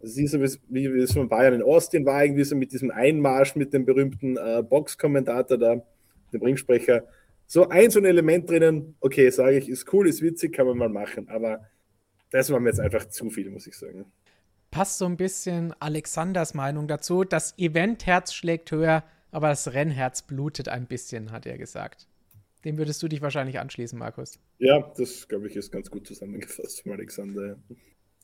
[0.02, 3.56] siehst du, wie, wie es von Bayern in Austin war, irgendwie so mit diesem Einmarsch
[3.56, 5.82] mit dem berühmten äh, Box-Kommentator da,
[6.30, 7.04] dem Ringsprecher.
[7.46, 10.76] So ein so ein Element drinnen, okay, sage ich, ist cool, ist witzig, kann man
[10.76, 11.60] mal machen, aber
[12.34, 14.06] das war mir jetzt einfach zu viel, muss ich sagen.
[14.72, 17.22] Passt so ein bisschen Alexanders Meinung dazu.
[17.22, 22.08] Das Eventherz schlägt höher, aber das Rennherz blutet ein bisschen, hat er gesagt.
[22.64, 24.40] Dem würdest du dich wahrscheinlich anschließen, Markus.
[24.58, 27.56] Ja, das glaube ich ist ganz gut zusammengefasst von Alexander.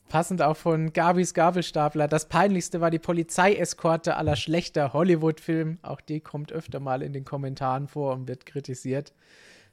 [0.09, 2.09] Passend auch von Gabis Gabelstapler.
[2.09, 5.77] Das peinlichste war die Polizeieskorte aller schlechter Hollywood-Film.
[5.83, 9.13] Auch die kommt öfter mal in den Kommentaren vor und wird kritisiert,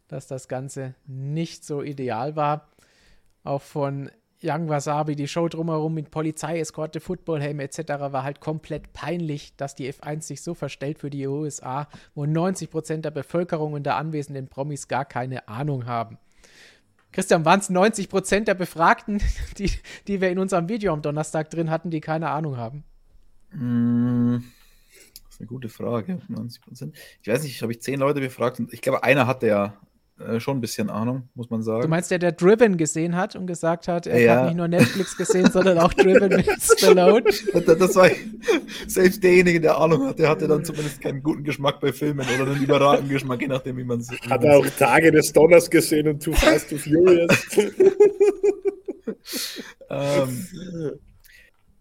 [0.06, 2.68] dass das Ganze nicht so ideal war.
[3.42, 4.10] Auch von
[4.42, 7.78] Young Wasabi, die Show drumherum mit Polizeieskorte, Footballhelm etc.
[7.88, 12.98] war halt komplett peinlich, dass die F1 sich so verstellt für die USA, wo 90%
[12.98, 16.18] der Bevölkerung und der anwesenden Promis gar keine Ahnung haben.
[17.10, 19.20] Christian, waren es 90 Prozent der Befragten,
[19.58, 19.70] die,
[20.06, 22.84] die wir in unserem Video am Donnerstag drin hatten, die keine Ahnung haben?
[23.52, 24.36] Mm,
[25.24, 26.20] das ist eine gute Frage.
[26.28, 26.96] 90 Prozent.
[27.22, 29.74] Ich weiß nicht, habe ich zehn Leute befragt und ich glaube, einer hatte ja
[30.20, 31.82] äh, schon ein bisschen Ahnung, muss man sagen.
[31.82, 34.36] Du meinst der, der Driven gesehen hat und gesagt hat, er ja.
[34.36, 37.22] hat nicht nur Netflix gesehen, sondern auch Driven mit Stallone?
[37.22, 38.10] Das, das war
[38.88, 42.50] selbst derjenige, der Ahnung hatte, der hatte dann zumindest keinen guten Geschmack bei Filmen oder
[42.50, 46.08] einen überragenden Geschmack, je nachdem, wie man es Hat er auch Tage des Donners gesehen
[46.08, 47.46] und Too Fast, Too Furious?
[49.90, 50.46] ähm,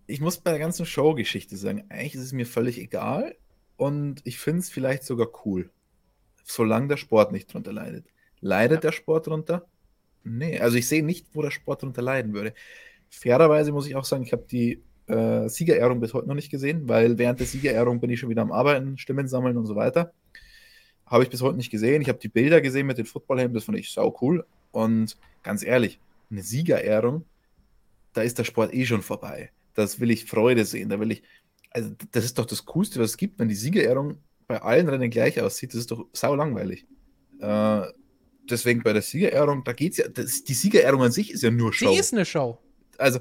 [0.06, 3.36] ich muss bei der ganzen Show-Geschichte sagen, eigentlich ist es mir völlig egal
[3.78, 5.72] und ich finde es vielleicht sogar cool,
[6.44, 8.06] solange der Sport nicht drunter leidet.
[8.42, 8.90] Leidet ja.
[8.90, 9.68] der Sport darunter?
[10.24, 12.54] Nee, also ich sehe nicht, wo der Sport darunter leiden würde.
[13.10, 16.88] Fairerweise muss ich auch sagen, ich habe die äh, Siegerehrung bis heute noch nicht gesehen,
[16.88, 20.14] weil während der Siegerehrung bin ich schon wieder am Arbeiten, Stimmen sammeln und so weiter.
[21.06, 22.02] Habe ich bis heute nicht gesehen.
[22.02, 24.46] Ich habe die Bilder gesehen mit den Footballhelmen, das fand ich sau cool.
[24.72, 27.24] Und ganz ehrlich, eine Siegerehrung,
[28.14, 29.52] da ist der Sport eh schon vorbei.
[29.74, 30.90] Das will ich Freude sehen.
[30.90, 31.24] Da will ich,
[31.72, 34.18] also das ist doch das Coolste, was es gibt, wenn die Siegerehrung
[34.48, 35.72] bei allen Rennen gleich aussieht.
[35.72, 36.86] Das ist doch sau langweilig.
[37.40, 37.86] Äh,
[38.52, 41.52] deswegen bei der Siegerehrung, da geht es ja, das, die Siegerehrung an sich ist ja
[41.52, 41.92] nur Show.
[41.92, 42.58] Die ist eine Show.
[42.98, 43.20] Also,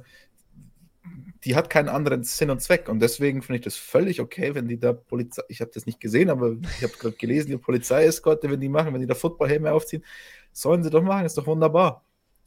[1.45, 4.67] die hat keinen anderen Sinn und Zweck und deswegen finde ich das völlig okay, wenn
[4.67, 8.51] die da Polizei, ich habe das nicht gesehen, aber ich habe gerade gelesen, die Polizeieskorte,
[8.51, 10.05] wenn die machen, wenn die da Footballhelme aufziehen,
[10.53, 12.05] sollen sie doch machen, ist doch wunderbar.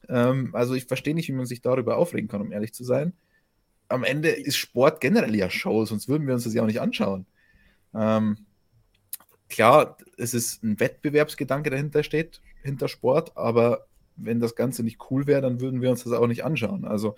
[0.09, 3.13] Ähm, also ich verstehe nicht, wie man sich darüber aufregen kann, um ehrlich zu sein.
[3.87, 6.81] Am Ende ist Sport generell ja Show, sonst würden wir uns das ja auch nicht
[6.81, 7.25] anschauen.
[7.93, 8.45] Ähm,
[9.47, 13.85] klar, es ist ein Wettbewerbsgedanke dahinter steht, hinter Sport, aber
[14.15, 16.85] wenn das Ganze nicht cool wäre, dann würden wir uns das auch nicht anschauen.
[16.85, 17.15] Also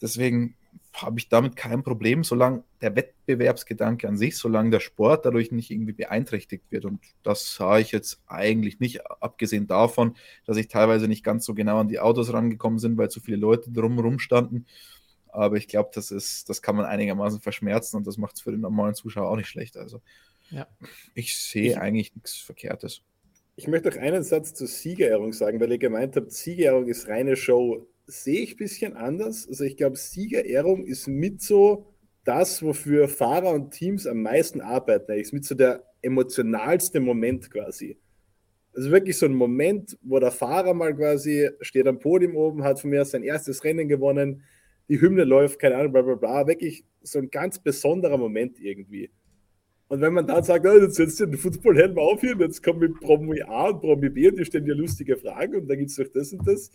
[0.00, 0.54] deswegen
[0.92, 5.70] habe ich damit kein Problem, solange der Wettbewerbsgedanke an sich, solange der Sport dadurch nicht
[5.70, 6.84] irgendwie beeinträchtigt wird.
[6.84, 10.16] Und das sah ich jetzt eigentlich nicht, abgesehen davon,
[10.46, 13.36] dass ich teilweise nicht ganz so genau an die Autos rangekommen sind, weil zu viele
[13.36, 14.66] Leute drumherum standen.
[15.28, 18.52] Aber ich glaube, das ist, das kann man einigermaßen verschmerzen und das macht es für
[18.52, 19.76] den normalen Zuschauer auch nicht schlecht.
[19.76, 20.00] Also
[20.50, 20.66] ja.
[21.14, 23.02] ich sehe eigentlich nichts Verkehrtes.
[23.58, 27.36] Ich möchte auch einen Satz zur Siegerehrung sagen, weil ihr gemeint habt, Siegerehrung ist reine
[27.36, 27.86] Show.
[28.06, 29.48] Sehe ich ein bisschen anders.
[29.48, 31.86] Also ich glaube, Siegerehrung ist mit so
[32.24, 35.12] das, wofür Fahrer und Teams am meisten arbeiten.
[35.12, 37.96] Ist mit so der emotionalste Moment quasi.
[38.74, 42.78] Also wirklich so ein Moment, wo der Fahrer mal quasi steht am Podium oben, hat
[42.78, 44.42] von mir sein erstes Rennen gewonnen,
[44.90, 46.46] die Hymne läuft, keine Ahnung, bla bla bla.
[46.46, 49.10] Wirklich so ein ganz besonderer Moment irgendwie.
[49.88, 52.62] Und wenn man dann sagt, oh, jetzt setzt ihr den Footballhelm auf hier, und jetzt
[52.62, 55.78] kommen mit Promi A und Promi B und die stellen dir lustige Fragen und dann
[55.78, 56.70] gibt es doch das und das,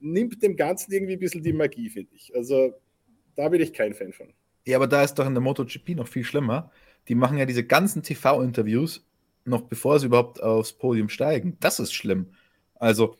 [0.00, 2.34] nimmt dem Ganzen irgendwie ein bisschen die Magie, finde ich.
[2.34, 2.74] Also
[3.36, 4.28] da bin ich kein Fan von.
[4.66, 6.70] Ja, aber da ist doch in der MotoGP noch viel schlimmer.
[7.08, 9.06] Die machen ja diese ganzen TV-Interviews
[9.46, 11.56] noch bevor sie überhaupt aufs Podium steigen.
[11.60, 12.26] Das ist schlimm.
[12.74, 13.16] Also,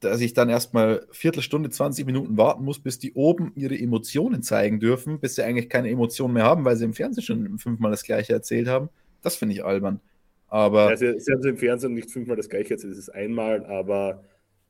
[0.00, 4.80] dass ich dann erstmal Viertelstunde, 20 Minuten warten muss, bis die oben ihre Emotionen zeigen
[4.80, 8.02] dürfen, bis sie eigentlich keine Emotionen mehr haben, weil sie im Fernsehen schon fünfmal das
[8.02, 8.88] Gleiche erzählt haben.
[9.22, 10.00] Das finde ich albern.
[10.48, 10.90] Aber.
[10.90, 14.24] Ja, sie, sie, haben im Fernsehen nicht fünfmal das Gleiche erzählt, das ist einmal, aber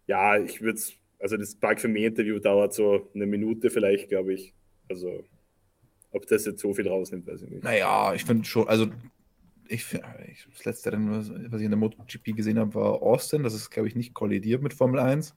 [0.06, 4.08] ja, ich würde es, also das Park für mich Interview dauert so eine Minute vielleicht,
[4.08, 4.52] glaube ich.
[4.88, 5.24] Also,
[6.10, 7.62] ob das jetzt so viel rausnimmt, weiß ich nicht.
[7.62, 8.88] Naja, ich finde schon, also
[9.71, 9.99] ich,
[10.57, 13.42] das letzte Rennen, was ich in der MotoGP gesehen habe, war Austin.
[13.42, 15.34] Das ist, glaube ich, nicht kollidiert mit Formel 1.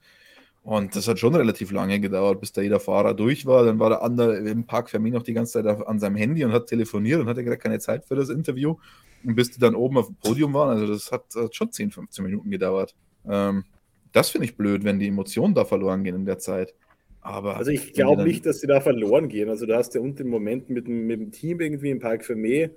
[0.63, 3.65] Und das hat schon relativ lange gedauert, bis da jeder Fahrer durch war.
[3.65, 6.43] Dann war der andere im Park für mich noch die ganze Zeit an seinem Handy
[6.45, 8.77] und hat telefoniert und hatte gerade keine Zeit für das Interview.
[9.25, 11.91] Und bis die dann oben auf dem Podium waren, also das hat, hat schon 10,
[11.91, 12.95] 15 Minuten gedauert.
[13.27, 13.65] Ähm,
[14.13, 16.73] das finde ich blöd, wenn die Emotionen da verloren gehen in der Zeit.
[17.19, 19.49] Aber also ich glaube nicht, dass sie da verloren gehen.
[19.49, 22.23] Also du hast ja unten im Moment mit dem, mit dem Team irgendwie im Park
[22.25, 22.69] für mich.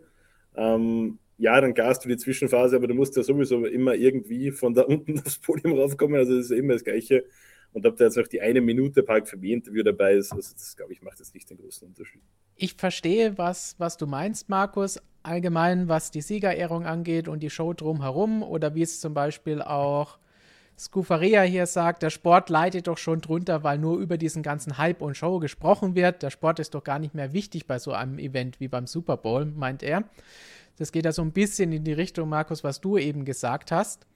[0.57, 4.74] Ähm, ja, dann gast du die Zwischenphase, aber du musst ja sowieso immer irgendwie von
[4.74, 6.16] da unten aufs Podium raufkommen.
[6.16, 7.24] Also das ist immer das Gleiche.
[7.72, 10.76] Und ob da jetzt noch die eine Minute Park für Interview dabei ist, also das
[10.76, 12.22] glaube ich, macht jetzt nicht den großen Unterschied.
[12.54, 17.74] Ich verstehe, was, was du meinst, Markus, allgemein, was die Siegerehrung angeht und die Show
[17.74, 20.18] drumherum oder wie es zum Beispiel auch
[20.78, 25.00] Scufaria hier sagt, der Sport leidet doch schon drunter, weil nur über diesen ganzen Hype
[25.00, 26.22] und Show gesprochen wird.
[26.22, 29.16] Der Sport ist doch gar nicht mehr wichtig bei so einem Event wie beim Super
[29.16, 30.04] Bowl, meint er.
[30.78, 34.07] Das geht ja so ein bisschen in die Richtung, Markus, was du eben gesagt hast.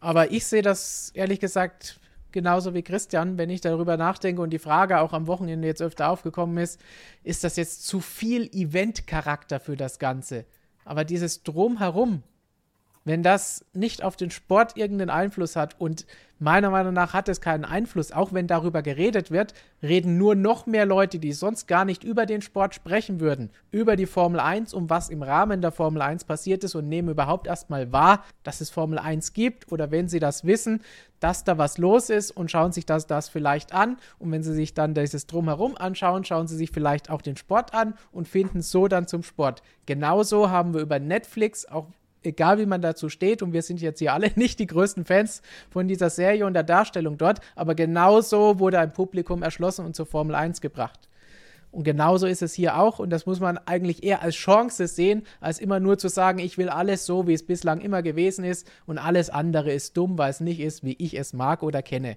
[0.00, 1.98] Aber ich sehe das ehrlich gesagt
[2.32, 6.10] genauso wie Christian, wenn ich darüber nachdenke und die Frage auch am Wochenende jetzt öfter
[6.10, 6.78] aufgekommen ist,
[7.24, 10.44] ist das jetzt zu viel Event-Charakter für das Ganze?
[10.84, 12.22] Aber dieses Drumherum,
[13.04, 16.06] wenn das nicht auf den Sport irgendeinen Einfluss hat und
[16.38, 20.66] meiner Meinung nach hat es keinen Einfluss, auch wenn darüber geredet wird, reden nur noch
[20.66, 24.74] mehr Leute, die sonst gar nicht über den Sport sprechen würden, über die Formel 1,
[24.74, 28.60] um was im Rahmen der Formel 1 passiert ist und nehmen überhaupt erstmal wahr, dass
[28.60, 30.82] es Formel 1 gibt oder wenn sie das wissen,
[31.20, 33.96] dass da was los ist und schauen sich das, das vielleicht an.
[34.18, 37.74] Und wenn sie sich dann dieses Drumherum anschauen, schauen sie sich vielleicht auch den Sport
[37.74, 39.62] an und finden so dann zum Sport.
[39.86, 41.86] Genauso haben wir über Netflix auch
[42.26, 45.42] egal wie man dazu steht, und wir sind jetzt hier alle nicht die größten Fans
[45.70, 50.06] von dieser Serie und der Darstellung dort, aber genauso wurde ein Publikum erschlossen und zur
[50.06, 51.08] Formel 1 gebracht.
[51.72, 55.24] Und genauso ist es hier auch, und das muss man eigentlich eher als Chance sehen,
[55.40, 58.66] als immer nur zu sagen, ich will alles so, wie es bislang immer gewesen ist,
[58.86, 62.16] und alles andere ist dumm, weil es nicht ist, wie ich es mag oder kenne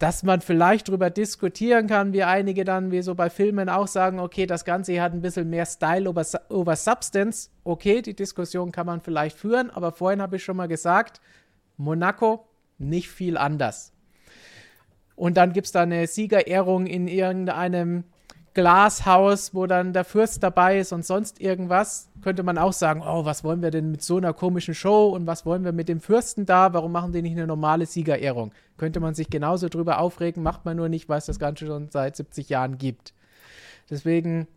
[0.00, 4.18] dass man vielleicht darüber diskutieren kann, wie einige dann, wie so bei Filmen auch sagen,
[4.18, 7.50] okay, das Ganze hat ein bisschen mehr Style over, over Substance.
[7.64, 11.20] Okay, die Diskussion kann man vielleicht führen, aber vorhin habe ich schon mal gesagt,
[11.76, 12.48] Monaco
[12.78, 13.92] nicht viel anders.
[15.16, 18.04] Und dann gibt es da eine Siegerehrung in irgendeinem
[18.52, 23.24] Glashaus, wo dann der Fürst dabei ist und sonst irgendwas, könnte man auch sagen, oh,
[23.24, 26.00] was wollen wir denn mit so einer komischen Show und was wollen wir mit dem
[26.00, 26.72] Fürsten da?
[26.72, 28.52] Warum machen die nicht eine normale Siegerehrung?
[28.76, 31.90] Könnte man sich genauso drüber aufregen, macht man nur nicht, weil es das Ganze schon
[31.90, 33.14] seit 70 Jahren gibt.
[33.88, 34.48] Deswegen.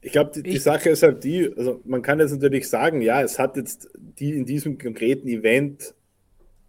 [0.00, 3.22] Ich glaube, die, die Sache ist halt die, also man kann jetzt natürlich sagen, ja,
[3.22, 5.94] es hat jetzt die in diesem konkreten Event,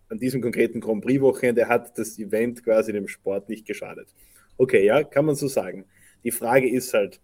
[0.10, 4.08] an diesem konkreten Grand Prix-Wochenende, hat das Event quasi dem Sport nicht geschadet.
[4.58, 5.86] Okay, ja, kann man so sagen.
[6.24, 7.20] Die Frage ist halt,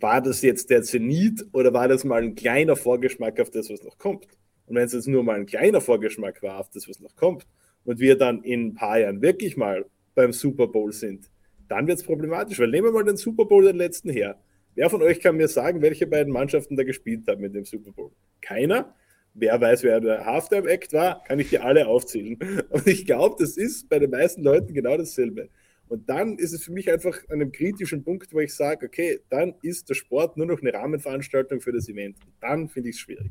[0.00, 3.82] war das jetzt der Zenit oder war das mal ein kleiner Vorgeschmack auf das, was
[3.82, 4.26] noch kommt?
[4.66, 7.46] Und wenn es jetzt nur mal ein kleiner Vorgeschmack war auf das, was noch kommt,
[7.84, 9.84] und wir dann in ein paar Jahren wirklich mal
[10.14, 11.30] beim Super Bowl sind,
[11.68, 12.58] dann wird es problematisch.
[12.58, 14.40] Weil nehmen wir mal den Super Bowl den letzten her.
[14.74, 17.92] Wer von euch kann mir sagen, welche beiden Mannschaften da gespielt haben in dem Super
[17.92, 18.10] Bowl?
[18.40, 18.94] Keiner?
[19.34, 22.38] Wer weiß, wer der Halftime-Act war, kann ich dir alle aufzählen.
[22.70, 25.48] Und ich glaube, das ist bei den meisten Leuten genau dasselbe.
[25.92, 29.20] Und dann ist es für mich einfach an einem kritischen Punkt, wo ich sage, okay,
[29.28, 32.16] dann ist der Sport nur noch eine Rahmenveranstaltung für das Event.
[32.24, 33.30] Und dann finde ich es schwierig.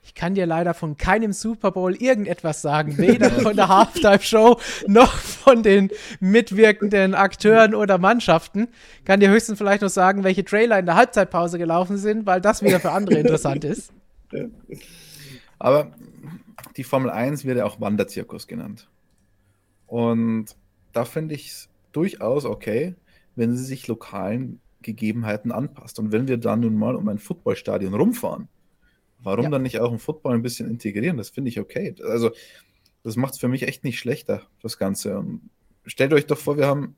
[0.00, 5.12] Ich kann dir leider von keinem Super Bowl irgendetwas sagen, weder von der Halftime-Show noch
[5.12, 5.90] von den
[6.20, 8.68] mitwirkenden Akteuren oder Mannschaften.
[9.04, 12.62] Kann dir höchstens vielleicht noch sagen, welche Trailer in der Halbzeitpause gelaufen sind, weil das
[12.62, 13.92] wieder für andere interessant ist.
[15.58, 15.92] Aber
[16.78, 18.88] die Formel 1 wird ja auch Wanderzirkus genannt.
[19.86, 20.56] Und
[20.92, 22.94] da finde ich es durchaus okay,
[23.36, 25.98] wenn sie sich lokalen Gegebenheiten anpasst.
[25.98, 28.48] Und wenn wir dann nun mal um ein Footballstadion rumfahren,
[29.20, 29.50] warum ja.
[29.50, 31.16] dann nicht auch im Football ein bisschen integrieren?
[31.16, 31.94] Das finde ich okay.
[32.02, 32.30] Also,
[33.02, 35.18] das macht es für mich echt nicht schlechter, das Ganze.
[35.18, 35.50] Und
[35.86, 36.96] stellt euch doch vor, wir haben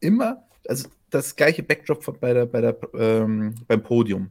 [0.00, 4.30] immer, also das gleiche Backdrop bei der, bei der, ähm, beim Podium.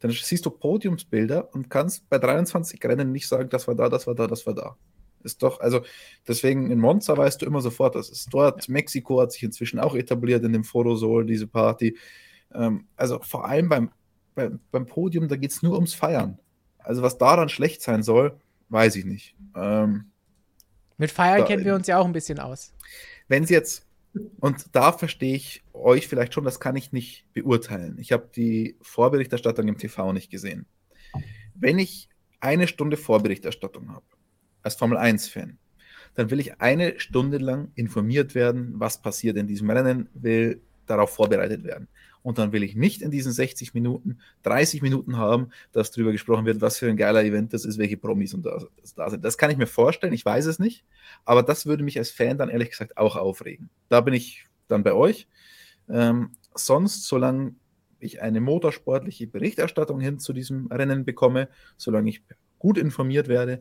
[0.00, 4.06] Dann siehst du Podiumsbilder und kannst bei 23 Rennen nicht sagen, das war da, das
[4.06, 4.76] war da, das war da.
[5.24, 5.82] Ist doch, also
[6.28, 8.68] deswegen in Monza weißt du immer sofort, das ist dort.
[8.68, 11.96] Mexiko hat sich inzwischen auch etabliert in dem Fotosol, diese Party.
[12.52, 13.90] Ähm, also vor allem beim,
[14.34, 16.38] beim, beim Podium, da geht es nur ums Feiern.
[16.78, 18.38] Also was daran schlecht sein soll,
[18.68, 19.34] weiß ich nicht.
[19.56, 20.10] Ähm,
[20.98, 22.74] Mit Feiern da, kennen wir uns ja auch ein bisschen aus.
[23.28, 23.86] Wenn sie jetzt,
[24.40, 27.96] und da verstehe ich euch vielleicht schon, das kann ich nicht beurteilen.
[27.98, 30.66] Ich habe die Vorberichterstattung im TV nicht gesehen.
[31.54, 32.10] Wenn ich
[32.40, 34.04] eine Stunde Vorberichterstattung habe
[34.64, 35.58] als Formel 1-Fan,
[36.14, 41.10] dann will ich eine Stunde lang informiert werden, was passiert in diesem Rennen, will darauf
[41.10, 41.88] vorbereitet werden.
[42.22, 46.46] Und dann will ich nicht in diesen 60 Minuten 30 Minuten haben, dass darüber gesprochen
[46.46, 48.64] wird, was für ein geiler Event das ist, welche Promis und da,
[48.96, 49.22] da sind.
[49.22, 50.84] Das kann ich mir vorstellen, ich weiß es nicht,
[51.26, 53.68] aber das würde mich als Fan dann ehrlich gesagt auch aufregen.
[53.90, 55.28] Da bin ich dann bei euch.
[55.90, 57.56] Ähm, sonst, solange
[58.00, 62.22] ich eine motorsportliche Berichterstattung hin zu diesem Rennen bekomme, solange ich
[62.58, 63.60] gut informiert werde,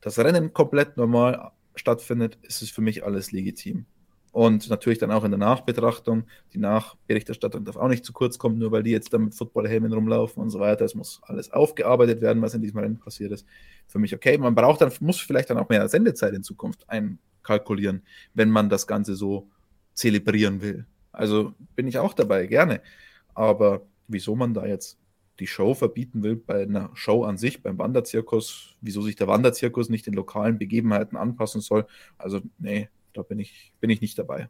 [0.00, 3.86] das Rennen komplett normal stattfindet, ist es für mich alles legitim.
[4.32, 6.24] Und natürlich dann auch in der Nachbetrachtung.
[6.52, 9.92] Die Nachberichterstattung darf auch nicht zu kurz kommen, nur weil die jetzt da mit Footballhelmen
[9.92, 10.84] rumlaufen und so weiter.
[10.84, 13.44] Es muss alles aufgearbeitet werden, was in diesem Rennen passiert ist.
[13.88, 14.38] Für mich okay.
[14.38, 18.02] Man braucht dann, muss vielleicht dann auch mehr Sendezeit in Zukunft einkalkulieren,
[18.34, 19.48] wenn man das Ganze so
[19.94, 20.86] zelebrieren will.
[21.10, 22.82] Also bin ich auch dabei, gerne.
[23.34, 24.96] Aber wieso man da jetzt
[25.40, 29.88] die Show verbieten will bei einer Show an sich, beim Wanderzirkus, wieso sich der Wanderzirkus
[29.88, 31.86] nicht den lokalen Begebenheiten anpassen soll.
[32.18, 34.48] Also, nee, da bin ich, bin ich nicht dabei.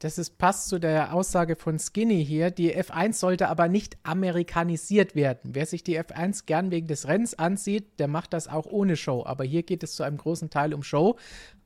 [0.00, 2.50] Das ist, passt zu der Aussage von Skinny hier.
[2.50, 5.52] Die F1 sollte aber nicht amerikanisiert werden.
[5.54, 9.24] Wer sich die F1 gern wegen des Rennens ansieht, der macht das auch ohne Show.
[9.24, 11.16] Aber hier geht es zu einem großen Teil um Show.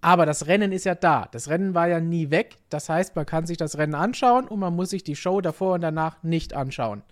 [0.02, 1.28] Aber das Rennen ist ja da.
[1.32, 2.58] Das Rennen war ja nie weg.
[2.68, 5.74] Das heißt, man kann sich das Rennen anschauen und man muss sich die Show davor
[5.74, 7.02] und danach nicht anschauen.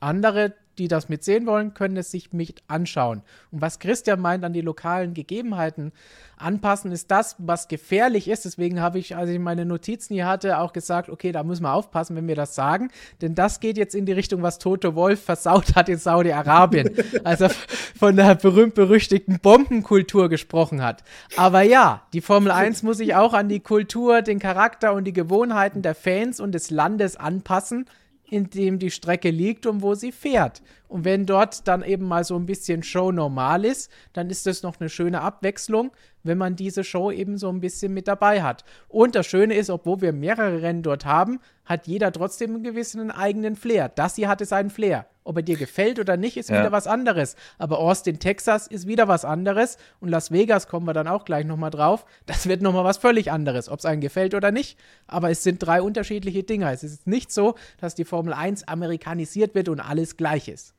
[0.00, 3.22] Andere die das mitsehen wollen, können es sich mit anschauen.
[3.50, 5.92] Und was Christian meint, an die lokalen Gegebenheiten
[6.36, 8.44] anpassen, ist das, was gefährlich ist.
[8.44, 11.72] Deswegen habe ich, als ich meine Notizen hier hatte, auch gesagt, okay, da müssen wir
[11.72, 12.90] aufpassen, wenn wir das sagen.
[13.20, 16.90] Denn das geht jetzt in die Richtung, was Toto Wolf versaut hat in Saudi-Arabien,
[17.24, 21.04] als er von der berühmt-berüchtigten Bombenkultur gesprochen hat.
[21.36, 25.12] Aber ja, die Formel 1 muss sich auch an die Kultur, den Charakter und die
[25.12, 27.86] Gewohnheiten der Fans und des Landes anpassen
[28.32, 30.62] in dem die Strecke liegt und wo sie fährt.
[30.88, 34.62] Und wenn dort dann eben mal so ein bisschen Show normal ist, dann ist das
[34.62, 35.92] noch eine schöne Abwechslung,
[36.22, 38.64] wenn man diese Show eben so ein bisschen mit dabei hat.
[38.88, 43.10] Und das Schöne ist, obwohl wir mehrere Rennen dort haben, hat jeder trotzdem einen gewissen
[43.10, 43.90] eigenen Flair.
[43.90, 45.06] Das hier hatte seinen Flair.
[45.24, 46.58] Ob er dir gefällt oder nicht, ist ja.
[46.60, 47.36] wieder was anderes.
[47.58, 49.78] Aber Austin, Texas ist wieder was anderes.
[50.00, 52.04] Und Las Vegas kommen wir dann auch gleich nochmal drauf.
[52.26, 54.78] Das wird nochmal was völlig anderes, ob es einem gefällt oder nicht.
[55.06, 56.72] Aber es sind drei unterschiedliche Dinge.
[56.72, 60.74] Es ist nicht so, dass die Formel 1 amerikanisiert wird und alles gleich ist.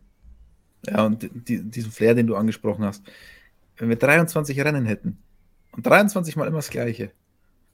[0.87, 3.03] Ja, und die, diesen Flair, den du angesprochen hast.
[3.77, 5.17] Wenn wir 23 Rennen hätten
[5.71, 7.11] und 23 Mal immer das Gleiche,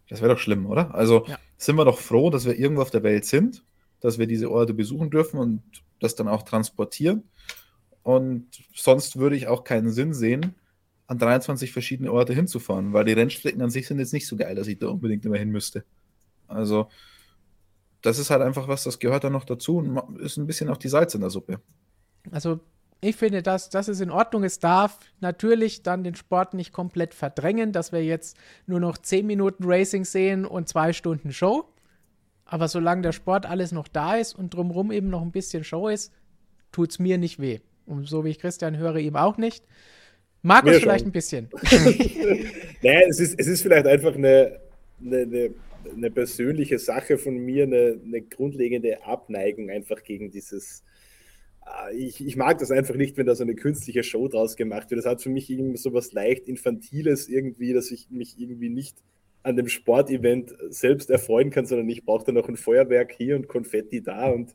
[0.10, 0.94] das wäre doch schlimm, oder?
[0.94, 1.38] Also ja.
[1.58, 3.64] sind wir doch froh, dass wir irgendwo auf der Welt sind,
[4.02, 5.62] dass wir diese Orte besuchen dürfen und
[6.00, 7.24] das dann auch transportieren.
[8.04, 10.56] Und sonst würde ich auch keinen Sinn sehen,
[11.08, 14.56] an 23 verschiedene Orte hinzufahren, weil die Rennstrecken an sich sind jetzt nicht so geil,
[14.56, 15.84] dass ich da unbedingt immer hin müsste.
[16.48, 16.90] Also,
[18.02, 20.78] das ist halt einfach was, das gehört dann noch dazu und ist ein bisschen auch
[20.78, 21.60] die Salz in der Suppe.
[22.32, 22.60] Also,
[23.02, 24.44] ich finde, dass das ist in Ordnung.
[24.44, 29.26] Es darf natürlich dann den Sport nicht komplett verdrängen, dass wir jetzt nur noch 10
[29.26, 31.66] Minuten Racing sehen und zwei Stunden Show.
[32.52, 35.88] Aber solange der Sport alles noch da ist und drumherum eben noch ein bisschen Show
[35.88, 36.12] ist,
[36.72, 37.60] tut es mir nicht weh.
[37.86, 39.64] Und so wie ich Christian höre, ihm auch nicht.
[40.42, 41.10] Markus mir vielleicht schon.
[41.10, 41.50] ein bisschen.
[42.82, 44.60] naja, es ist, es ist vielleicht einfach eine,
[45.00, 45.50] eine, eine,
[45.96, 50.84] eine persönliche Sache von mir, eine, eine, grundlegende Abneigung einfach gegen dieses.
[51.62, 54.90] Ah, ich, ich mag das einfach nicht, wenn da so eine künstliche Show draus gemacht
[54.90, 54.98] wird.
[54.98, 58.98] Das hat für mich irgendwie so was leicht Infantiles irgendwie, dass ich mich irgendwie nicht
[59.44, 63.48] an dem Sportevent selbst erfreuen kann, sondern ich brauche dann noch ein Feuerwerk hier und
[63.48, 64.54] Konfetti da und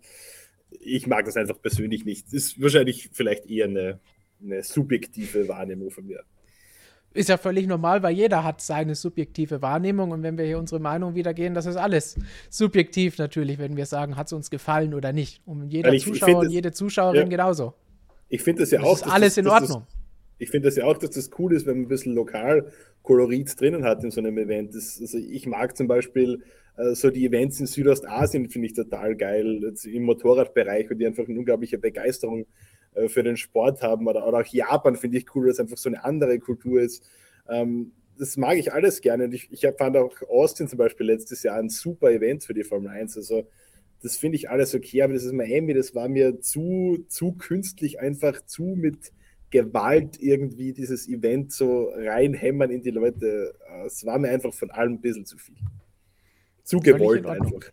[0.81, 2.27] ich mag das einfach persönlich nicht.
[2.27, 4.01] Das ist wahrscheinlich vielleicht eher eine,
[4.43, 6.23] eine subjektive Wahrnehmung von mir.
[7.15, 10.81] Ist ja völlig normal, weil jeder hat seine subjektive Wahrnehmung und wenn wir hier unsere
[10.81, 12.17] Meinung wiedergehen, das ist alles
[12.51, 15.41] subjektiv natürlich, wenn wir sagen, hat es uns gefallen oder nicht.
[15.47, 17.75] Und jeder ich, Zuschauer ich und jede Zuschauerin ja, genauso.
[18.29, 18.97] Ich finde das ja das auch.
[18.97, 19.87] Ist alles das, in Ordnung.
[19.89, 20.04] Das,
[20.39, 22.71] ich finde das ja auch, dass das cool ist, wenn man ein bisschen lokal
[23.03, 24.75] Kolorit drinnen hat in so einem Event.
[24.75, 26.43] Das, also ich mag zum Beispiel
[26.77, 31.29] äh, so die Events in Südostasien, finde ich total geil, im Motorradbereich, wo die einfach
[31.29, 32.47] eine unglaubliche Begeisterung
[32.95, 34.07] äh, für den Sport haben.
[34.09, 37.09] Oder, oder auch Japan finde ich cool, dass einfach so eine andere Kultur ist.
[37.49, 39.25] Ähm, das mag ich alles gerne.
[39.25, 42.65] Und ich, ich fand auch Austin zum Beispiel letztes Jahr ein super Event für die
[42.65, 43.17] Formel 1.
[43.17, 43.47] Also
[44.03, 48.01] das finde ich alles okay, aber das ist Miami, das war mir zu, zu künstlich,
[48.01, 49.13] einfach zu mit
[49.55, 53.55] Gewalt irgendwie dieses Event so reinhämmern in die Leute.
[53.87, 55.55] Es war mir einfach von allem ein bisschen zu viel.
[56.65, 57.71] Zu gewollt einfach.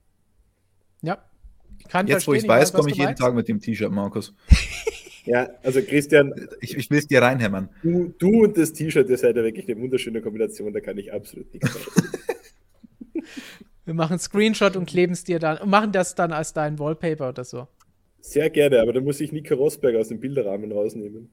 [1.01, 1.25] Ja.
[2.05, 4.35] Jetzt, wo ich weiß, komme ich jeden Tag mit dem T-Shirt, Markus.
[5.25, 6.33] Ja, also Christian.
[6.59, 7.69] Ich, ich will es dir reinhämmern.
[7.81, 11.11] Du, du und das T-Shirt, das seid ja wirklich eine wunderschöne Kombination, da kann ich
[11.11, 11.85] absolut nichts sagen.
[13.85, 16.77] Wir machen einen Screenshot und kleben es dir dann und machen das dann als dein
[16.77, 17.67] Wallpaper oder so.
[18.21, 21.31] Sehr gerne, aber dann muss ich Nico Rosberg aus dem Bilderrahmen rausnehmen.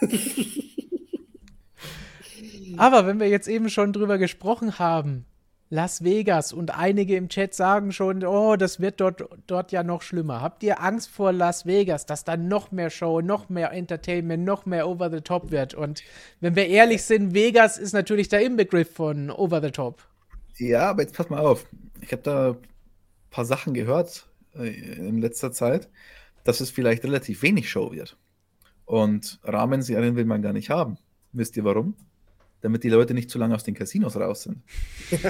[2.76, 5.26] aber wenn wir jetzt eben schon drüber gesprochen haben,
[5.72, 10.02] Las Vegas und einige im Chat sagen schon, oh, das wird dort, dort ja noch
[10.02, 10.40] schlimmer.
[10.40, 14.66] Habt ihr Angst vor Las Vegas, dass da noch mehr Show, noch mehr Entertainment, noch
[14.66, 15.74] mehr Over the Top wird?
[15.74, 16.02] Und
[16.40, 20.02] wenn wir ehrlich sind, Vegas ist natürlich der Inbegriff von Over the Top.
[20.58, 21.64] Ja, aber jetzt pass mal auf.
[22.00, 22.56] Ich habe da ein
[23.30, 24.26] paar Sachen gehört
[24.56, 25.88] äh, in letzter Zeit
[26.44, 28.16] dass es vielleicht relativ wenig Show wird.
[28.84, 30.98] Und Rahmenserien will man gar nicht haben.
[31.32, 31.94] Wisst ihr warum?
[32.60, 34.62] Damit die Leute nicht zu lange aus den Casinos raus sind.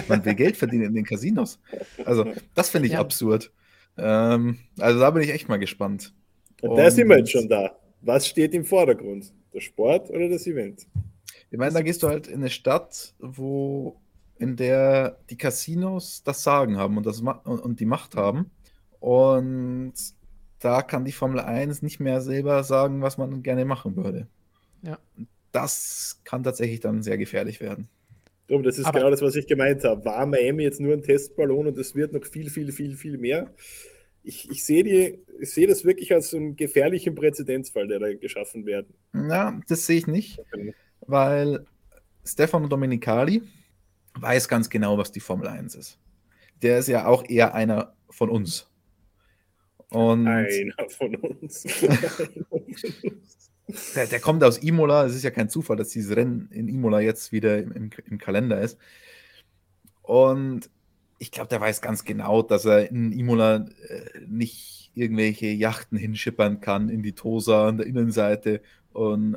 [0.08, 1.60] Man will Geld verdienen in den Casinos.
[2.04, 3.00] Also, das finde ich ja.
[3.00, 3.52] absurd.
[3.96, 6.14] Ähm, also, da bin ich echt mal gespannt.
[6.62, 7.76] Und, Und da sind wir jetzt schon da.
[8.00, 9.32] Was steht im Vordergrund?
[9.52, 10.86] Der Sport oder das Event?
[11.50, 14.00] Ich meine, da gehst du halt in eine Stadt, wo
[14.38, 18.50] in der die Casinos das Sagen haben und, das, und die Macht haben.
[19.00, 19.94] Und
[20.60, 24.28] da kann die Formel 1 nicht mehr selber sagen, was man gerne machen würde.
[24.82, 24.98] Ja.
[25.52, 27.88] Das kann tatsächlich dann sehr gefährlich werden.
[28.46, 30.04] Das ist Aber genau das, was ich gemeint habe.
[30.04, 33.52] War Miami jetzt nur ein Testballon und es wird noch viel, viel, viel, viel mehr?
[34.22, 38.92] Ich, ich sehe seh das wirklich als einen gefährlichen Präzedenzfall, der da geschaffen werden.
[39.14, 40.40] Ja, das sehe ich nicht,
[41.00, 41.64] weil
[42.24, 43.42] Stefano Domenicali,
[44.14, 45.98] weiß ganz genau, was die Formel 1 ist.
[46.60, 48.69] Der ist ja auch eher einer von uns.
[49.90, 51.62] Und einer von uns.
[53.94, 55.06] der, der, kommt aus Imola.
[55.06, 58.60] Es ist ja kein Zufall, dass dieses Rennen in Imola jetzt wieder im, im Kalender
[58.60, 58.78] ist.
[60.02, 60.70] Und
[61.18, 66.60] ich glaube, der weiß ganz genau, dass er in Imola äh, nicht irgendwelche Yachten hinschippern
[66.60, 68.62] kann in die Tosa an der Innenseite
[68.92, 69.36] und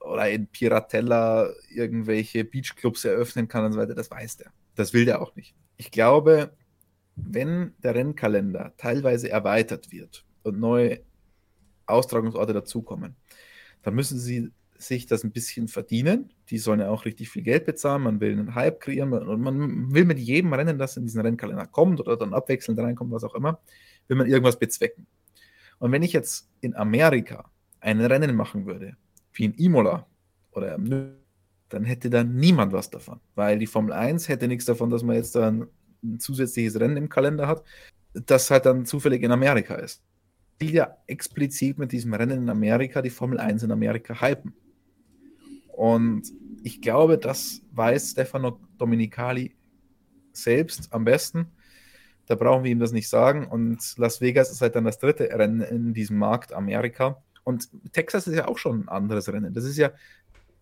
[0.00, 3.94] oder in Piratella irgendwelche Beachclubs eröffnen kann und so weiter.
[3.94, 4.52] Das weiß der.
[4.74, 5.54] Das will der auch nicht.
[5.76, 6.52] Ich glaube,
[7.24, 11.00] wenn der Rennkalender teilweise erweitert wird und neue
[11.86, 13.16] Austragungsorte dazukommen,
[13.82, 16.32] dann müssen sie sich das ein bisschen verdienen.
[16.50, 18.02] Die sollen ja auch richtig viel Geld bezahlen.
[18.02, 21.66] Man will einen Hype kreieren und man will mit jedem Rennen, das in diesen Rennkalender
[21.66, 23.60] kommt oder dann abwechselnd reinkommt, was auch immer,
[24.08, 25.06] will man irgendwas bezwecken.
[25.78, 27.50] Und wenn ich jetzt in Amerika
[27.80, 28.96] ein Rennen machen würde,
[29.32, 30.06] wie in Imola
[30.52, 30.78] oder
[31.68, 35.16] dann hätte da niemand was davon, weil die Formel 1 hätte nichts davon, dass man
[35.16, 35.52] jetzt da
[36.02, 37.64] ein, zusätzliches Rennen im Kalender hat,
[38.12, 40.02] das halt dann zufällig in Amerika ist.
[40.58, 44.54] Ich will ja explizit mit diesem Rennen in Amerika die Formel 1 in Amerika hypen.
[45.68, 46.30] Und
[46.62, 49.56] ich glaube, das weiß Stefano Dominicali
[50.32, 51.46] selbst am besten.
[52.26, 53.46] Da brauchen wir ihm das nicht sagen.
[53.46, 57.22] Und Las Vegas ist halt dann das dritte Rennen in diesem Markt Amerika.
[57.44, 59.52] Und Texas ist ja auch schon ein anderes Rennen.
[59.52, 59.90] Das ist ja,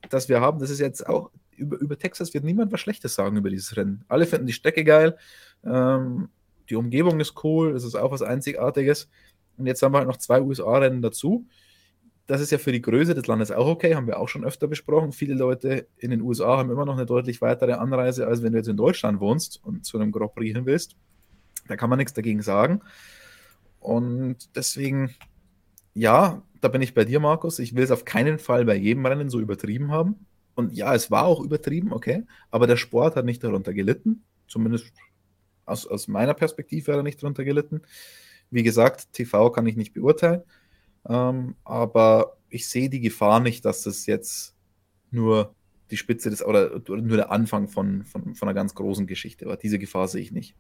[0.09, 1.31] das wir haben, das ist jetzt auch,
[1.61, 4.05] über, über Texas wird niemand was Schlechtes sagen über dieses Rennen.
[4.09, 5.17] Alle finden die Strecke geil,
[5.65, 6.29] ähm,
[6.69, 9.09] die Umgebung ist cool, das ist auch was Einzigartiges.
[9.57, 11.47] Und jetzt haben wir halt noch zwei USA-Rennen dazu.
[12.27, 14.69] Das ist ja für die Größe des Landes auch okay, haben wir auch schon öfter
[14.69, 15.13] besprochen.
[15.13, 18.59] Viele Leute in den USA haben immer noch eine deutlich weitere Anreise, als wenn du
[18.59, 20.97] jetzt in Deutschland wohnst und zu einem Grand Prix hin willst.
[21.67, 22.83] Da kann man nichts dagegen sagen.
[23.81, 25.15] Und deswegen,
[25.95, 27.59] ja, da bin ich bei dir, Markus.
[27.59, 30.27] Ich will es auf keinen Fall bei jedem Rennen so übertrieben haben.
[30.61, 32.25] Und ja, es war auch übertrieben, okay.
[32.51, 34.23] Aber der Sport hat nicht darunter gelitten.
[34.47, 34.93] Zumindest
[35.65, 37.83] aus, aus meiner Perspektive hat er nicht darunter gelitten.
[38.51, 40.43] Wie gesagt, TV kann ich nicht beurteilen.
[41.09, 44.55] Ähm, aber ich sehe die Gefahr nicht, dass das jetzt
[45.11, 45.55] nur
[45.91, 49.57] die Spitze des oder, nur der Anfang von, von, von einer ganz großen Geschichte war.
[49.57, 50.55] Diese Gefahr sehe ich nicht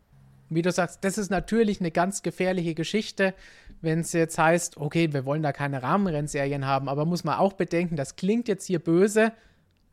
[0.50, 3.34] wie du sagst, das ist natürlich eine ganz gefährliche Geschichte,
[3.80, 7.54] wenn es jetzt heißt, okay, wir wollen da keine Rahmenrennserien haben, aber muss man auch
[7.54, 9.32] bedenken, das klingt jetzt hier böse,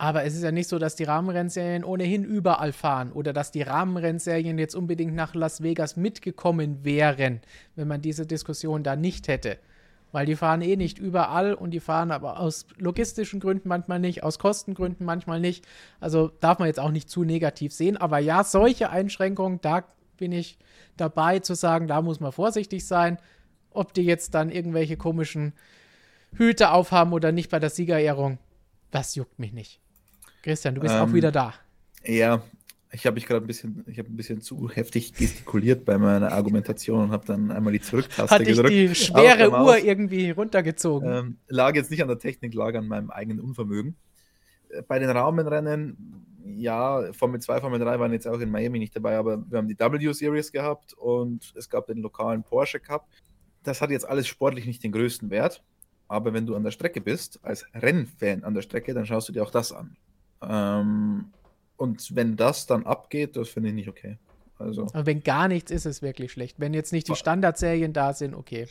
[0.00, 3.62] aber es ist ja nicht so, dass die Rahmenrennserien ohnehin überall fahren oder dass die
[3.62, 7.40] Rahmenrennserien jetzt unbedingt nach Las Vegas mitgekommen wären,
[7.74, 9.58] wenn man diese Diskussion da nicht hätte.
[10.12, 14.22] Weil die fahren eh nicht überall und die fahren aber aus logistischen Gründen manchmal nicht,
[14.22, 15.66] aus Kostengründen manchmal nicht.
[16.00, 17.96] Also darf man jetzt auch nicht zu negativ sehen.
[17.96, 19.84] Aber ja, solche Einschränkungen, da
[20.16, 20.58] bin ich
[20.96, 23.18] dabei zu sagen, da muss man vorsichtig sein.
[23.70, 25.52] Ob die jetzt dann irgendwelche komischen
[26.32, 28.38] Hüte aufhaben oder nicht bei der Siegerehrung,
[28.90, 29.80] das juckt mich nicht.
[30.42, 31.54] Christian, du bist ähm, auch wieder da.
[32.04, 32.42] Ja,
[32.90, 36.32] ich habe mich gerade ein bisschen, ich habe ein bisschen zu heftig gestikuliert bei meiner
[36.32, 38.70] Argumentation und habe dann einmal die Zurücktaste Hatte gedrückt.
[38.70, 41.10] ich die schwere Uhr irgendwie runtergezogen.
[41.10, 43.96] Ähm, lag jetzt nicht an der Technik, lag an meinem eigenen Unvermögen.
[44.70, 46.24] Äh, bei den Rahmenrennen
[46.56, 49.68] ja, Formel 2, Formel 3 waren jetzt auch in Miami nicht dabei, aber wir haben
[49.68, 53.06] die W-Series gehabt und es gab den lokalen Porsche Cup.
[53.62, 55.62] Das hat jetzt alles sportlich nicht den größten Wert,
[56.06, 59.32] aber wenn du an der Strecke bist, als Rennfan an der Strecke, dann schaust du
[59.32, 59.96] dir auch das an.
[60.42, 61.32] Ähm,
[61.76, 64.18] und wenn das dann abgeht, das finde ich nicht okay.
[64.58, 66.58] Also, aber wenn gar nichts ist, ist es wirklich schlecht.
[66.58, 68.66] Wenn jetzt nicht die Standardserien da sind, okay.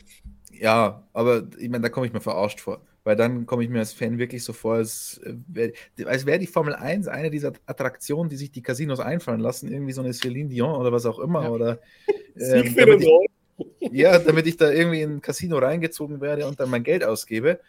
[0.52, 2.82] Ja, aber ich meine, da komme ich mir verarscht vor.
[3.04, 5.18] Weil dann komme ich mir als Fan wirklich so vor, als,
[5.54, 5.72] äh,
[6.04, 9.92] als wäre die Formel 1 eine dieser Attraktionen, die sich die Casinos einfallen lassen, irgendwie
[9.92, 11.44] so eine Celine Dion oder was auch immer.
[11.44, 11.48] Ja.
[11.48, 11.78] Oder,
[12.36, 16.68] ähm, damit ich, ja, damit ich da irgendwie in ein Casino reingezogen werde und dann
[16.68, 17.60] mein Geld ausgebe.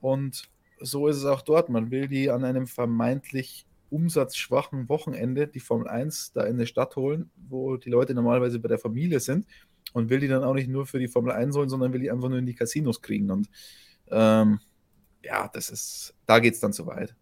[0.00, 0.48] Und
[0.80, 1.68] so ist es auch dort.
[1.68, 6.96] Man will die an einem vermeintlich umsatzschwachen Wochenende, die Formel 1, da in eine Stadt
[6.96, 9.46] holen, wo die Leute normalerweise bei der Familie sind
[9.92, 12.10] und will die dann auch nicht nur für die Formel 1 holen, sondern will die
[12.10, 13.30] einfach nur in die Casinos kriegen.
[13.30, 13.48] Und
[14.10, 14.60] ähm,
[15.24, 17.14] ja, das ist, da geht es dann zu weit.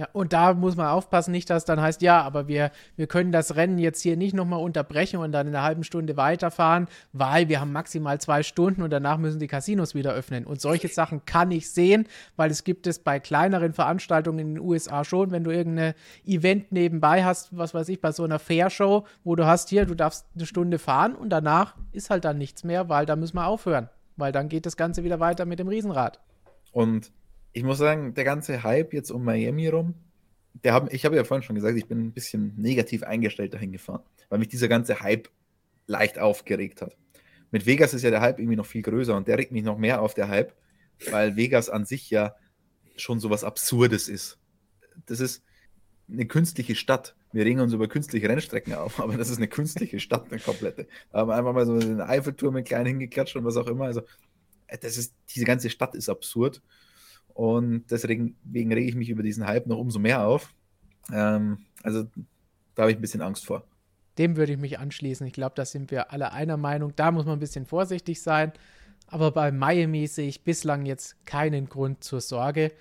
[0.00, 3.32] Ja, und da muss man aufpassen, nicht, dass dann heißt, ja, aber wir, wir können
[3.32, 7.50] das Rennen jetzt hier nicht nochmal unterbrechen und dann in einer halben Stunde weiterfahren, weil
[7.50, 10.46] wir haben maximal zwei Stunden und danach müssen die Casinos wieder öffnen.
[10.46, 12.06] Und solche Sachen kann ich sehen,
[12.36, 15.92] weil es gibt es bei kleineren Veranstaltungen in den USA schon, wenn du irgendein
[16.24, 19.94] Event nebenbei hast, was weiß ich, bei so einer Fairshow, wo du hast hier, du
[19.94, 23.46] darfst eine Stunde fahren und danach ist halt dann nichts mehr, weil da müssen wir
[23.46, 26.20] aufhören, weil dann geht das Ganze wieder weiter mit dem Riesenrad.
[26.72, 27.12] Und
[27.52, 29.94] ich muss sagen, der ganze Hype jetzt um Miami rum,
[30.64, 33.72] der hab, ich habe ja vorhin schon gesagt, ich bin ein bisschen negativ eingestellt dahin
[33.72, 35.28] gefahren, weil mich dieser ganze Hype
[35.86, 36.96] leicht aufgeregt hat.
[37.50, 39.78] Mit Vegas ist ja der Hype irgendwie noch viel größer und der regt mich noch
[39.78, 40.54] mehr auf, der Hype,
[41.10, 42.34] weil Vegas an sich ja
[42.96, 44.38] schon so was Absurdes ist.
[45.06, 45.42] Das ist
[46.08, 47.16] eine künstliche Stadt.
[47.32, 50.86] wir regen uns über künstliche Rennstrecken auf, aber das ist eine künstliche Stadt, eine komplette.
[51.12, 53.86] Da haben einfach mal so einen Eiffelturm mit klein hingeklatscht und was auch immer.
[53.86, 54.02] Also,
[54.66, 56.62] äh, das ist, diese ganze Stadt ist absurd.
[57.40, 60.52] Und deswegen, rege ich mich über diesen Hype noch umso mehr auf.
[61.10, 62.04] Ähm, also,
[62.74, 63.64] da habe ich ein bisschen Angst vor.
[64.18, 65.26] Dem würde ich mich anschließen.
[65.26, 66.92] Ich glaube, da sind wir alle einer Meinung.
[66.96, 68.52] Da muss man ein bisschen vorsichtig sein.
[69.06, 72.72] Aber bei Miami sehe ich bislang jetzt keinen Grund zur Sorge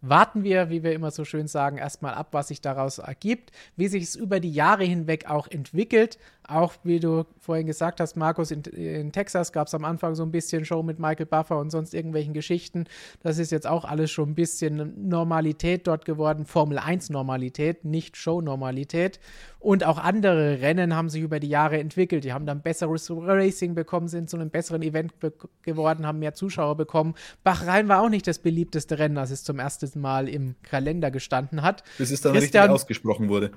[0.00, 3.88] warten wir, wie wir immer so schön sagen, erstmal ab, was sich daraus ergibt, wie
[3.88, 6.18] sich es über die Jahre hinweg auch entwickelt.
[6.48, 10.22] Auch wie du vorhin gesagt hast, Markus, in, in Texas gab es am Anfang so
[10.22, 12.84] ein bisschen Show mit Michael Buffer und sonst irgendwelchen Geschichten.
[13.22, 18.16] Das ist jetzt auch alles schon ein bisschen Normalität dort geworden, Formel 1 Normalität, nicht
[18.16, 19.18] Show Normalität.
[19.58, 22.22] Und auch andere Rennen haben sich über die Jahre entwickelt.
[22.22, 25.14] Die haben dann besseres Racing bekommen, sind zu einem besseren Event
[25.62, 27.14] geworden, haben mehr Zuschauer bekommen.
[27.42, 31.62] Bahrain war auch nicht das beliebteste Rennen, als es zum ersten Mal im Kalender gestanden
[31.62, 31.82] hat.
[31.98, 33.50] Bis es dann Christian, richtig ausgesprochen wurde.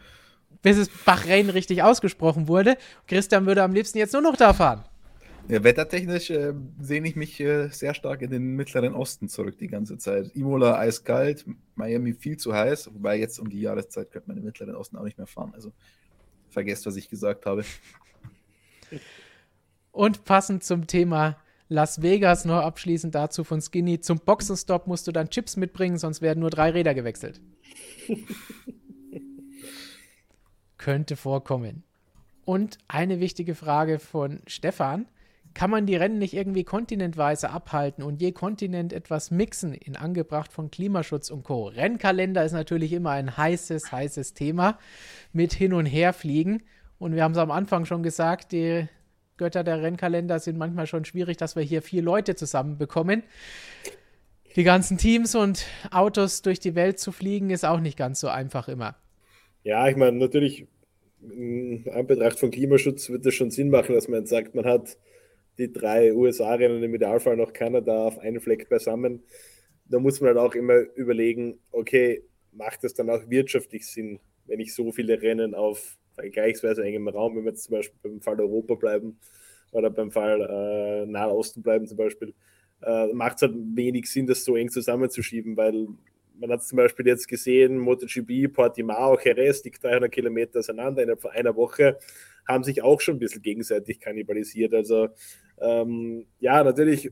[0.61, 2.77] Bis es Bahrain richtig ausgesprochen wurde.
[3.07, 4.83] Christian würde am liebsten jetzt nur noch da fahren.
[5.47, 9.67] Ja, wettertechnisch äh, sehne ich mich äh, sehr stark in den Mittleren Osten zurück die
[9.67, 10.35] ganze Zeit.
[10.35, 11.43] Imola eiskalt,
[11.75, 15.05] Miami viel zu heiß, wobei jetzt um die Jahreszeit könnte man den Mittleren Osten auch
[15.05, 15.51] nicht mehr fahren.
[15.55, 15.71] Also
[16.49, 17.63] vergesst, was ich gesagt habe.
[19.91, 23.99] Und passend zum Thema Las Vegas noch abschließend dazu von Skinny.
[23.99, 27.41] Zum Boxenstopp musst du dann Chips mitbringen, sonst werden nur drei Räder gewechselt.
[30.79, 31.83] Könnte vorkommen.
[32.45, 35.05] Und eine wichtige Frage von Stefan
[35.53, 40.51] kann man die Rennen nicht irgendwie kontinentweise abhalten und je Kontinent etwas mixen in angebracht
[40.51, 41.67] von Klimaschutz und Co.
[41.67, 44.79] Rennkalender ist natürlich immer ein heißes, heißes Thema
[45.33, 46.63] mit Hin- und Herfliegen.
[46.97, 48.87] Und wir haben es am Anfang schon gesagt, die
[49.37, 53.23] Götter der Rennkalender sind manchmal schon schwierig, dass wir hier vier Leute zusammenbekommen.
[54.55, 58.27] Die ganzen Teams und Autos durch die Welt zu fliegen, ist auch nicht ganz so
[58.27, 58.95] einfach immer.
[59.63, 60.67] Ja, ich meine, natürlich,
[61.21, 64.97] in Anbetracht von Klimaschutz wird es schon Sinn machen, dass man jetzt sagt, man hat
[65.57, 69.23] die drei USA-Rennen im Idealfall noch Kanada auf einen Fleck beisammen.
[69.85, 72.23] Da muss man halt auch immer überlegen, okay,
[72.53, 77.35] macht es dann auch wirtschaftlich Sinn, wenn ich so viele Rennen auf vergleichsweise engem Raum,
[77.35, 79.19] wenn wir jetzt zum Beispiel beim Fall Europa bleiben
[79.71, 82.33] oder beim Fall äh, Nahe Osten bleiben zum Beispiel,
[82.81, 85.87] äh, macht es halt wenig Sinn, das so eng zusammenzuschieben, weil
[86.39, 91.31] man hat zum Beispiel jetzt gesehen, MotoGP, Portimao, Jerez, die 300 Kilometer auseinander innerhalb von
[91.31, 91.97] einer Woche,
[92.47, 94.73] haben sich auch schon ein bisschen gegenseitig kannibalisiert.
[94.73, 95.09] Also
[95.59, 97.11] ähm, ja, natürlich,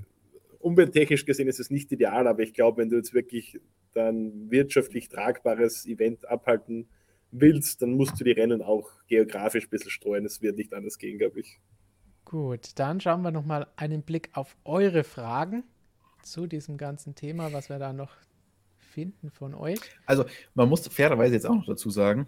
[0.59, 3.59] umwelttechnisch gesehen ist es nicht ideal, aber ich glaube, wenn du jetzt wirklich
[3.93, 6.87] dann wirtschaftlich tragbares Event abhalten
[7.31, 10.25] willst, dann musst du die Rennen auch geografisch ein bisschen streuen.
[10.25, 11.59] Es wird nicht anders gehen, glaube ich.
[12.25, 15.63] Gut, dann schauen wir nochmal einen Blick auf eure Fragen
[16.23, 18.11] zu diesem ganzen Thema, was wir da noch
[18.97, 19.79] finden von euch.
[20.07, 20.25] Also,
[20.55, 22.25] man muss fairerweise jetzt auch noch dazu sagen,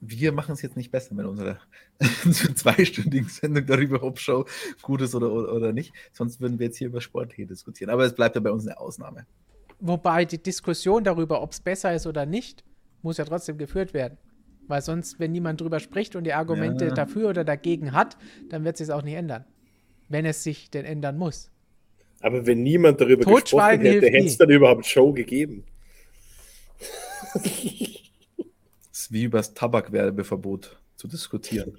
[0.00, 1.58] wir machen es jetzt nicht besser mit unserer
[2.54, 4.46] zweistündigen Sendung darüber, ob Show
[4.80, 5.92] gut ist oder, oder nicht.
[6.14, 7.90] Sonst würden wir jetzt hier über Sport hier diskutieren.
[7.90, 9.26] Aber es bleibt ja bei uns eine Ausnahme.
[9.78, 12.64] Wobei die Diskussion darüber, ob es besser ist oder nicht,
[13.02, 14.16] muss ja trotzdem geführt werden.
[14.68, 16.94] Weil sonst, wenn niemand drüber spricht und die Argumente ja.
[16.94, 18.16] dafür oder dagegen hat,
[18.48, 19.44] dann wird es sich auch nicht ändern.
[20.08, 21.51] Wenn es sich denn ändern muss.
[22.22, 25.64] Aber wenn niemand darüber gesprochen hätte, hätte es dann überhaupt Show gegeben.
[27.34, 27.44] Das
[28.92, 31.78] ist wie über das Tabakwerbeverbot zu diskutieren.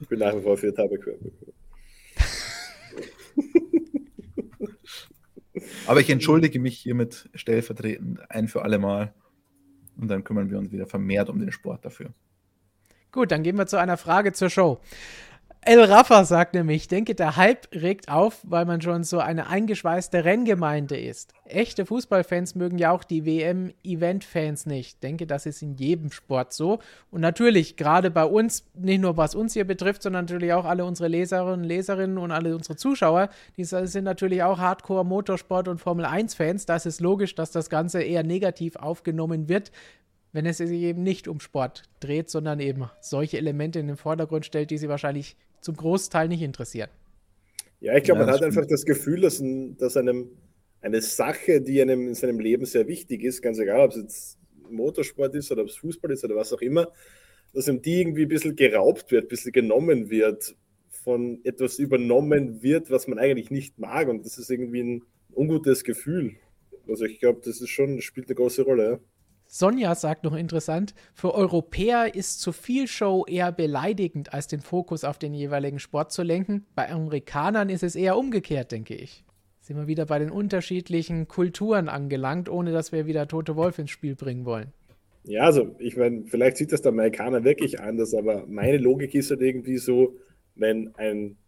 [0.00, 1.54] ich bin nach wie vor für Tabakwerbeverbot.
[5.86, 9.14] Aber ich entschuldige mich hiermit stellvertretend ein für alle Mal.
[9.96, 12.10] Und dann kümmern wir uns wieder vermehrt um den Sport dafür.
[13.10, 14.80] Gut, dann gehen wir zu einer Frage zur Show.
[15.60, 19.48] El Rafa sagt nämlich, ich denke, der Hype regt auf, weil man schon so eine
[19.48, 21.34] eingeschweißte Renngemeinde ist.
[21.44, 24.94] Echte Fußballfans mögen ja auch die WM-Event-Fans nicht.
[24.94, 26.78] Ich denke, das ist in jedem Sport so.
[27.10, 30.86] Und natürlich, gerade bei uns, nicht nur was uns hier betrifft, sondern natürlich auch alle
[30.86, 33.28] unsere Leserinnen und Leserinnen und alle unsere Zuschauer,
[33.58, 36.64] die sind natürlich auch Hardcore-Motorsport- und Formel-1-Fans.
[36.64, 39.70] Das ist logisch, dass das Ganze eher negativ aufgenommen wird,
[40.32, 44.46] wenn es sich eben nicht um Sport dreht, sondern eben solche Elemente in den Vordergrund
[44.46, 46.90] stellt, die sie wahrscheinlich zum Großteil nicht interessieren.
[47.80, 50.30] Ja, ich glaube, ja, man hat einfach das Gefühl, dass, ein, dass einem
[50.80, 54.38] eine Sache, die einem in seinem Leben sehr wichtig ist, ganz egal, ob es jetzt
[54.70, 56.92] Motorsport ist oder ob es Fußball ist oder was auch immer,
[57.52, 60.56] dass ihm die irgendwie ein bisschen geraubt wird, ein bisschen genommen wird,
[60.90, 64.08] von etwas übernommen wird, was man eigentlich nicht mag.
[64.08, 65.02] Und das ist irgendwie ein
[65.34, 66.36] ungutes Gefühl.
[66.86, 68.90] Also ich glaube, das ist schon, spielt eine große Rolle.
[68.90, 68.98] Ja.
[69.50, 75.04] Sonja sagt noch interessant, für Europäer ist zu viel Show eher beleidigend, als den Fokus
[75.04, 76.66] auf den jeweiligen Sport zu lenken.
[76.74, 79.24] Bei Amerikanern ist es eher umgekehrt, denke ich.
[79.62, 83.90] Sind wir wieder bei den unterschiedlichen Kulturen angelangt, ohne dass wir wieder Tote Wolf ins
[83.90, 84.74] Spiel bringen wollen.
[85.24, 89.30] Ja, also ich meine, vielleicht sieht das der Amerikaner wirklich anders, aber meine Logik ist
[89.30, 90.14] halt irgendwie so,
[90.56, 91.38] wenn ein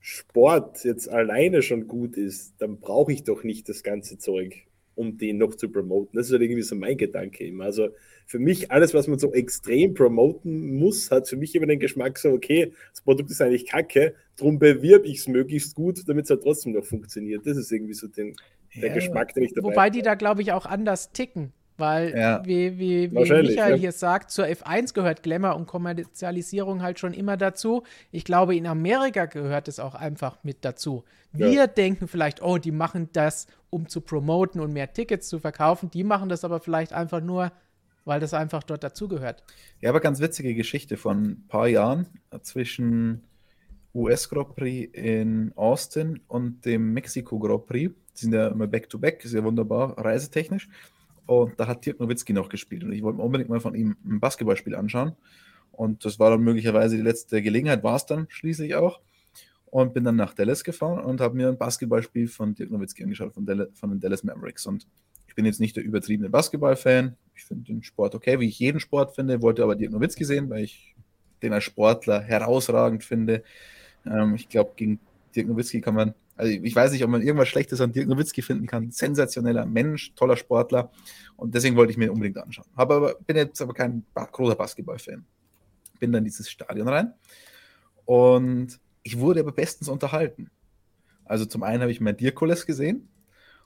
[0.00, 5.16] Sport jetzt alleine schon gut ist, dann brauche ich doch nicht das ganze Zeug, um
[5.16, 6.16] den noch zu promoten.
[6.16, 7.64] Das ist halt irgendwie so mein Gedanke immer.
[7.64, 7.88] Also
[8.26, 12.18] für mich, alles, was man so extrem promoten muss, hat für mich immer den Geschmack
[12.18, 16.30] so, okay, das Produkt ist eigentlich kacke, darum bewirb ich es möglichst gut, damit es
[16.30, 17.46] halt trotzdem noch funktioniert.
[17.46, 18.34] Das ist irgendwie so den,
[18.74, 21.52] der ja, Geschmack, den ich dabei Wobei die da, glaube ich, auch anders ticken.
[21.78, 22.44] Weil, ja.
[22.44, 23.66] wie, wie, wie Michael ja.
[23.74, 27.82] hier sagt, zur F1 gehört Glamour und Kommerzialisierung halt schon immer dazu.
[28.10, 31.04] Ich glaube, in Amerika gehört es auch einfach mit dazu.
[31.32, 31.66] Wir ja.
[31.66, 35.90] denken vielleicht, oh, die machen das, um zu promoten und mehr Tickets zu verkaufen.
[35.90, 37.52] Die machen das aber vielleicht einfach nur,
[38.04, 39.42] weil das einfach dort dazugehört.
[39.80, 42.06] Ja, aber ganz witzige Geschichte von ein paar Jahren
[42.42, 43.22] zwischen
[43.94, 47.94] US Grand Prix in Austin und dem Mexiko Grand Prix.
[48.14, 50.68] Die sind ja immer back-to-back, ist ja wunderbar, reisetechnisch.
[51.26, 52.84] Und da hat Dirk Nowitzki noch gespielt.
[52.84, 55.12] Und ich wollte mir unbedingt mal von ihm ein Basketballspiel anschauen.
[55.70, 59.00] Und das war dann möglicherweise die letzte Gelegenheit, war es dann schließlich auch.
[59.66, 63.32] Und bin dann nach Dallas gefahren und habe mir ein Basketballspiel von Dirk Nowitzki angeschaut,
[63.32, 64.66] von, von den Dallas Mavericks.
[64.66, 64.86] Und
[65.28, 67.16] ich bin jetzt nicht der übertriebene Basketball-Fan.
[67.34, 70.50] Ich finde den Sport okay, wie ich jeden Sport finde, wollte aber Dirk Nowitzki sehen,
[70.50, 70.94] weil ich
[71.42, 73.42] den als Sportler herausragend finde.
[74.04, 75.00] Ähm, ich glaube, gegen
[75.34, 78.42] Dirk Nowitzki kann man also ich weiß nicht, ob man irgendwas Schlechtes an Dirk Nowitzki
[78.42, 78.90] finden kann.
[78.90, 80.90] Sensationeller Mensch, toller Sportler.
[81.36, 82.66] Und deswegen wollte ich mir unbedingt anschauen.
[82.74, 85.24] Aber, bin jetzt aber kein großer Basketball-Fan.
[86.00, 87.12] Bin dann in dieses Stadion rein.
[88.06, 90.50] Und ich wurde aber bestens unterhalten.
[91.24, 93.08] Also zum einen habe ich mein Dirkoles gesehen.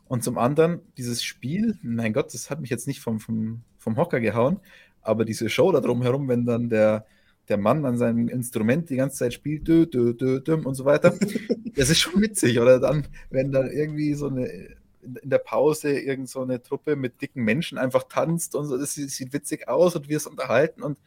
[0.08, 3.96] Und zum anderen dieses Spiel, mein Gott, das hat mich jetzt nicht vom, vom, vom
[3.96, 4.60] Hocker gehauen.
[5.02, 7.06] Aber diese Show da drumherum, wenn dann der,
[7.48, 10.84] der Mann an seinem Instrument die ganze Zeit spielt dö, dö, dö, dö, und so
[10.84, 11.14] weiter.
[11.76, 12.58] das ist schon witzig.
[12.60, 14.76] Oder dann, wenn dann irgendwie so eine
[15.22, 18.94] in der Pause irgend so eine Truppe mit dicken Menschen einfach tanzt und so, das
[18.94, 20.82] sieht witzig aus und wir es unterhalten.
[20.82, 20.98] Und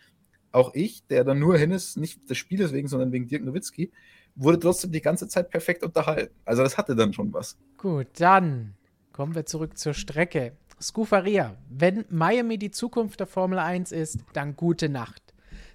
[0.51, 3.91] auch ich, der dann nur hin ist, nicht des Spieles wegen, sondern wegen Dirk Nowitzki,
[4.35, 6.33] wurde trotzdem die ganze Zeit perfekt unterhalten.
[6.45, 7.57] Also das hatte dann schon was.
[7.77, 8.75] Gut, dann
[9.11, 10.53] kommen wir zurück zur Strecke.
[10.81, 15.28] Scufaria, wenn Miami die Zukunft der Formel 1 ist, dann gute Nacht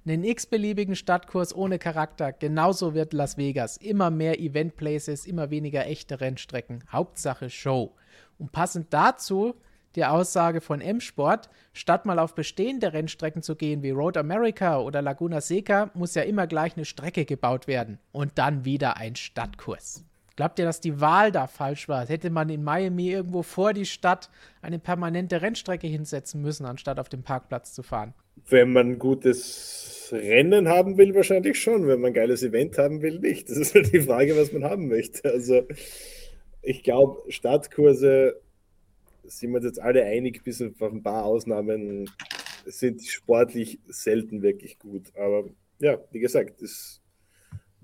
[0.07, 2.33] einen x-beliebigen Stadtkurs ohne Charakter.
[2.33, 3.77] Genauso wird Las Vegas.
[3.79, 6.85] Immer mehr Event-Places, immer weniger echte Rennstrecken.
[6.91, 7.95] Hauptsache Show.
[8.39, 9.55] Und passend dazu
[9.95, 15.01] die Aussage von M-Sport, statt mal auf bestehende Rennstrecken zu gehen wie Road America oder
[15.03, 17.99] Laguna Seca, muss ja immer gleich eine Strecke gebaut werden.
[18.13, 20.05] Und dann wieder ein Stadtkurs.
[20.37, 22.07] Glaubt ihr, dass die Wahl da falsch war?
[22.07, 24.31] Hätte man in Miami irgendwo vor die Stadt
[24.63, 28.15] eine permanente Rennstrecke hinsetzen müssen, anstatt auf dem Parkplatz zu fahren?
[28.49, 31.87] Wenn man gutes Rennen haben will, wahrscheinlich schon.
[31.87, 33.49] Wenn man ein geiles Event haben will, nicht.
[33.51, 35.31] Das ist halt die Frage, was man haben möchte.
[35.31, 35.63] Also,
[36.63, 38.41] ich glaube, Stadtkurse
[39.25, 42.11] sind wir uns jetzt alle einig, bis auf ein paar Ausnahmen
[42.67, 45.15] sind sportlich selten wirklich gut.
[45.17, 45.49] Aber
[45.81, 47.01] ja, wie gesagt, das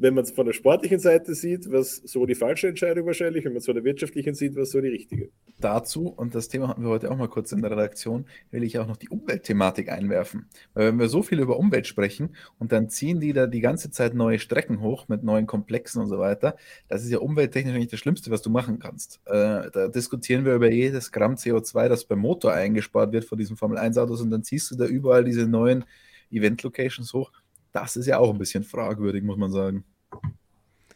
[0.01, 3.53] wenn man es von der sportlichen Seite sieht, was so die falsche Entscheidung wahrscheinlich, wenn
[3.53, 5.29] man es von der wirtschaftlichen sieht, was so die richtige.
[5.61, 8.79] Dazu, und das Thema hatten wir heute auch mal kurz in der Redaktion, will ich
[8.79, 10.47] auch noch die Umweltthematik einwerfen.
[10.73, 13.91] Weil wenn wir so viel über Umwelt sprechen und dann ziehen die da die ganze
[13.91, 16.57] Zeit neue Strecken hoch mit neuen Komplexen und so weiter,
[16.89, 19.21] das ist ja umwelttechnisch nicht das Schlimmste, was du machen kannst.
[19.27, 23.59] Äh, da diskutieren wir über jedes Gramm CO2, das beim Motor eingespart wird von diesen
[23.59, 25.85] Formel-1-Autos und dann ziehst du da überall diese neuen
[26.31, 27.33] Event-Locations hoch
[27.73, 29.85] das ist ja auch ein bisschen fragwürdig, muss man sagen.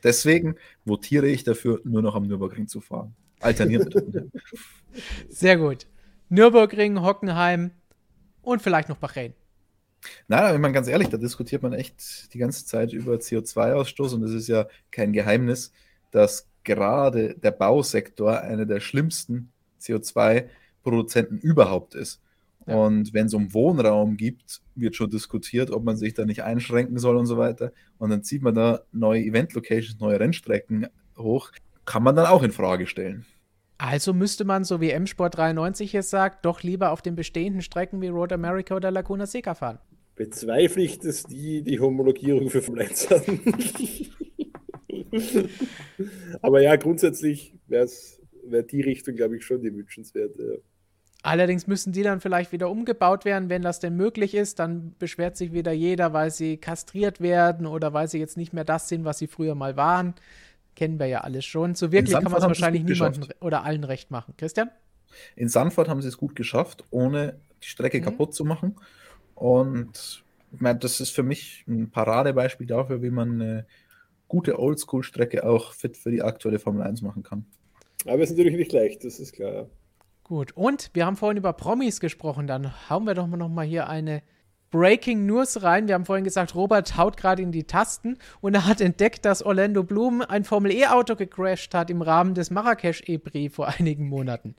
[0.02, 3.14] Deswegen votiere ich dafür, nur noch am Nürburgring zu fahren.
[3.40, 3.90] Alternieren.
[5.28, 5.86] Sehr gut.
[6.28, 7.70] Nürburgring, Hockenheim
[8.42, 9.34] und vielleicht noch Bahrain.
[10.28, 14.22] Nein, wenn man ganz ehrlich, da diskutiert man echt die ganze Zeit über CO2-Ausstoß und
[14.24, 15.72] es ist ja kein Geheimnis,
[16.10, 22.20] dass gerade der Bausektor einer der schlimmsten CO2-Produzenten überhaupt ist.
[22.66, 26.99] Und wenn es um Wohnraum gibt, wird schon diskutiert, ob man sich da nicht einschränken
[26.99, 27.73] soll und so weiter.
[27.99, 30.86] Und dann zieht man da neue Event-Locations, neue Rennstrecken
[31.19, 31.51] hoch.
[31.85, 33.27] Kann man dann auch in Frage stellen.
[33.77, 38.01] Also müsste man, so wie M-Sport 93 es sagt, doch lieber auf den bestehenden Strecken
[38.01, 39.78] wie Road America oder Laguna Seca fahren.
[40.15, 43.41] Bezweifle ich, dass die die Homologierung für 1 haben.
[46.41, 47.89] Aber ja, grundsätzlich wäre
[48.45, 50.43] wär die Richtung, glaube ich, schon die wünschenswerte.
[50.43, 50.59] Ja.
[51.24, 54.59] Allerdings müssen die dann vielleicht wieder umgebaut werden, wenn das denn möglich ist.
[54.59, 58.64] Dann beschwert sich wieder jeder, weil sie kastriert werden oder weil sie jetzt nicht mehr
[58.64, 60.12] das sind, was sie früher mal waren.
[60.76, 61.74] Kennen wir ja alles schon.
[61.76, 64.34] So wirklich kann man es wahrscheinlich niemandem oder allen recht machen.
[64.36, 64.68] Christian?
[65.34, 68.05] In Sanford haben sie es gut geschafft, ohne die Strecke mhm.
[68.05, 68.76] kaputt zu machen.
[69.34, 70.22] Und
[70.52, 73.66] ich meine, das ist für mich ein Paradebeispiel dafür, wie man eine
[74.28, 77.46] gute Oldschool-Strecke auch fit für die aktuelle Formel 1 machen kann.
[78.05, 79.70] Aber es ist natürlich nicht leicht, das ist klar.
[80.24, 82.46] Gut, und wir haben vorhin über Promis gesprochen.
[82.46, 84.22] Dann hauen wir doch mal noch mal hier eine
[84.70, 85.86] Breaking News rein.
[85.86, 89.42] Wir haben vorhin gesagt, Robert haut gerade in die Tasten und er hat entdeckt, dass
[89.42, 94.56] Orlando Bloom ein Formel-E-Auto gecrashed hat im Rahmen des Marrakesch-E-Prix vor einigen Monaten.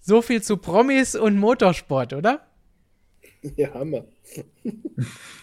[0.00, 2.46] so viel zu Promis und Motorsport, oder?
[3.56, 4.04] Ja, Hammer.
[4.62, 4.72] Ich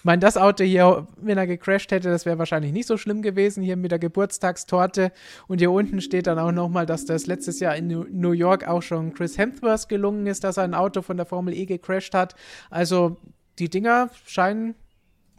[0.03, 3.63] meine, das Auto hier, wenn er gecrashed hätte, das wäre wahrscheinlich nicht so schlimm gewesen,
[3.63, 5.11] hier mit der Geburtstagstorte.
[5.47, 8.81] Und hier unten steht dann auch nochmal, dass das letztes Jahr in New York auch
[8.81, 12.35] schon Chris Hemsworth gelungen ist, dass er ein Auto von der Formel E gecrashed hat.
[12.69, 13.17] Also
[13.59, 14.75] die Dinger scheinen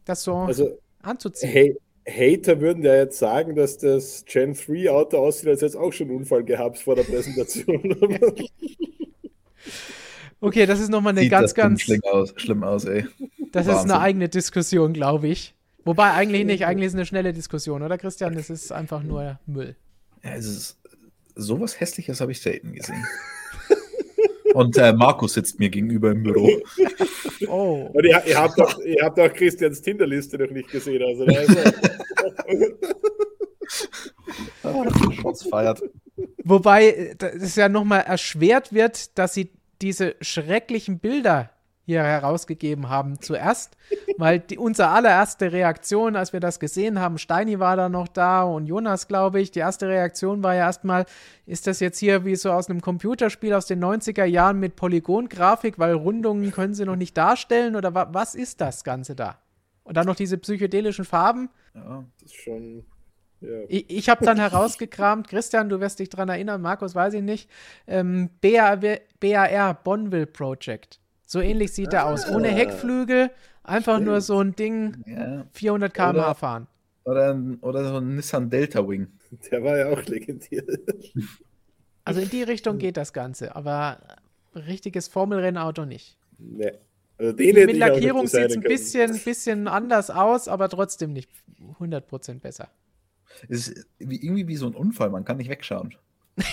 [0.04, 1.50] das so also, anzuziehen.
[1.50, 1.76] Hey,
[2.06, 5.92] Hater würden ja jetzt sagen, dass das Gen 3 Auto aussieht, als hätte es auch
[5.92, 7.82] schon einen Unfall gehabt vor der Präsentation.
[10.42, 11.80] okay, das ist nochmal eine Sieht ganz, ganz.
[11.80, 13.06] Schlimm aus, schlimm aus, ey.
[13.52, 13.86] Das Wahnsinn.
[13.86, 15.54] ist eine eigene Diskussion, glaube ich.
[15.84, 18.34] Wobei eigentlich nicht, eigentlich ist es eine schnelle Diskussion, oder Christian?
[18.34, 19.74] Das ist einfach nur Müll.
[20.22, 20.78] Ja, es ist
[21.34, 23.04] sowas Hässliches habe ich selten gesehen.
[24.54, 26.50] Und äh, Markus sitzt mir gegenüber im Büro.
[27.48, 27.90] Oh.
[27.92, 31.02] Und ihr, ihr, habt doch, ihr habt doch Christians Tinderliste noch nicht gesehen.
[31.02, 31.56] Also, also.
[35.50, 35.82] feiert.
[36.44, 39.50] Wobei das ja nochmal erschwert wird, dass sie
[39.82, 41.50] diese schrecklichen Bilder
[41.84, 43.76] hier herausgegeben haben zuerst,
[44.16, 48.44] weil die, unsere allererste Reaktion, als wir das gesehen haben, Steini war da noch da
[48.44, 51.06] und Jonas, glaube ich, die erste Reaktion war ja erstmal,
[51.44, 55.78] ist das jetzt hier wie so aus einem Computerspiel aus den 90er Jahren mit Polygongrafik,
[55.78, 59.38] weil Rundungen können sie noch nicht darstellen oder wa was ist das Ganze da?
[59.82, 61.50] Und dann noch diese psychedelischen Farben.
[61.74, 62.84] Ja, das ist schon
[63.42, 63.64] ja.
[63.68, 67.50] Ich, ich habe dann herausgekramt, Christian, du wirst dich daran erinnern, Markus weiß ich nicht,
[67.86, 71.00] ähm, BAR, Bonneville Project.
[71.26, 72.28] So ähnlich sieht er aus.
[72.28, 72.52] Ohne ah.
[72.52, 73.30] Heckflügel,
[73.62, 74.06] einfach Stimmt.
[74.06, 75.46] nur so ein Ding, ja.
[75.52, 76.66] 400 km/h fahren.
[77.04, 79.08] Oder, oder so ein Nissan Delta Wing.
[79.50, 80.62] Der war ja auch legendär.
[82.04, 83.98] Also in die Richtung geht das Ganze, aber
[84.54, 86.18] richtiges Formelrennauto nicht.
[86.38, 86.72] Nee.
[87.18, 91.30] Also Mit Lackierung sieht es ein bisschen, bisschen anders aus, aber trotzdem nicht
[91.78, 92.68] 100% besser.
[93.48, 95.94] Es ist irgendwie wie so ein Unfall, man kann nicht wegschauen.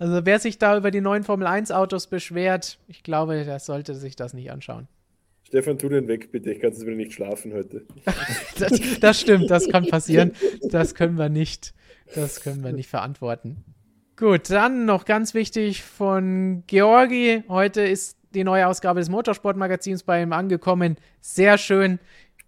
[0.00, 3.96] Also wer sich da über die neuen Formel 1 Autos beschwert, ich glaube, der sollte
[3.96, 4.86] sich das nicht anschauen.
[5.42, 6.52] Stefan, tu den weg, bitte.
[6.52, 7.84] Ich kann jetzt wieder nicht schlafen heute.
[8.58, 10.32] das, das, stimmt, das kann passieren.
[10.62, 11.74] Das können wir nicht,
[12.14, 13.64] das können wir nicht verantworten.
[14.16, 17.44] Gut, dann noch ganz wichtig von Georgi.
[17.48, 20.96] Heute ist die neue Ausgabe des Motorsportmagazins bei ihm angekommen.
[21.20, 21.98] Sehr schön.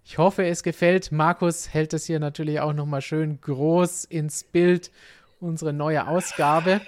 [0.05, 1.13] Ich hoffe, es gefällt.
[1.13, 4.91] Markus hält es hier natürlich auch nochmal schön groß ins Bild.
[5.41, 6.81] Unsere neue Ausgabe.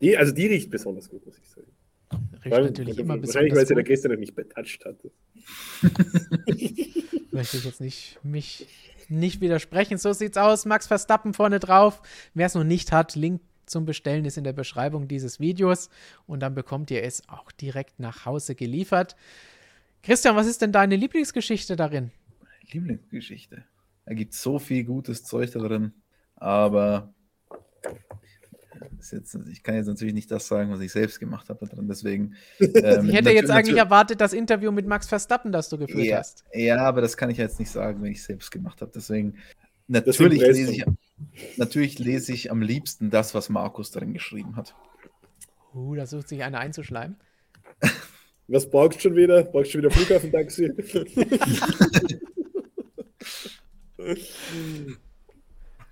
[0.00, 1.68] Die, also die riecht besonders gut, muss ich sagen.
[2.44, 5.10] Riecht weil, natürlich immer besonders Wahrscheinlich, weil sie der gestern noch nicht betatscht hatte.
[7.30, 8.66] Möchte ich jetzt nicht mich
[9.08, 9.98] nicht widersprechen.
[9.98, 10.64] So sieht's aus.
[10.64, 12.02] Max Verstappen vorne drauf.
[12.34, 15.88] Wer es noch nicht hat, Link zum Bestellen ist in der Beschreibung dieses Videos
[16.26, 19.16] und dann bekommt ihr es auch direkt nach Hause geliefert.
[20.04, 22.10] Christian, was ist denn deine Lieblingsgeschichte darin?
[22.70, 23.64] Lieblingsgeschichte.
[24.06, 25.92] Da gibt so viel gutes Zeug da drin,
[26.36, 27.14] aber
[29.12, 32.34] Jetzt, ich kann jetzt natürlich nicht das sagen, was ich selbst gemacht habe drin, deswegen.
[32.60, 36.18] Ähm, ich hätte jetzt eigentlich erwartet, das Interview mit Max Verstappen, das du geführt ja,
[36.18, 36.44] hast.
[36.52, 38.90] Ja, aber das kann ich jetzt nicht sagen, wenn ich es selbst gemacht habe.
[38.94, 39.36] Deswegen,
[39.86, 40.84] natürlich lese, ich,
[41.56, 44.74] natürlich lese ich am liebsten das, was Markus darin geschrieben hat.
[45.74, 47.16] Uh, da sucht sich einer einzuschleimen.
[48.48, 49.42] Was brauchst du schon wieder?
[49.44, 50.70] Brauchst du schon wieder Flughafen-Taxi?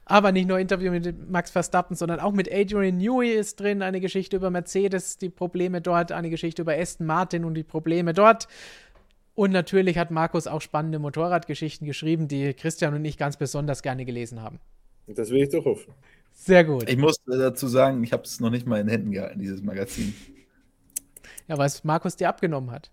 [0.05, 4.01] Aber nicht nur Interview mit Max Verstappen, sondern auch mit Adrian Newey ist drin, eine
[4.01, 8.49] Geschichte über Mercedes, die Probleme dort, eine Geschichte über Aston Martin und die Probleme dort.
[9.35, 14.05] Und natürlich hat Markus auch spannende Motorradgeschichten geschrieben, die Christian und ich ganz besonders gerne
[14.05, 14.61] gelesen haben.
[15.07, 15.95] Das will ich doch hoffen.
[16.33, 16.89] Sehr gut.
[16.91, 20.15] Ich muss dazu sagen, ich habe es noch nicht mal in Händen gehalten, dieses Magazin.
[21.53, 22.91] Ja, weil es Markus dir abgenommen hat.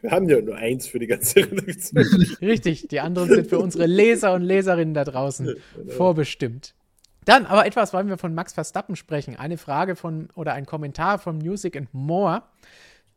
[0.00, 2.04] Wir haben ja nur eins für die ganze Redaktion.
[2.40, 5.92] Richtig, die anderen sind für unsere Leser und Leserinnen da draußen genau.
[5.92, 6.76] vorbestimmt.
[7.24, 9.34] Dann aber etwas, wollen wir von Max Verstappen sprechen.
[9.34, 12.44] Eine Frage von oder ein Kommentar von Music and More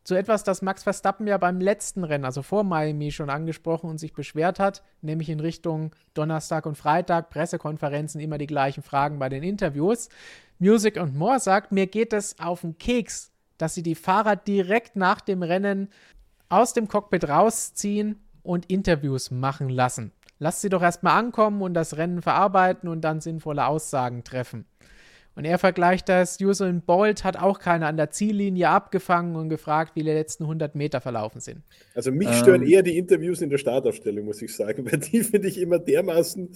[0.03, 3.99] zu etwas, das Max Verstappen ja beim letzten Rennen, also vor Miami, schon angesprochen und
[3.99, 9.29] sich beschwert hat, nämlich in Richtung Donnerstag und Freitag, Pressekonferenzen, immer die gleichen Fragen bei
[9.29, 10.09] den Interviews.
[10.57, 13.32] Music and More sagt, mir geht es auf den Keks,
[13.64, 15.88] dass sie die Fahrer direkt nach dem Rennen
[16.49, 20.11] aus dem Cockpit rausziehen und Interviews machen lassen.
[20.38, 24.65] Lasst sie doch erstmal ankommen und das Rennen verarbeiten und dann sinnvolle Aussagen treffen.
[25.35, 29.95] Und er vergleicht das, Usain Bolt hat auch keiner an der Ziellinie abgefangen und gefragt,
[29.95, 31.64] wie die letzten 100 Meter verlaufen sind.
[31.95, 35.23] Also mich stören ähm, eher die Interviews in der Startaufstellung, muss ich sagen, weil die
[35.23, 36.49] finde ich immer dermaßen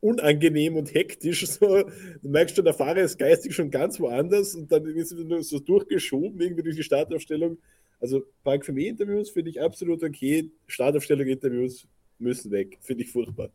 [0.00, 1.44] unangenehm und hektisch.
[1.54, 1.82] So,
[2.22, 5.42] du merkst schon, der Fahrer ist geistig schon ganz woanders und dann ist er nur
[5.42, 7.58] so durchgeschoben, irgendwie durch die Startaufstellung.
[8.00, 10.50] Also Park für mich Interviews finde ich absolut okay.
[10.66, 11.86] Startaufstellung Interviews
[12.18, 12.78] müssen weg.
[12.80, 13.50] Finde ich furchtbar.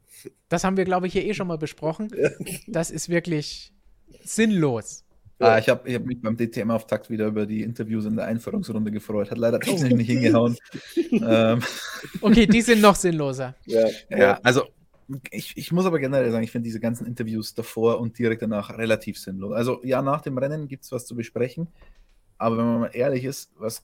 [0.47, 2.09] Das haben wir, glaube ich, hier eh schon mal besprochen.
[2.17, 2.29] Ja.
[2.67, 3.73] Das ist wirklich
[4.23, 5.03] sinnlos.
[5.39, 8.91] Ah, ich habe ich hab mich beim DTM-Auftakt wieder über die Interviews in der Einführungsrunde
[8.91, 9.31] gefreut.
[9.31, 10.57] Hat leider technisch nicht hingehauen.
[11.11, 11.61] ähm.
[12.19, 13.55] Okay, die sind noch sinnloser.
[13.65, 14.63] Ja, ja also
[15.31, 18.77] ich, ich muss aber generell sagen, ich finde diese ganzen Interviews davor und direkt danach
[18.77, 19.53] relativ sinnlos.
[19.53, 21.67] Also ja, nach dem Rennen gibt es was zu besprechen,
[22.37, 23.83] aber wenn man mal ehrlich ist, was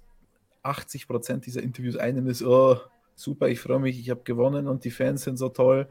[0.63, 2.77] 80 Prozent dieser Interviews einnehmen, ist, oh,
[3.15, 5.87] super, ich freue mich, ich habe gewonnen und die Fans sind so toll.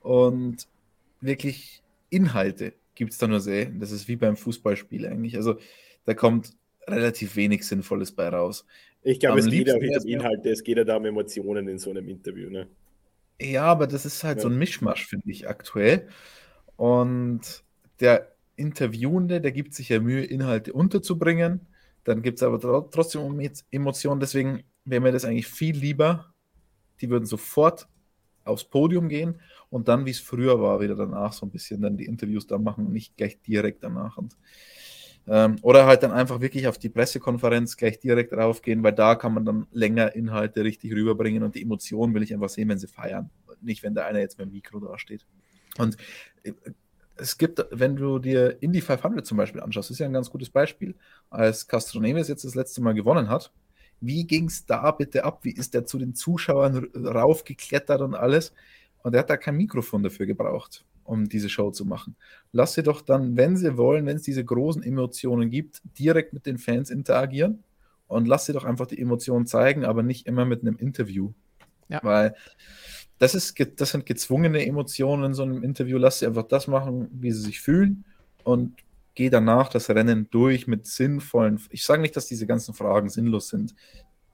[0.00, 0.68] Und
[1.20, 3.80] wirklich Inhalte gibt es da nur selten.
[3.80, 5.34] Das ist wie beim Fußballspiel eigentlich.
[5.34, 5.58] Also
[6.04, 6.52] da kommt
[6.86, 8.64] relativ wenig Sinnvolles bei raus.
[9.02, 11.80] Ich glaube, es geht ja nicht um Inhalte, es geht ja da um Emotionen in
[11.80, 12.48] so einem Interview.
[12.48, 12.68] Ne?
[13.40, 14.42] Ja, aber das ist halt ja.
[14.42, 16.06] so ein Mischmasch, finde ich, aktuell.
[16.76, 17.64] Und
[17.98, 21.66] der Interviewende, der gibt sich ja Mühe, Inhalte unterzubringen.
[22.04, 23.40] Dann gibt es aber trotzdem
[23.72, 24.20] Emotionen.
[24.20, 26.32] Deswegen wäre mir das eigentlich viel lieber.
[27.00, 27.88] Die würden sofort
[28.44, 29.40] aufs Podium gehen
[29.72, 32.58] und dann, wie es früher war, wieder danach so ein bisschen dann die Interviews da
[32.58, 34.18] machen und nicht gleich direkt danach.
[34.18, 34.36] Und,
[35.26, 39.32] ähm, oder halt dann einfach wirklich auf die Pressekonferenz gleich direkt raufgehen, weil da kann
[39.32, 42.86] man dann länger Inhalte richtig rüberbringen und die Emotionen will ich einfach sehen, wenn sie
[42.86, 43.30] feiern.
[43.62, 45.24] Nicht, wenn da einer jetzt mit dem Mikro da steht.
[45.78, 45.96] Und
[46.42, 46.52] äh,
[47.16, 50.50] es gibt, wenn du dir Indy 500 zum Beispiel anschaust, ist ja ein ganz gutes
[50.50, 50.94] Beispiel.
[51.30, 53.52] Als Castroneves jetzt das letzte Mal gewonnen hat,
[54.02, 55.44] wie ging es da bitte ab?
[55.44, 58.52] Wie ist der zu den Zuschauern raufgeklettert und alles?
[59.02, 62.16] Und er hat da kein Mikrofon dafür gebraucht, um diese Show zu machen.
[62.52, 66.46] Lass sie doch dann, wenn sie wollen, wenn es diese großen Emotionen gibt, direkt mit
[66.46, 67.62] den Fans interagieren
[68.06, 71.32] und lass sie doch einfach die Emotionen zeigen, aber nicht immer mit einem Interview.
[71.88, 72.00] Ja.
[72.02, 72.34] Weil
[73.18, 75.98] das, ist, das sind gezwungene Emotionen in so einem Interview.
[75.98, 78.04] Lass sie einfach das machen, wie sie sich fühlen
[78.44, 78.74] und
[79.14, 81.60] geh danach das Rennen durch mit sinnvollen.
[81.70, 83.74] Ich sage nicht, dass diese ganzen Fragen sinnlos sind.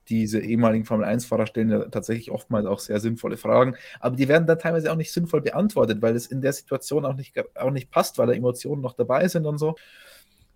[0.09, 4.59] Diese ehemaligen Formel-1-Fahrer stellen ja tatsächlich oftmals auch sehr sinnvolle Fragen, aber die werden dann
[4.59, 8.19] teilweise auch nicht sinnvoll beantwortet, weil es in der Situation auch nicht, auch nicht passt,
[8.19, 9.77] weil da Emotionen noch dabei sind und so.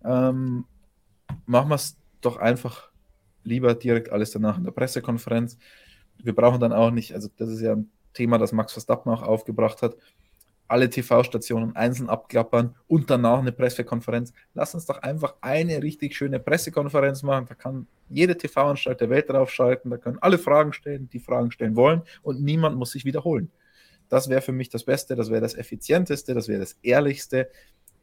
[0.03, 0.65] Ähm,
[1.45, 2.89] machen wir es doch einfach
[3.43, 5.57] lieber direkt alles danach in der Pressekonferenz.
[6.17, 9.23] Wir brauchen dann auch nicht, also das ist ja ein Thema, das Max Verstappen auch
[9.23, 9.95] aufgebracht hat,
[10.67, 14.33] alle TV-Stationen einzeln abklappern und danach eine Pressekonferenz.
[14.53, 17.45] Lass uns doch einfach eine richtig schöne Pressekonferenz machen.
[17.47, 21.75] Da kann jede TV-Anstalt der Welt draufschalten, da können alle Fragen stellen, die Fragen stellen
[21.75, 23.51] wollen und niemand muss sich wiederholen.
[24.09, 27.49] Das wäre für mich das Beste, das wäre das Effizienteste, das wäre das Ehrlichste.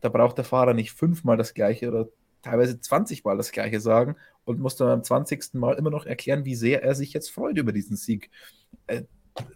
[0.00, 2.08] Da braucht der Fahrer nicht fünfmal das Gleiche oder
[2.42, 5.54] teilweise 20 Mal das Gleiche sagen und muss dann beim 20.
[5.54, 8.30] Mal immer noch erklären, wie sehr er sich jetzt freut über diesen Sieg.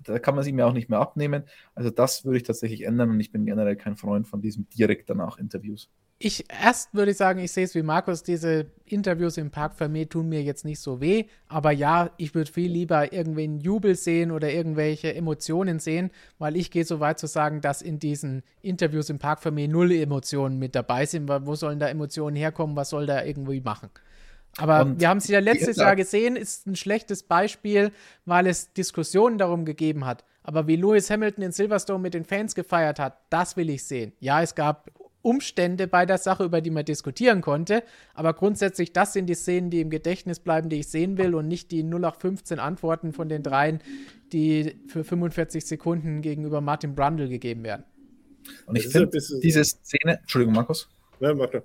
[0.05, 1.45] Da kann man sie mir auch nicht mehr abnehmen.
[1.75, 5.11] Also das würde ich tatsächlich ändern und ich bin generell kein Freund von diesem direkt
[5.11, 5.91] danach Interviews.
[6.21, 10.09] Ich erst würde ich sagen, ich sehe es wie Markus, diese Interviews im Park Vermeer
[10.09, 13.97] tun mir jetzt nicht so weh, aber ja, ich würde viel lieber irgendwie einen Jubel
[13.97, 18.45] sehen oder irgendwelche Emotionen sehen, weil ich gehe so weit zu sagen, dass in diesen
[18.63, 22.77] Interviews im Park Vermeer null Emotionen mit dabei sind, weil wo sollen da Emotionen herkommen,
[22.77, 23.91] was soll da irgendwie machen?
[24.59, 27.91] Aber und wir haben es ja letztes Jahr gesehen, ist ein schlechtes Beispiel,
[28.25, 30.25] weil es Diskussionen darum gegeben hat.
[30.43, 34.13] Aber wie Lewis Hamilton in Silverstone mit den Fans gefeiert hat, das will ich sehen.
[34.21, 34.91] Ja, es gab
[35.23, 37.83] Umstände bei der Sache, über die man diskutieren konnte,
[38.13, 41.49] aber grundsätzlich, das sind die Szenen, die im Gedächtnis bleiben, die ich sehen will und
[41.49, 43.81] nicht die 0815 Antworten von den dreien,
[44.33, 47.85] die für 45 Sekunden gegenüber Martin Brundle gegeben werden.
[48.67, 49.09] Und ich finde,
[49.43, 50.91] diese Szene, Entschuldigung, Markus.
[51.21, 51.63] Ja, mach doch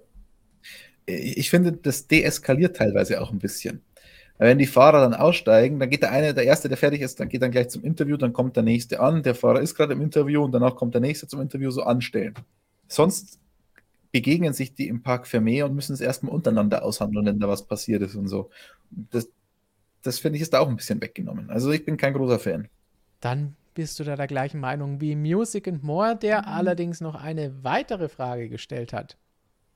[1.09, 3.81] ich finde, das deeskaliert teilweise auch ein bisschen.
[4.37, 7.27] Wenn die Fahrer dann aussteigen, dann geht der eine, der erste, der fertig ist, dann
[7.27, 10.01] geht dann gleich zum Interview, dann kommt der nächste an, der Fahrer ist gerade im
[10.01, 12.35] Interview und danach kommt der nächste zum Interview so anstellen.
[12.87, 13.37] Sonst
[14.11, 17.65] begegnen sich die im Park Vermeer und müssen es erstmal untereinander aushandeln, wenn da was
[17.65, 18.49] passiert ist und so.
[18.89, 19.29] Das,
[20.01, 21.49] das finde ich ist da auch ein bisschen weggenommen.
[21.49, 22.69] Also ich bin kein großer Fan.
[23.19, 26.47] Dann bist du da der gleichen Meinung wie Music and More, der mhm.
[26.47, 29.17] allerdings noch eine weitere Frage gestellt hat.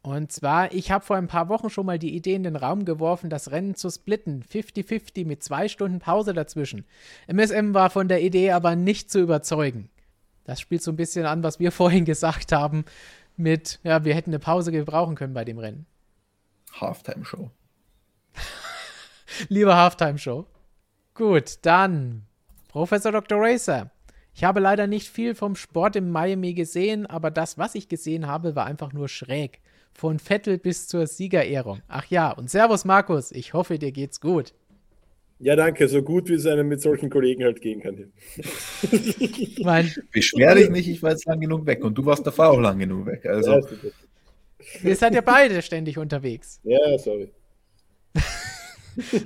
[0.06, 2.84] Und zwar, ich habe vor ein paar Wochen schon mal die Idee in den Raum
[2.84, 4.44] geworfen, das Rennen zu splitten.
[4.44, 6.86] 50-50 mit zwei Stunden Pause dazwischen.
[7.28, 9.90] MSM war von der Idee aber nicht zu überzeugen.
[10.44, 12.84] Das spielt so ein bisschen an, was wir vorhin gesagt haben,
[13.38, 15.86] mit, ja, wir hätten eine Pause gebrauchen können bei dem Rennen.
[16.82, 17.50] Halftime-Show.
[19.48, 20.46] Lieber Halftime-Show.
[21.14, 22.26] Gut, dann
[22.68, 23.40] Professor Dr.
[23.40, 23.90] Racer.
[24.36, 28.28] Ich habe leider nicht viel vom Sport in Miami gesehen, aber das, was ich gesehen
[28.28, 29.62] habe, war einfach nur schräg.
[29.94, 31.82] Von Vettel bis zur Siegerehrung.
[31.88, 34.54] Ach ja, und Servus Markus, ich hoffe, dir geht's gut.
[35.40, 35.88] Ja, danke.
[35.90, 38.14] So gut, wie es einem mit solchen Kollegen halt gehen kann.
[39.64, 42.60] mein Beschwer dich nicht, ich war jetzt lang genug weg und du warst davor auch
[42.60, 43.26] lang genug weg.
[43.26, 43.52] Also.
[43.52, 43.62] Ja,
[44.84, 46.62] Ihr seid ja beide ständig unterwegs.
[46.64, 47.32] Ja, sorry.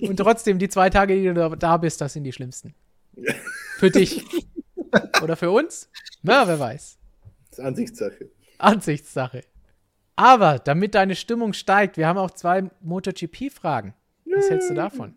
[0.02, 2.74] und trotzdem, die zwei Tage, die du da bist, das sind die schlimmsten.
[3.16, 3.34] Ja.
[3.78, 4.24] Für dich.
[5.22, 5.90] Oder für uns?
[6.24, 6.98] Na, wer weiß.
[7.50, 8.30] Das ist Ansichtssache.
[8.58, 9.44] Ansichtssache.
[10.18, 13.94] Aber damit deine Stimmung steigt, wir haben auch zwei MotoGP-Fragen.
[14.26, 15.16] Was hältst du davon?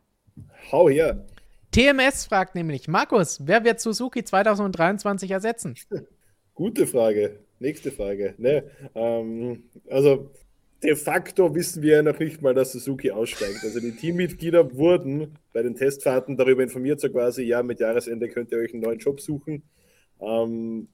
[0.71, 1.27] Hau her.
[1.73, 5.75] TMS fragt nämlich, Markus, wer wird Suzuki 2023 ersetzen?
[6.55, 7.41] Gute Frage.
[7.61, 8.35] Nächste Frage.
[8.37, 8.65] Ne,
[8.95, 10.31] ähm, also
[10.83, 13.61] de facto wissen wir ja noch nicht mal, dass Suzuki aussteigt.
[13.63, 18.53] Also die Teammitglieder wurden bei den Testfahrten darüber informiert, so quasi, ja, mit Jahresende könnt
[18.53, 19.63] ihr euch einen neuen Job suchen.
[20.21, 20.89] Ähm,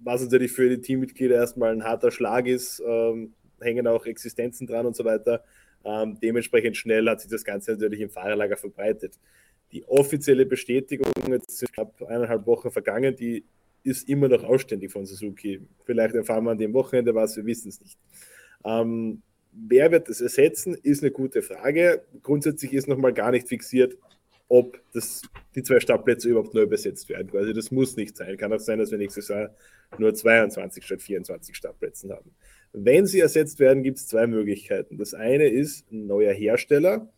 [0.00, 4.86] was natürlich für die Teammitglieder erstmal ein harter Schlag ist, ähm, hängen auch Existenzen dran
[4.86, 5.44] und so weiter.
[5.84, 9.18] Ähm, dementsprechend schnell hat sich das Ganze natürlich im Fahrerlager verbreitet.
[9.72, 13.44] Die offizielle Bestätigung, jetzt sind knapp eineinhalb Wochen vergangen, die
[13.84, 15.60] ist immer noch ausständig von Suzuki.
[15.84, 17.98] Vielleicht erfahren wir an dem Wochenende was, wir wissen es nicht.
[18.64, 19.22] Ähm,
[19.52, 22.02] wer wird das ersetzen, ist eine gute Frage.
[22.22, 23.96] Grundsätzlich ist nochmal gar nicht fixiert,
[24.48, 25.22] ob das,
[25.54, 27.30] die zwei Startplätze überhaupt neu besetzt werden.
[27.34, 28.36] Also das muss nicht sein.
[28.36, 29.54] Kann auch sein, dass wir nächstes Jahr
[29.98, 32.30] nur 22 statt 24 Startplätzen haben.
[32.72, 34.98] Wenn sie ersetzt werden, gibt es zwei Möglichkeiten.
[34.98, 37.08] Das eine ist ein neuer Hersteller.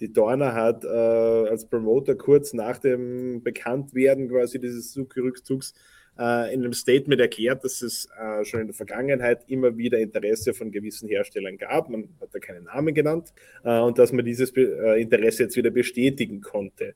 [0.00, 5.72] Die Dorna hat äh, als Promoter kurz nach dem Bekanntwerden quasi dieses Suzuki-Rückzugs
[6.18, 10.52] äh, in einem Statement erklärt, dass es äh, schon in der Vergangenheit immer wieder Interesse
[10.52, 11.88] von gewissen Herstellern gab.
[11.88, 13.32] Man hat da keinen Namen genannt
[13.62, 16.94] äh, und dass man dieses äh, Interesse jetzt wieder bestätigen konnte.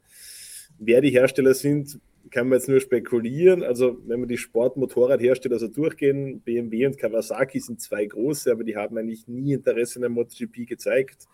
[0.79, 1.99] Wer die Hersteller sind,
[2.31, 3.63] kann man jetzt nur spekulieren.
[3.63, 8.77] Also, wenn wir die Sportmotorradhersteller so durchgehen, BMW und Kawasaki sind zwei große, aber die
[8.77, 11.27] haben eigentlich nie Interesse in der MotoGP gezeigt.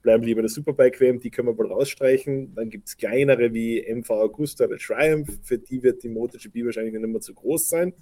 [0.00, 2.54] Bleiben lieber der Superbike WM, die können wir wohl rausstreichen.
[2.54, 6.94] Dann gibt es kleinere wie MV Augusta oder Triumph, für die wird die MotoGP wahrscheinlich
[6.94, 7.94] nicht mehr zu groß sein.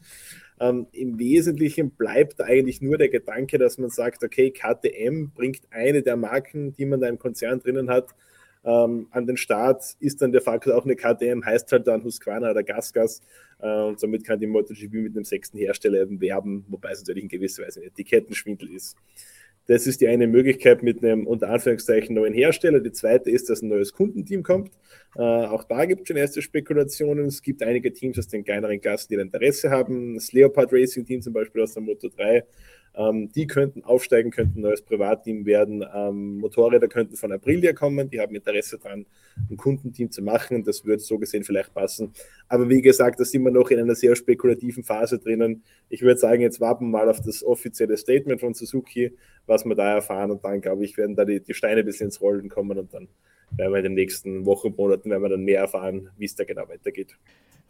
[0.61, 6.03] Ähm, Im Wesentlichen bleibt eigentlich nur der Gedanke, dass man sagt, okay, KTM bringt eine
[6.03, 8.15] der Marken, die man da im Konzern drinnen hat,
[8.67, 12.51] ähm, an den Start ist dann de facto auch eine KTM, heißt halt dann Husqvarna
[12.51, 13.21] oder Gasgas
[13.61, 17.23] äh, und somit kann die MotoGP mit einem sechsten Hersteller eben werben, wobei es natürlich
[17.23, 18.97] in gewisser Weise ein Etikettenschwindel ist.
[19.69, 22.79] Das ist die eine Möglichkeit mit einem unter Anführungszeichen neuen Hersteller.
[22.79, 24.71] Die zweite ist, dass ein neues Kundenteam kommt.
[25.17, 27.27] Äh, auch da gibt es schon erste Spekulationen.
[27.27, 30.15] Es gibt einige Teams aus den kleineren Klassen, die Interesse haben.
[30.15, 32.45] Das Leopard Racing Team zum Beispiel aus der Moto 3
[32.97, 35.85] ähm, die könnten aufsteigen, könnten neues Privatteam werden.
[35.95, 39.07] Ähm, Motorräder könnten von Aprilia kommen, die haben Interesse daran,
[39.51, 40.65] ein Kundenteam zu machen.
[40.65, 42.13] Das würde so gesehen vielleicht passen.
[42.49, 45.63] Aber wie gesagt, da sind wir noch in einer sehr spekulativen Phase drinnen.
[45.91, 49.13] Ich würde sagen, jetzt warten wir mal auf das offizielle Statement von Suzuki,
[49.47, 50.31] was wir da erfahren.
[50.31, 52.95] Und dann, glaube ich, werden da die, die Steine ein bisschen ins Rollen kommen und
[52.95, 53.09] dann
[53.51, 56.45] werden wir in den nächsten Wochen, Monaten, werden wir dann mehr erfahren, wie es da
[56.45, 57.17] genau weitergeht.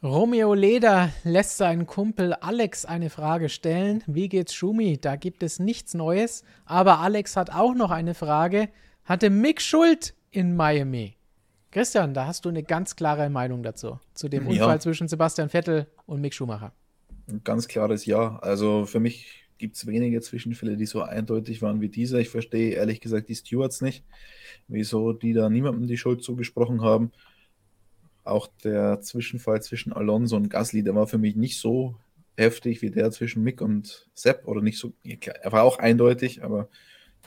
[0.02, 4.04] Romeo Leder lässt seinen Kumpel Alex eine Frage stellen.
[4.06, 4.98] Wie geht's Schumi?
[5.00, 6.44] Da gibt es nichts Neues.
[6.66, 8.68] Aber Alex hat auch noch eine Frage.
[9.04, 11.16] Hatte Mick Schuld in Miami?
[11.70, 13.98] Christian, da hast du eine ganz klare Meinung dazu.
[14.12, 14.78] Zu dem Unfall ja.
[14.78, 16.72] zwischen Sebastian Vettel und Mick Schumacher.
[17.26, 18.38] Ein ganz klares Ja.
[18.40, 22.18] Also für mich gibt es wenige Zwischenfälle, die so eindeutig waren wie dieser.
[22.18, 24.04] Ich verstehe ehrlich gesagt die Stewards nicht,
[24.68, 27.12] wieso die da niemandem die Schuld zugesprochen haben.
[28.26, 31.96] Auch der Zwischenfall zwischen Alonso und Gasly, der war für mich nicht so
[32.36, 34.92] heftig wie der zwischen Mick und Sepp oder nicht so.
[35.02, 36.68] Er war auch eindeutig, aber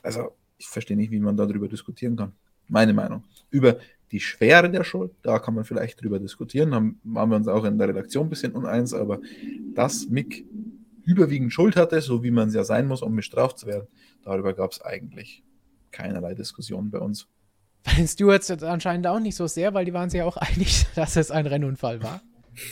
[0.03, 2.34] also ich verstehe nicht, wie man darüber diskutieren kann.
[2.67, 3.23] Meine Meinung.
[3.49, 3.77] Über
[4.11, 6.73] die Schwere der Schuld, da kann man vielleicht drüber diskutieren.
[6.73, 9.19] Haben, waren wir uns auch in der Redaktion ein bisschen uneins, aber
[9.73, 10.45] dass Mick
[11.05, 13.88] überwiegend Schuld hatte, so wie man es ja sein muss, um bestraft zu werden,
[14.23, 15.43] darüber gab es eigentlich
[15.91, 17.27] keinerlei Diskussion bei uns.
[17.84, 20.85] Bei den Stewards anscheinend auch nicht so sehr, weil die waren sich ja auch einig,
[20.95, 22.22] dass es ein Rennunfall war.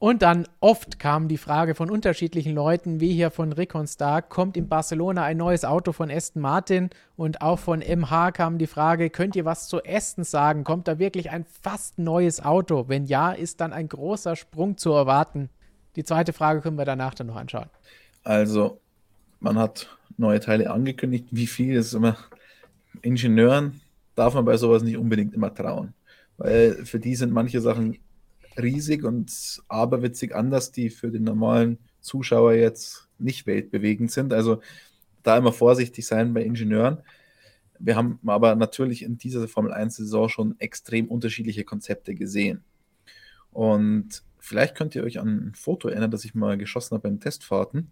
[0.00, 4.56] Und dann oft kam die Frage von unterschiedlichen Leuten, wie hier von Rickon Stark, kommt
[4.56, 6.88] in Barcelona ein neues Auto von Aston Martin?
[7.16, 10.64] Und auch von MH kam die Frage, könnt ihr was zu Aston sagen?
[10.64, 12.88] Kommt da wirklich ein fast neues Auto?
[12.88, 15.50] Wenn ja, ist dann ein großer Sprung zu erwarten.
[15.96, 17.68] Die zweite Frage können wir danach dann noch anschauen.
[18.24, 18.80] Also,
[19.38, 21.26] man hat neue Teile angekündigt.
[21.30, 22.16] Wie viel ist immer
[23.02, 23.82] Ingenieuren
[24.20, 25.94] darf man bei sowas nicht unbedingt immer trauen.
[26.36, 27.96] Weil für die sind manche Sachen
[28.60, 29.32] riesig und
[29.68, 34.34] aberwitzig anders, die für den normalen Zuschauer jetzt nicht weltbewegend sind.
[34.34, 34.60] Also
[35.22, 36.98] da immer vorsichtig sein bei Ingenieuren.
[37.78, 42.62] Wir haben aber natürlich in dieser Formel 1-Saison schon extrem unterschiedliche Konzepte gesehen.
[43.52, 47.20] Und vielleicht könnt ihr euch an ein Foto erinnern, das ich mal geschossen habe beim
[47.20, 47.90] Testfahrten.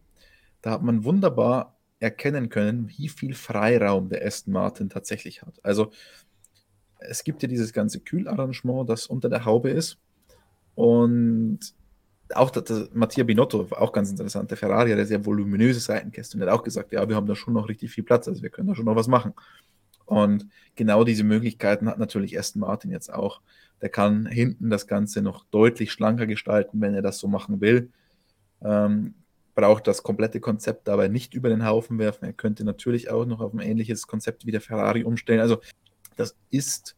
[0.61, 5.55] Da hat man wunderbar erkennen können, wie viel Freiraum der Aston Martin tatsächlich hat.
[5.63, 5.91] Also
[7.01, 9.99] es gibt ja dieses ganze Kühlarrangement, das unter der Haube ist.
[10.75, 11.61] Und
[12.35, 16.37] auch das, das, Mattia Binotto, auch ganz interessant, der Ferrari hat eine sehr voluminöse Seitenkäste
[16.37, 18.51] und hat auch gesagt, ja, wir haben da schon noch richtig viel Platz, also wir
[18.51, 19.33] können da schon noch was machen.
[20.05, 23.41] Und genau diese Möglichkeiten hat natürlich Aston Martin jetzt auch.
[23.81, 27.91] Der kann hinten das Ganze noch deutlich schlanker gestalten, wenn er das so machen will.
[28.63, 29.15] Ähm,
[29.59, 32.25] braucht das komplette Konzept dabei nicht über den Haufen werfen.
[32.25, 35.41] Er könnte natürlich auch noch auf ein ähnliches Konzept wie der Ferrari umstellen.
[35.41, 35.59] Also
[36.15, 36.95] das ist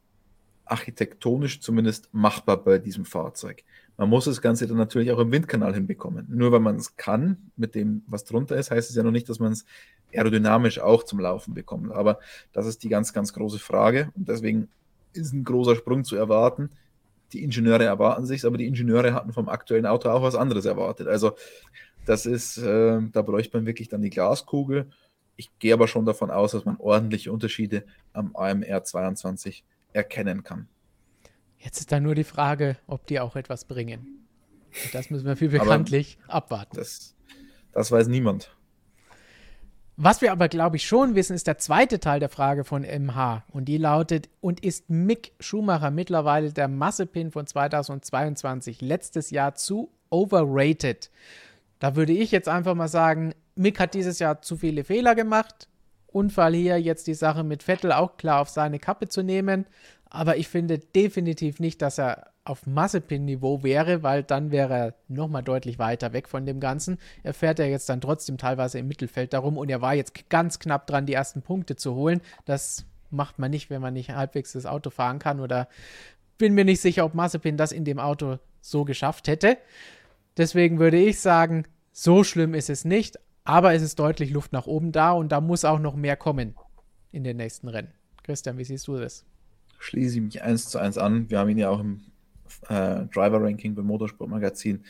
[0.66, 3.64] architektonisch zumindest machbar bei diesem Fahrzeug.
[3.96, 6.26] Man muss das Ganze dann natürlich auch im Windkanal hinbekommen.
[6.28, 9.30] Nur weil man es kann, mit dem, was drunter ist, heißt es ja noch nicht,
[9.30, 9.64] dass man es
[10.12, 11.90] aerodynamisch auch zum Laufen bekommt.
[11.92, 12.18] Aber
[12.52, 14.10] das ist die ganz, ganz große Frage.
[14.14, 14.68] Und deswegen
[15.14, 16.68] ist ein großer Sprung zu erwarten.
[17.32, 21.08] Die Ingenieure erwarten sich, aber die Ingenieure hatten vom aktuellen Auto auch was anderes erwartet.
[21.08, 21.36] Also
[22.10, 24.90] das ist, äh, da bräuchte man wirklich dann die Glaskugel.
[25.36, 29.62] Ich gehe aber schon davon aus, dass man ordentliche Unterschiede am AMR 22
[29.92, 30.66] erkennen kann.
[31.58, 34.26] Jetzt ist da nur die Frage, ob die auch etwas bringen.
[34.84, 36.76] Und das müssen wir viel bekanntlich aber abwarten.
[36.76, 37.14] Das,
[37.70, 38.56] das weiß niemand.
[39.96, 43.44] Was wir aber, glaube ich, schon wissen, ist der zweite Teil der Frage von MH.
[43.52, 49.92] Und die lautet: Und ist Mick Schumacher mittlerweile der Massepin von 2022 letztes Jahr zu
[50.08, 51.10] overrated?
[51.80, 55.66] Da würde ich jetzt einfach mal sagen: Mick hat dieses Jahr zu viele Fehler gemacht.
[56.06, 59.66] Unfall hier, jetzt die Sache mit Vettel auch klar auf seine Kappe zu nehmen.
[60.08, 65.42] Aber ich finde definitiv nicht, dass er auf Massepin-Niveau wäre, weil dann wäre er nochmal
[65.42, 66.98] deutlich weiter weg von dem Ganzen.
[67.22, 70.58] Er fährt ja jetzt dann trotzdem teilweise im Mittelfeld darum und er war jetzt ganz
[70.58, 72.20] knapp dran, die ersten Punkte zu holen.
[72.44, 75.68] Das macht man nicht, wenn man nicht halbwegs das Auto fahren kann oder
[76.38, 79.58] bin mir nicht sicher, ob Massepin das in dem Auto so geschafft hätte.
[80.40, 84.66] Deswegen würde ich sagen, so schlimm ist es nicht, aber es ist deutlich Luft nach
[84.66, 86.54] oben da und da muss auch noch mehr kommen
[87.12, 87.92] in den nächsten Rennen.
[88.22, 89.26] Christian, wie siehst du das?
[89.80, 91.28] Schließe ich mich eins zu eins an.
[91.28, 92.00] Wir haben ihn ja auch im
[92.70, 94.82] äh, Driver-Ranking beim Motorsportmagazin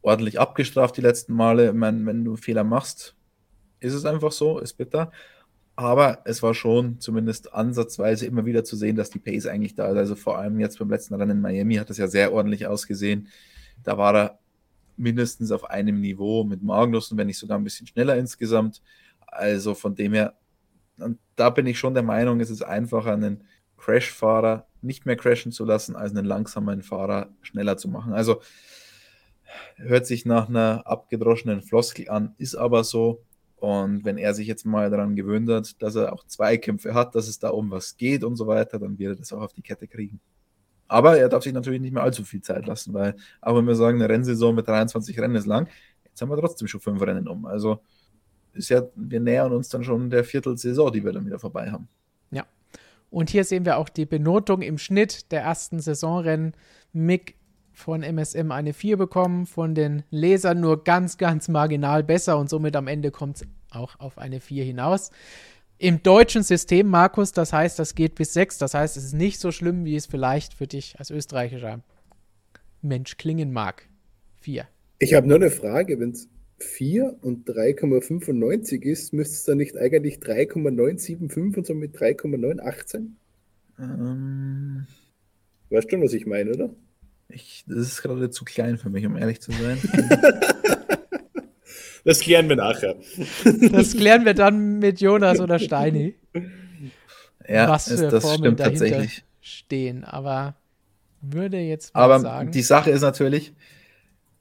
[0.00, 1.70] ordentlich abgestraft die letzten Male.
[1.70, 3.16] Ich meine, wenn du Fehler machst,
[3.80, 5.10] ist es einfach so, ist bitter.
[5.74, 9.88] Aber es war schon zumindest ansatzweise immer wieder zu sehen, dass die Pace eigentlich da
[9.88, 9.96] ist.
[9.96, 13.26] Also vor allem jetzt beim letzten Rennen in Miami hat es ja sehr ordentlich ausgesehen.
[13.82, 14.38] Da war er
[14.98, 18.82] mindestens auf einem Niveau mit Magnussen, wenn nicht sogar ein bisschen schneller insgesamt.
[19.26, 20.34] Also von dem her,
[21.36, 23.44] da bin ich schon der Meinung, es ist einfacher, einen
[23.76, 28.12] Crash-Fahrer nicht mehr crashen zu lassen, als einen langsamen Fahrer schneller zu machen.
[28.12, 28.40] Also
[29.76, 33.24] hört sich nach einer abgedroschenen Floskel an, ist aber so.
[33.56, 37.26] Und wenn er sich jetzt mal daran gewöhnt hat, dass er auch Zweikämpfe hat, dass
[37.26, 39.62] es da um was geht und so weiter, dann wird er das auch auf die
[39.62, 40.20] Kette kriegen.
[40.88, 43.74] Aber er darf sich natürlich nicht mehr allzu viel Zeit lassen, weil auch wenn wir
[43.74, 45.68] sagen, eine Rennsaison mit 23 Rennen ist lang,
[46.04, 47.44] jetzt haben wir trotzdem schon fünf Rennen um.
[47.46, 47.80] Also
[48.54, 51.88] ist ja, wir nähern uns dann schon der Viertelsaison, die wir dann wieder vorbei haben.
[52.30, 52.46] Ja.
[53.10, 56.54] Und hier sehen wir auch die Benotung im Schnitt der ersten Saisonrennen.
[56.92, 57.36] Mick
[57.72, 62.74] von MSM eine 4 bekommen, von den Lesern nur ganz, ganz marginal besser und somit
[62.74, 65.10] am Ende kommt es auch auf eine 4 hinaus.
[65.80, 68.58] Im deutschen System, Markus, das heißt, das geht bis 6.
[68.58, 71.80] Das heißt, es ist nicht so schlimm, wie es vielleicht für dich als österreichischer
[72.82, 73.88] Mensch klingen mag.
[74.40, 74.66] 4.
[74.98, 76.28] Ich habe nur eine Frage, wenn es
[76.58, 83.16] 4 und 3,95 ist, müsste es dann nicht eigentlich 3,975 und somit 3,918?
[83.78, 84.86] Ähm,
[85.70, 86.70] weißt du, was ich meine, oder?
[87.28, 89.78] Ich, das ist gerade zu klein für mich, um ehrlich zu sein.
[92.08, 92.96] das klären wir nachher.
[93.70, 96.14] Das klären wir dann mit Jonas oder Steini.
[97.46, 99.24] Ja, was für das Formeln stimmt tatsächlich.
[99.42, 100.04] stehen.
[100.04, 100.54] Aber
[101.20, 102.50] würde jetzt mal Aber sagen.
[102.50, 103.52] Die Sache ist natürlich,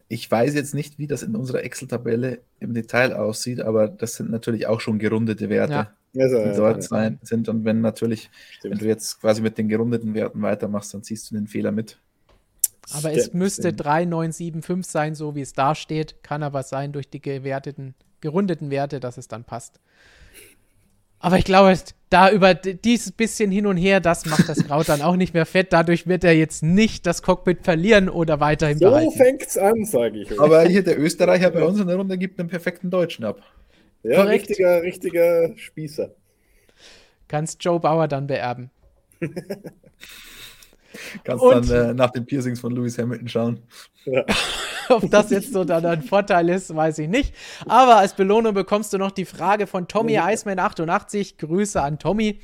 [0.07, 4.31] ich weiß jetzt nicht, wie das in unserer Excel-Tabelle im Detail aussieht, aber das sind
[4.31, 5.93] natürlich auch schon gerundete Werte, ja.
[6.13, 7.49] die dort ja, sein, sind.
[7.49, 8.29] Und wenn natürlich,
[8.59, 8.75] Stimmt.
[8.75, 11.99] wenn du jetzt quasi mit den gerundeten Werten weitermachst, dann ziehst du den Fehler mit.
[12.93, 16.23] Aber es müsste 3975 sein, so wie es da steht.
[16.23, 19.79] Kann aber sein durch die gewerteten, gerundeten Werte, dass es dann passt.
[21.19, 21.73] Aber ich glaube,
[22.09, 25.45] da über dieses bisschen hin und her, das macht das Kraut dann auch nicht mehr
[25.45, 25.73] fett.
[25.73, 29.11] Dadurch wird er jetzt nicht das Cockpit verlieren oder weiterhin so behalten.
[29.11, 30.31] So fängt's an, sage ich.
[30.31, 30.39] Euch.
[30.39, 33.41] Aber hier der Österreicher bei uns in der Runde gibt einen perfekten Deutschen ab.
[34.03, 34.49] Ja, Korrekt.
[34.49, 36.11] richtiger, richtiger Spießer.
[37.27, 38.69] Kannst Joe Bauer dann beerben.
[41.23, 43.59] Kannst und, dann äh, nach den Piercings von Lewis Hamilton schauen.
[44.05, 44.25] Ja.
[44.89, 47.33] Ob das jetzt so dann ein Vorteil ist, weiß ich nicht.
[47.65, 51.37] Aber als Belohnung bekommst du noch die Frage von Tommy Iceman88.
[51.37, 52.39] Grüße an Tommy.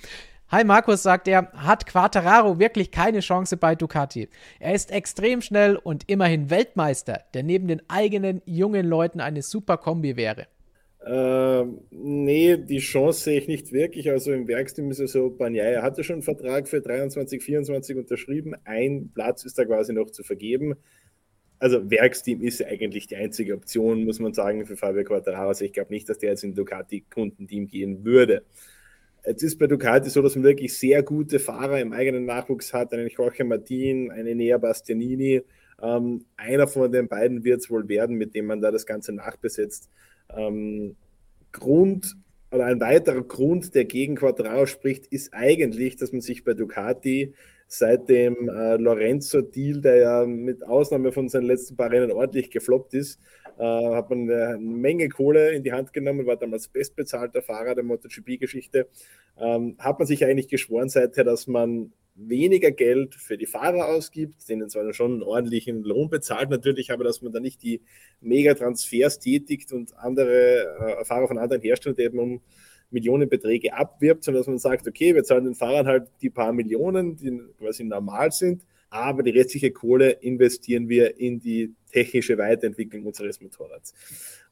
[0.53, 4.29] Hi Markus, sagt er, hat Quattararo wirklich keine Chance bei Ducati?
[4.59, 9.77] Er ist extrem schnell und immerhin Weltmeister, der neben den eigenen jungen Leuten eine super
[9.77, 10.45] Kombi wäre.
[11.05, 14.09] Äh, nee, die Chance sehe ich nicht wirklich.
[14.09, 18.55] Also im Werksteam ist es so, Banyaya hatte schon einen Vertrag für 23, 24 unterschrieben.
[18.63, 20.75] Ein Platz ist da quasi noch zu vergeben.
[21.59, 25.49] Also Werksteam ist eigentlich die einzige Option, muss man sagen, für Fabio Quattararo.
[25.49, 28.43] Also ich glaube nicht, dass der jetzt in Ducati-Kundenteam gehen würde.
[29.25, 32.93] Jetzt ist bei Ducati so, dass man wirklich sehr gute Fahrer im eigenen Nachwuchs hat,
[32.93, 35.41] einen Jorge Martin, einen Nea Bastianini.
[35.81, 39.13] Ähm, einer von den beiden wird es wohl werden, mit dem man da das Ganze
[39.13, 39.89] nachbesetzt.
[40.29, 40.95] Ähm,
[41.51, 42.15] Grund
[42.51, 47.33] oder ein weiterer Grund, der gegen Quadraro spricht, ist eigentlich, dass man sich bei Ducati
[47.67, 52.93] seit dem äh, Lorenzo-Deal, der ja mit Ausnahme von seinen letzten paar Rennen ordentlich gefloppt
[52.93, 53.19] ist,
[53.57, 57.83] äh, hat man eine Menge Kohle in die Hand genommen, war damals bestbezahlter Fahrer der
[57.83, 58.87] MotoGP-Geschichte.
[59.39, 64.47] Ähm, hat man sich eigentlich geschworen seither, dass man weniger Geld für die Fahrer ausgibt,
[64.47, 67.81] denen zwar schon einen ordentlichen Lohn bezahlt natürlich, aber dass man da nicht die
[68.21, 72.41] Mega-Transfers tätigt und andere äh, Fahrer von anderen Herstellern eben um
[72.91, 77.15] Millionenbeträge abwirbt, sondern dass man sagt, okay, wir zahlen den Fahrern halt die paar Millionen,
[77.15, 83.41] die quasi normal sind, aber die restliche Kohle investieren wir in die technische Weiterentwicklung unseres
[83.41, 83.95] Motorrads.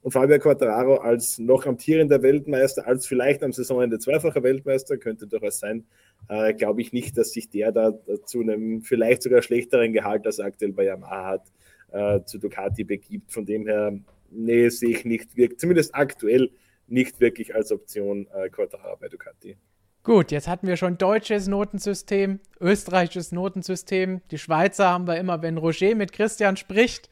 [0.01, 5.59] Und Fabio Quattararo als noch amtierender Weltmeister, als vielleicht am Saisonende zweifacher Weltmeister, könnte durchaus
[5.59, 5.85] sein,
[6.27, 7.93] äh, glaube ich nicht, dass sich der da
[8.25, 11.51] zu einem vielleicht sogar schlechteren Gehalt, als aktuell bei Yamaha hat,
[11.91, 13.31] äh, zu Ducati begibt.
[13.31, 13.93] Von dem her,
[14.29, 16.51] nee, sehe ich nicht, wirkt, zumindest aktuell
[16.87, 19.57] nicht wirklich als Option äh, Quattararo bei Ducati.
[20.03, 24.21] Gut, jetzt hatten wir schon deutsches Notensystem, österreichisches Notensystem.
[24.31, 27.07] Die Schweizer haben wir immer, wenn Roger mit Christian spricht.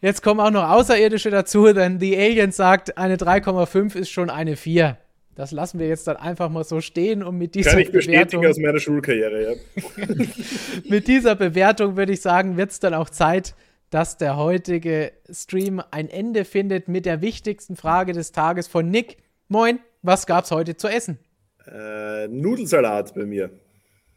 [0.00, 4.56] Jetzt kommen auch noch Außerirdische dazu, denn The Alien sagt, eine 3,5 ist schon eine
[4.56, 4.96] 4.
[5.34, 8.44] Das lassen wir jetzt dann einfach mal so stehen und mit dieser Kann ich Bewertung
[8.44, 10.04] aus meiner Schulkarriere, ja.
[10.88, 13.54] mit dieser Bewertung würde ich sagen, wird es dann auch Zeit,
[13.88, 19.18] dass der heutige Stream ein Ende findet mit der wichtigsten Frage des Tages von Nick.
[19.48, 21.18] Moin, was gab's heute zu essen?
[21.66, 23.50] Äh, Nudelsalat bei mir.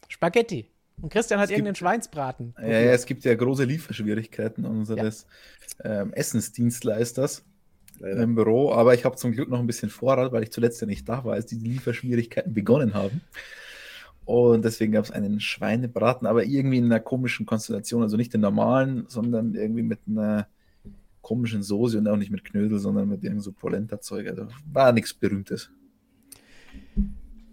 [0.08, 0.70] Spaghetti.
[1.00, 2.54] Und Christian hat es irgendeinen gibt, Schweinsbraten.
[2.58, 5.26] Ja, ja, es gibt ja große Lieferschwierigkeiten unseres
[5.84, 6.02] ja.
[6.02, 7.44] ähm, Essensdienstleisters
[7.98, 8.22] Leider.
[8.22, 8.72] im Büro.
[8.72, 11.24] Aber ich habe zum Glück noch ein bisschen Vorrat, weil ich zuletzt ja nicht da
[11.24, 13.20] war, als die Lieferschwierigkeiten begonnen haben.
[14.24, 18.02] Und deswegen gab es einen Schweinebraten, aber irgendwie in einer komischen Konstellation.
[18.02, 20.48] Also nicht den normalen, sondern irgendwie mit einer
[21.22, 24.28] komischen Soße und auch nicht mit Knödel, sondern mit irgend so Polenta-Zeug.
[24.28, 25.70] Also war nichts Berühmtes.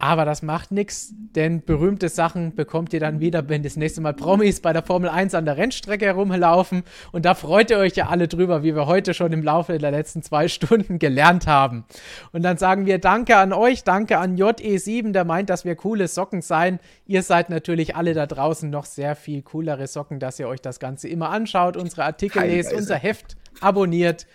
[0.03, 4.13] Aber das macht nichts, denn berühmte Sachen bekommt ihr dann wieder, wenn das nächste Mal
[4.13, 6.83] Promis bei der Formel 1 an der Rennstrecke herumlaufen.
[7.13, 9.91] Und da freut ihr euch ja alle drüber, wie wir heute schon im Laufe der
[9.91, 11.85] letzten zwei Stunden gelernt haben.
[12.33, 16.09] Und dann sagen wir Danke an euch, danke an JE7, der meint, dass wir coole
[16.09, 16.79] Socken seien.
[17.05, 20.81] Ihr seid natürlich alle da draußen noch sehr viel coolere Socken, dass ihr euch das
[20.81, 24.27] Ganze immer anschaut, unsere Artikel lest, unser Heft abonniert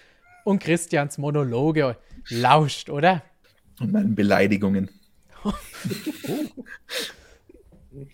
[0.45, 1.99] und Christians Monologe
[2.31, 3.23] lauscht, oder?
[3.81, 4.89] Und meinen Beleidigungen.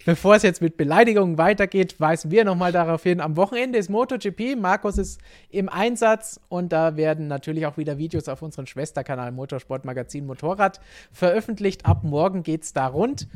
[0.04, 4.56] Bevor es jetzt mit Beleidigungen weitergeht, weisen wir nochmal darauf hin, am Wochenende ist MotoGP,
[4.56, 5.20] Markus ist
[5.50, 10.80] im Einsatz und da werden natürlich auch wieder Videos auf unserem Schwesterkanal Motorsportmagazin Motorrad
[11.12, 11.86] veröffentlicht.
[11.86, 13.26] Ab morgen geht es da rund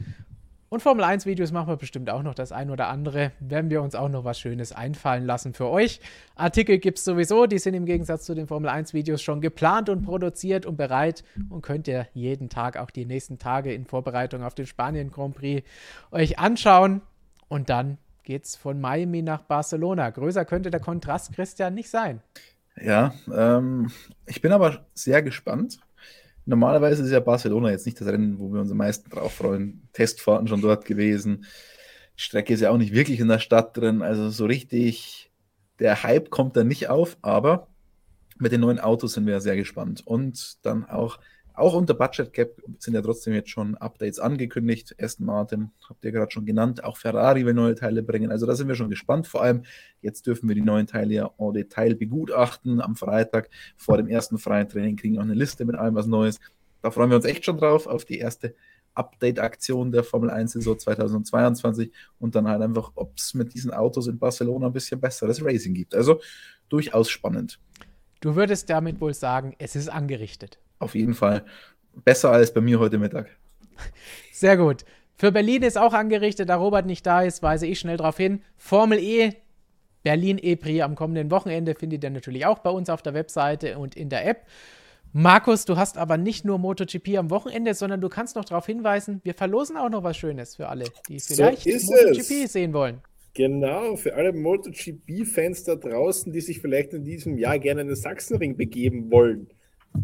[0.71, 3.33] und Formel 1 Videos machen wir bestimmt auch noch das ein oder andere.
[3.41, 6.01] Werden wir uns auch noch was Schönes einfallen lassen für euch.
[6.35, 9.89] Artikel gibt es sowieso, die sind im Gegensatz zu den Formel 1 Videos schon geplant
[9.89, 14.43] und produziert und bereit und könnt ihr jeden Tag, auch die nächsten Tage in Vorbereitung
[14.43, 15.67] auf den Spanien Grand Prix
[16.11, 17.01] euch anschauen.
[17.49, 20.11] Und dann geht es von Miami nach Barcelona.
[20.11, 22.21] Größer könnte der Kontrast, Christian, nicht sein.
[22.81, 23.91] Ja, ähm,
[24.27, 25.81] ich bin aber sehr gespannt.
[26.49, 29.87] Normalerweise ist ja Barcelona jetzt nicht das Rennen, wo wir uns am meisten drauf freuen.
[29.93, 31.45] Testfahrten schon dort gewesen.
[32.17, 34.01] Die Strecke ist ja auch nicht wirklich in der Stadt drin.
[34.01, 35.31] Also so richtig,
[35.79, 37.69] der Hype kommt da nicht auf, aber
[38.39, 40.07] mit den neuen Autos sind wir ja sehr gespannt.
[40.07, 41.19] Und dann auch
[41.59, 44.95] auch unter Budget Cap sind ja trotzdem jetzt schon Updates angekündigt.
[45.01, 46.85] Aston Martin habt ihr gerade schon genannt.
[46.85, 48.31] Auch Ferrari will neue Teile bringen.
[48.31, 49.27] Also da sind wir schon gespannt.
[49.27, 49.63] Vor allem
[50.01, 52.81] jetzt dürfen wir die neuen Teile ja en Detail begutachten.
[52.81, 56.07] Am Freitag vor dem ersten freien Training kriegen wir auch eine Liste mit allem was
[56.07, 56.39] Neues.
[56.83, 58.55] Da freuen wir uns echt schon drauf auf die erste
[58.95, 64.19] Update-Aktion der Formel 1-Saison 2022 und dann halt einfach, ob es mit diesen Autos in
[64.19, 65.95] Barcelona ein bisschen besseres Racing gibt.
[65.95, 66.21] Also
[66.69, 67.61] durchaus spannend.
[68.21, 71.45] Du würdest damit wohl sagen, es ist angerichtet auf jeden Fall
[72.05, 73.29] besser als bei mir heute Mittag.
[74.33, 74.85] Sehr gut.
[75.17, 78.43] Für Berlin ist auch angerichtet, da Robert nicht da ist, weise ich schnell darauf hin.
[78.57, 79.33] Formel E,
[80.05, 83.97] Berlin E-Prix am kommenden Wochenende findet ihr natürlich auch bei uns auf der Webseite und
[83.97, 84.47] in der App.
[85.13, 89.21] Markus, du hast aber nicht nur MotoGP am Wochenende, sondern du kannst noch darauf hinweisen,
[89.25, 92.53] wir verlosen auch noch was Schönes für alle, die vielleicht so MotoGP es.
[92.53, 93.01] sehen wollen.
[93.35, 97.97] Genau, für alle MotoGP-Fans da draußen, die sich vielleicht in diesem Jahr gerne in den
[97.97, 99.49] Sachsenring begeben wollen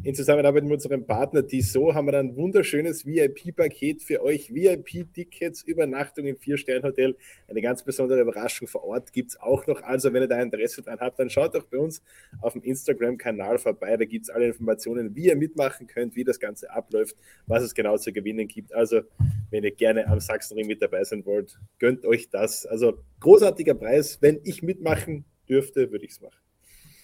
[0.03, 4.53] in Zusammenarbeit mit unserem Partner TISO haben wir ein wunderschönes VIP-Paket für euch.
[4.53, 7.17] VIP-Tickets, Übernachtung im Vier-Stern-Hotel.
[7.49, 9.83] Eine ganz besondere Überraschung vor Ort gibt es auch noch.
[9.83, 12.03] Also, wenn ihr da Interesse dran habt, dann schaut doch bei uns
[12.41, 13.97] auf dem Instagram-Kanal vorbei.
[13.97, 17.17] Da gibt es alle Informationen, wie ihr mitmachen könnt, wie das Ganze abläuft,
[17.47, 18.75] was es genau zu gewinnen gibt.
[18.75, 19.03] Also,
[19.51, 22.67] wenn ihr gerne am Sachsenring mit dabei sein wollt, gönnt euch das.
[22.67, 24.19] Also, großartiger Preis.
[24.21, 26.39] Wenn ich mitmachen dürfte, würde ich es machen.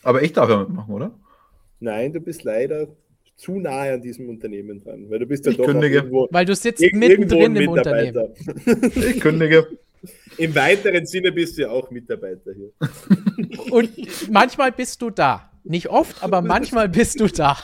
[0.02, 1.18] Aber ich darf ja mitmachen, oder?
[1.80, 2.88] Nein, du bist leider
[3.36, 5.96] zu nahe an diesem Unternehmen dran, weil du bist ja ich doch kündige.
[5.96, 7.68] irgendwo, Weil du sitzt irgendwo mittendrin im.
[7.70, 8.28] Unternehmen.
[8.94, 9.66] Ich kündige.
[10.36, 12.70] Im weiteren Sinne bist du ja auch Mitarbeiter hier.
[13.72, 15.50] Und manchmal bist du da.
[15.64, 17.58] Nicht oft, aber manchmal bist du da.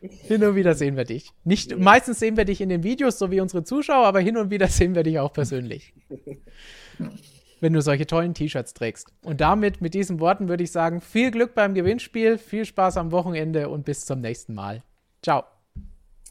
[0.00, 1.32] Hin und wieder sehen wir dich.
[1.44, 4.50] Nicht, meistens sehen wir dich in den Videos, so wie unsere Zuschauer, aber hin und
[4.50, 5.92] wieder sehen wir dich auch persönlich.
[7.60, 9.12] Wenn du solche tollen T-Shirts trägst.
[9.22, 13.12] Und damit, mit diesen Worten, würde ich sagen, viel Glück beim Gewinnspiel, viel Spaß am
[13.12, 14.82] Wochenende und bis zum nächsten Mal.
[15.22, 15.44] Ciao.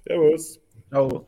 [0.05, 0.59] Servus.
[0.89, 1.27] Ciao.